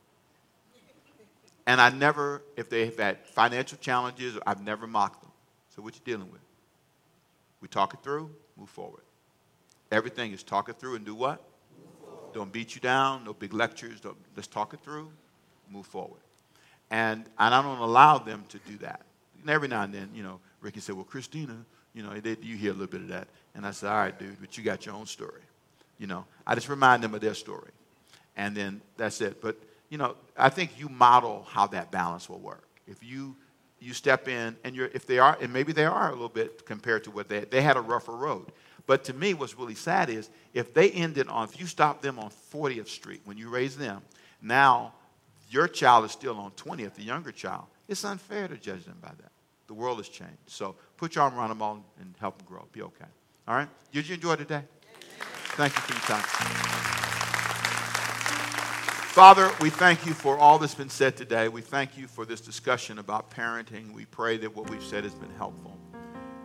And 1.67 1.81
I 1.81 1.91
never, 1.91 2.43
if 2.57 2.69
they've 2.69 2.97
had 2.97 3.27
financial 3.27 3.79
challenges, 3.79 4.39
I've 4.47 4.63
never 4.63 4.87
mocked 4.87 5.23
them. 5.23 5.31
So 5.75 5.83
what 5.83 5.95
you 5.95 6.01
dealing 6.05 6.31
with? 6.31 6.41
We 7.61 7.69
talk 7.69 7.95
it 7.95 8.03
through, 8.03 8.31
move 8.57 8.69
forward. 8.69 9.03
Everything 9.91 10.33
is 10.33 10.43
talk 10.43 10.69
it 10.69 10.79
through 10.79 10.97
and 10.97 11.05
do 11.05 11.15
what? 11.15 11.43
Don't 12.35 12.53
beat 12.53 12.75
you 12.75 12.81
down, 12.81 13.25
no 13.25 13.33
big 13.33 13.55
lectures. 13.55 14.01
Don't, 14.01 14.17
let's 14.37 14.49
talk 14.49 14.75
it 14.75 14.81
through, 14.81 15.09
move 15.71 15.87
forward. 15.87 16.21
And, 16.91 17.25
and 17.39 17.55
I 17.55 17.63
don't 17.63 17.79
allow 17.79 18.19
them 18.19 18.45
to 18.51 18.59
do 18.67 18.77
that. 18.79 19.03
And 19.41 19.49
every 19.51 19.69
now 19.69 19.83
and 19.83 19.95
then, 19.95 20.11
you 20.15 20.23
know, 20.23 20.41
Ricky 20.61 20.81
said, 20.81 20.95
Well, 20.95 21.05
Christina, 21.05 21.57
you 21.95 22.03
know, 22.03 22.13
they, 22.21 22.37
you 22.43 22.57
hear 22.57 22.71
a 22.71 22.75
little 22.75 22.89
bit 22.89 23.03
of 23.03 23.09
that. 23.09 23.29
And 23.55 23.67
I 23.67 23.71
said, 23.71 23.91
All 23.91 23.97
right, 23.97 24.19
dude, 24.19 24.41
but 24.41 24.59
you 24.59 24.65
got 24.65 24.85
your 24.85 24.95
own 24.95 25.07
story. 25.07 25.43
You 25.99 26.07
know, 26.07 26.25
I 26.47 26.55
just 26.55 26.69
remind 26.69 27.03
them 27.03 27.15
of 27.15 27.21
their 27.21 27.35
story. 27.35 27.71
And 28.37 28.57
then 28.57 28.81
that's 28.97 29.21
it. 29.21 29.41
But, 29.41 29.57
you 29.91 29.99
know, 29.99 30.17
I 30.37 30.49
think 30.49 30.79
you 30.79 30.89
model 30.89 31.47
how 31.49 31.69
that 31.69 31.91
balance 31.91 32.29
will 32.29 32.41
work. 32.41 32.69
If 32.87 33.03
you 33.03 33.37
you 33.81 33.93
step 33.93 34.29
in 34.29 34.57
and 34.65 34.75
you're 34.75 34.91
if 34.95 35.07
they 35.07 35.19
are 35.19 35.37
and 35.41 35.53
maybe 35.53 35.73
they 35.73 35.85
are 35.85 36.09
a 36.09 36.13
little 36.13 36.29
bit 36.29 36.65
compared 36.65 37.05
to 37.05 37.11
what 37.11 37.29
they 37.29 37.41
they 37.41 37.61
had 37.61 37.77
a 37.77 37.81
rougher 37.81 38.17
road 38.17 38.51
but 38.87 39.05
to 39.05 39.15
me 39.15 39.35
what's 39.35 39.57
really 39.59 39.75
sad 39.75 40.11
is 40.11 40.31
if 40.53 40.75
they 40.75 40.91
ended 40.91 41.29
on 41.29 41.49
if 41.49 41.59
you 41.61 41.67
stop 41.67 42.03
them 42.03 42.19
on 42.19 42.31
40th 42.53 42.89
street 42.89 43.21
when 43.25 43.37
you 43.37 43.49
raise 43.49 43.77
them 43.77 44.03
now 44.43 44.93
your 45.55 45.69
child 45.69 46.05
is 46.05 46.11
still 46.11 46.37
on 46.39 46.51
20th 46.53 46.95
the 46.95 47.03
younger 47.03 47.31
child. 47.31 47.65
It's 47.89 48.05
unfair 48.05 48.49
to 48.49 48.57
judge 48.57 48.85
them 48.85 48.99
by 49.01 49.11
that. 49.21 49.31
The 49.67 49.75
world 49.75 49.99
has 49.99 50.09
changed. 50.09 50.33
So 50.47 50.75
put 50.97 51.15
your 51.15 51.25
arm 51.25 51.39
around 51.39 51.51
them 51.51 51.63
all 51.63 51.85
and 52.01 52.15
help 52.19 52.39
them 52.39 52.47
grow 52.49 52.67
be 52.73 52.83
okay. 52.83 53.05
All 53.47 53.55
right? 53.55 53.69
Did 53.93 54.09
you 54.09 54.15
enjoy 54.15 54.37
today? 54.37 54.63
Thank 55.57 55.75
you 55.77 55.83
for 55.83 55.93
your 55.93 56.01
time. 56.03 56.23
Father, 59.15 59.49
we 59.61 59.71
thank 59.71 60.05
you 60.07 60.13
for 60.13 60.37
all 60.37 60.59
that's 60.59 60.75
been 60.75 60.91
said 60.91 61.17
today. 61.17 61.47
We 61.49 61.61
thank 61.61 61.97
you 61.97 62.09
for 62.09 62.25
this 62.25 62.41
discussion 62.41 62.99
about 62.99 63.31
parenting. 63.31 63.93
We 63.93 64.07
pray 64.07 64.39
that 64.39 64.57
what 64.57 64.69
we've 64.69 64.83
said 64.83 65.05
has 65.05 65.15
been 65.15 65.31
helpful. 65.37 65.79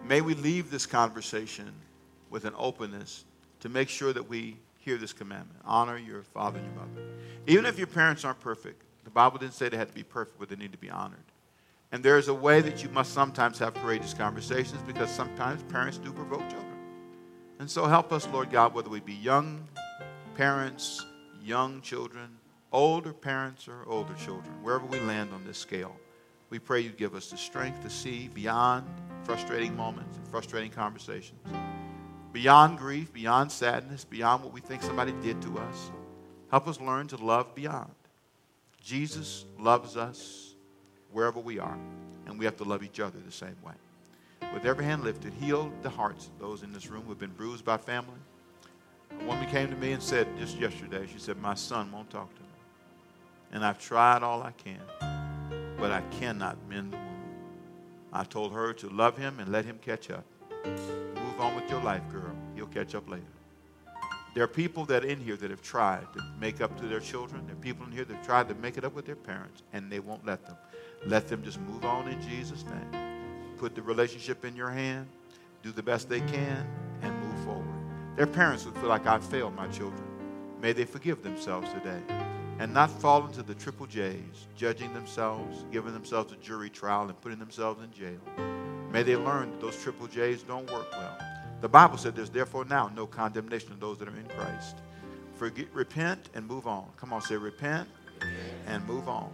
May 0.05 0.21
we 0.21 0.35
leave 0.35 0.69
this 0.69 0.85
conversation 0.85 1.73
with 2.29 2.45
an 2.45 2.53
openness 2.57 3.25
to 3.61 3.69
make 3.69 3.89
sure 3.89 4.13
that 4.13 4.27
we 4.27 4.57
hear 4.77 4.97
this 4.97 5.13
commandment 5.13 5.59
honor 5.65 5.97
your 5.97 6.23
father 6.23 6.59
and 6.59 6.67
your 6.67 6.75
mother. 6.75 7.01
Even 7.47 7.65
if 7.65 7.77
your 7.77 7.87
parents 7.87 8.23
aren't 8.23 8.39
perfect, 8.39 8.83
the 9.03 9.09
Bible 9.09 9.37
didn't 9.37 9.53
say 9.53 9.69
they 9.69 9.77
had 9.77 9.87
to 9.87 9.93
be 9.93 10.03
perfect, 10.03 10.39
but 10.39 10.49
they 10.49 10.55
need 10.55 10.71
to 10.71 10.77
be 10.77 10.89
honored. 10.89 11.19
And 11.91 12.03
there 12.03 12.17
is 12.17 12.27
a 12.27 12.33
way 12.33 12.61
that 12.61 12.83
you 12.83 12.89
must 12.89 13.13
sometimes 13.13 13.57
have 13.59 13.73
courageous 13.73 14.13
conversations 14.13 14.81
because 14.85 15.09
sometimes 15.09 15.63
parents 15.63 15.97
do 15.97 16.11
provoke 16.11 16.47
children. 16.49 16.65
And 17.59 17.69
so 17.69 17.85
help 17.87 18.13
us, 18.13 18.27
Lord 18.29 18.51
God, 18.51 18.73
whether 18.73 18.89
we 18.89 18.99
be 18.99 19.13
young 19.13 19.67
parents, 20.35 21.05
young 21.43 21.81
children, 21.81 22.29
older 22.71 23.11
parents 23.11 23.67
or 23.67 23.83
older 23.87 24.13
children, 24.13 24.53
wherever 24.61 24.85
we 24.85 24.99
land 25.01 25.31
on 25.33 25.43
this 25.45 25.57
scale, 25.57 25.95
we 26.49 26.59
pray 26.59 26.79
you 26.79 26.91
give 26.91 27.15
us 27.15 27.29
the 27.29 27.37
strength 27.37 27.81
to 27.83 27.89
see 27.89 28.29
beyond 28.29 28.87
frustrating 29.23 29.75
moments 29.75 30.17
and 30.17 30.27
frustrating 30.27 30.71
conversations, 30.71 31.39
beyond 32.31 32.77
grief, 32.77 33.11
beyond 33.11 33.51
sadness, 33.51 34.05
beyond 34.05 34.43
what 34.43 34.53
we 34.53 34.61
think 34.61 34.81
somebody 34.81 35.13
did 35.23 35.41
to 35.41 35.57
us. 35.57 35.91
Help 36.51 36.67
us 36.67 36.79
learn 36.79 37.07
to 37.07 37.17
love 37.17 37.53
beyond. 37.55 37.91
Jesus 38.81 39.45
loves 39.59 39.97
us 39.97 40.55
wherever 41.11 41.39
we 41.39 41.59
are, 41.59 41.77
and 42.25 42.39
we 42.39 42.45
have 42.45 42.57
to 42.57 42.63
love 42.63 42.83
each 42.83 42.99
other 42.99 43.19
the 43.19 43.31
same 43.31 43.55
way. 43.63 43.73
With 44.53 44.65
every 44.65 44.85
hand 44.85 45.03
lifted, 45.03 45.33
heal 45.33 45.71
the 45.81 45.89
hearts 45.89 46.27
of 46.27 46.39
those 46.39 46.63
in 46.63 46.71
this 46.71 46.89
room 46.89 47.03
who 47.03 47.09
have 47.09 47.19
been 47.19 47.31
bruised 47.31 47.65
by 47.65 47.77
family. 47.77 48.19
A 49.21 49.25
woman 49.25 49.47
came 49.49 49.69
to 49.69 49.75
me 49.75 49.91
and 49.91 50.01
said 50.01 50.27
just 50.37 50.57
yesterday, 50.57 51.07
she 51.11 51.19
said, 51.19 51.37
My 51.37 51.55
son 51.55 51.91
won't 51.91 52.09
talk 52.09 52.33
to 52.35 52.41
me. 52.41 52.47
And 53.51 53.65
I've 53.65 53.79
tried 53.79 54.23
all 54.23 54.41
I 54.41 54.51
can, 54.51 54.81
but 55.77 55.91
I 55.91 56.01
cannot 56.19 56.57
mend 56.67 56.93
the 56.93 56.97
wound. 56.97 57.09
I 58.13 58.23
told 58.23 58.53
her 58.53 58.73
to 58.73 58.89
love 58.89 59.17
him 59.17 59.39
and 59.39 59.51
let 59.51 59.65
him 59.65 59.79
catch 59.83 60.09
up. 60.09 60.25
Move 60.65 61.39
on 61.39 61.55
with 61.55 61.69
your 61.69 61.81
life, 61.81 62.01
girl. 62.11 62.35
He'll 62.55 62.67
catch 62.67 62.95
up 62.95 63.09
later. 63.09 63.23
There 64.35 64.43
are 64.43 64.47
people 64.47 64.85
that 64.85 65.03
are 65.03 65.07
in 65.07 65.19
here 65.19 65.35
that 65.37 65.49
have 65.49 65.61
tried 65.61 66.05
to 66.13 66.23
make 66.39 66.61
up 66.61 66.77
to 66.79 66.87
their 66.87 66.99
children. 66.99 67.45
There 67.45 67.55
are 67.55 67.59
people 67.59 67.85
in 67.85 67.91
here 67.91 68.05
that 68.05 68.15
have 68.15 68.25
tried 68.25 68.47
to 68.49 68.55
make 68.55 68.77
it 68.77 68.85
up 68.85 68.93
with 68.93 69.05
their 69.05 69.15
parents, 69.15 69.63
and 69.73 69.91
they 69.91 69.99
won't 69.99 70.25
let 70.25 70.45
them. 70.45 70.55
Let 71.05 71.27
them 71.27 71.43
just 71.43 71.59
move 71.61 71.83
on 71.83 72.07
in 72.07 72.21
Jesus' 72.21 72.63
name. 72.65 73.55
Put 73.57 73.75
the 73.75 73.81
relationship 73.81 74.45
in 74.45 74.55
your 74.55 74.69
hand, 74.69 75.07
do 75.63 75.71
the 75.71 75.83
best 75.83 76.09
they 76.09 76.21
can, 76.21 76.67
and 77.01 77.23
move 77.23 77.43
forward. 77.43 77.67
Their 78.15 78.27
parents 78.27 78.65
would 78.65 78.75
feel 78.75 78.89
like 78.89 79.07
I 79.07 79.17
failed 79.19 79.55
my 79.55 79.67
children. 79.67 80.03
May 80.61 80.73
they 80.73 80.85
forgive 80.85 81.23
themselves 81.23 81.71
today 81.73 82.01
and 82.59 82.73
not 82.73 82.91
fall 82.91 83.25
into 83.25 83.41
the 83.41 83.55
triple 83.55 83.87
J's, 83.87 84.47
judging 84.55 84.93
themselves, 84.93 85.65
giving 85.71 85.93
themselves 85.93 86.33
a 86.33 86.35
jury 86.35 86.69
trial, 86.69 87.07
and 87.07 87.19
putting 87.21 87.39
themselves 87.39 87.81
in 87.81 87.91
jail. 87.91 88.58
May 88.91 89.03
they 89.03 89.15
learn 89.15 89.51
that 89.51 89.61
those 89.61 89.81
triple 89.81 90.07
J's 90.07 90.43
don't 90.43 90.69
work 90.71 90.91
well. 90.91 91.17
The 91.61 91.69
Bible 91.69 91.97
said 91.97 92.15
there's 92.15 92.29
therefore 92.29 92.65
now 92.65 92.89
no 92.95 93.05
condemnation 93.05 93.71
of 93.71 93.79
those 93.79 93.97
that 93.99 94.07
are 94.07 94.15
in 94.15 94.27
Christ. 94.29 94.77
Forget, 95.35 95.67
repent 95.73 96.29
and 96.33 96.47
move 96.47 96.67
on. 96.67 96.85
Come 96.97 97.13
on, 97.13 97.21
say 97.21 97.35
repent 97.35 97.87
and 98.67 98.85
move 98.87 99.07
on. 99.07 99.31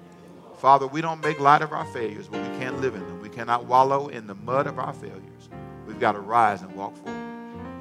Father, 0.57 0.87
we 0.87 1.01
don't 1.01 1.21
make 1.21 1.39
light 1.39 1.61
of 1.61 1.71
our 1.71 1.85
failures, 1.85 2.27
but 2.27 2.41
we 2.41 2.57
can't 2.57 2.79
live 2.81 2.95
in 2.95 3.01
them. 3.01 3.21
We 3.21 3.29
cannot 3.29 3.65
wallow 3.65 4.07
in 4.07 4.27
the 4.27 4.35
mud 4.35 4.67
of 4.67 4.79
our 4.79 4.93
failures. 4.93 5.49
We've 5.85 5.99
got 5.99 6.13
to 6.13 6.19
rise 6.19 6.61
and 6.61 6.75
walk 6.75 6.95
forward. 6.97 7.21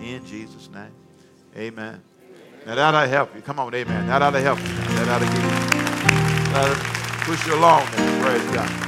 In 0.00 0.24
Jesus' 0.26 0.68
name, 0.70 0.92
amen. 1.56 2.02
Now 2.66 2.74
that 2.74 2.94
ought 2.94 3.02
to 3.02 3.08
help 3.08 3.34
you. 3.34 3.42
Come 3.42 3.58
on, 3.58 3.74
amen. 3.74 4.06
That 4.06 4.22
ought 4.22 4.30
to 4.30 4.40
help 4.40 4.58
you. 4.58 4.64
That 4.64 5.08
ought 5.08 5.18
to 5.18 5.26
give 5.26 5.34
you. 5.34 5.50
That 6.52 6.70
ought 6.70 6.74
to 6.74 7.24
push 7.24 7.46
you 7.46 7.54
along. 7.54 7.86
Praise 7.86 8.50
God. 8.54 8.83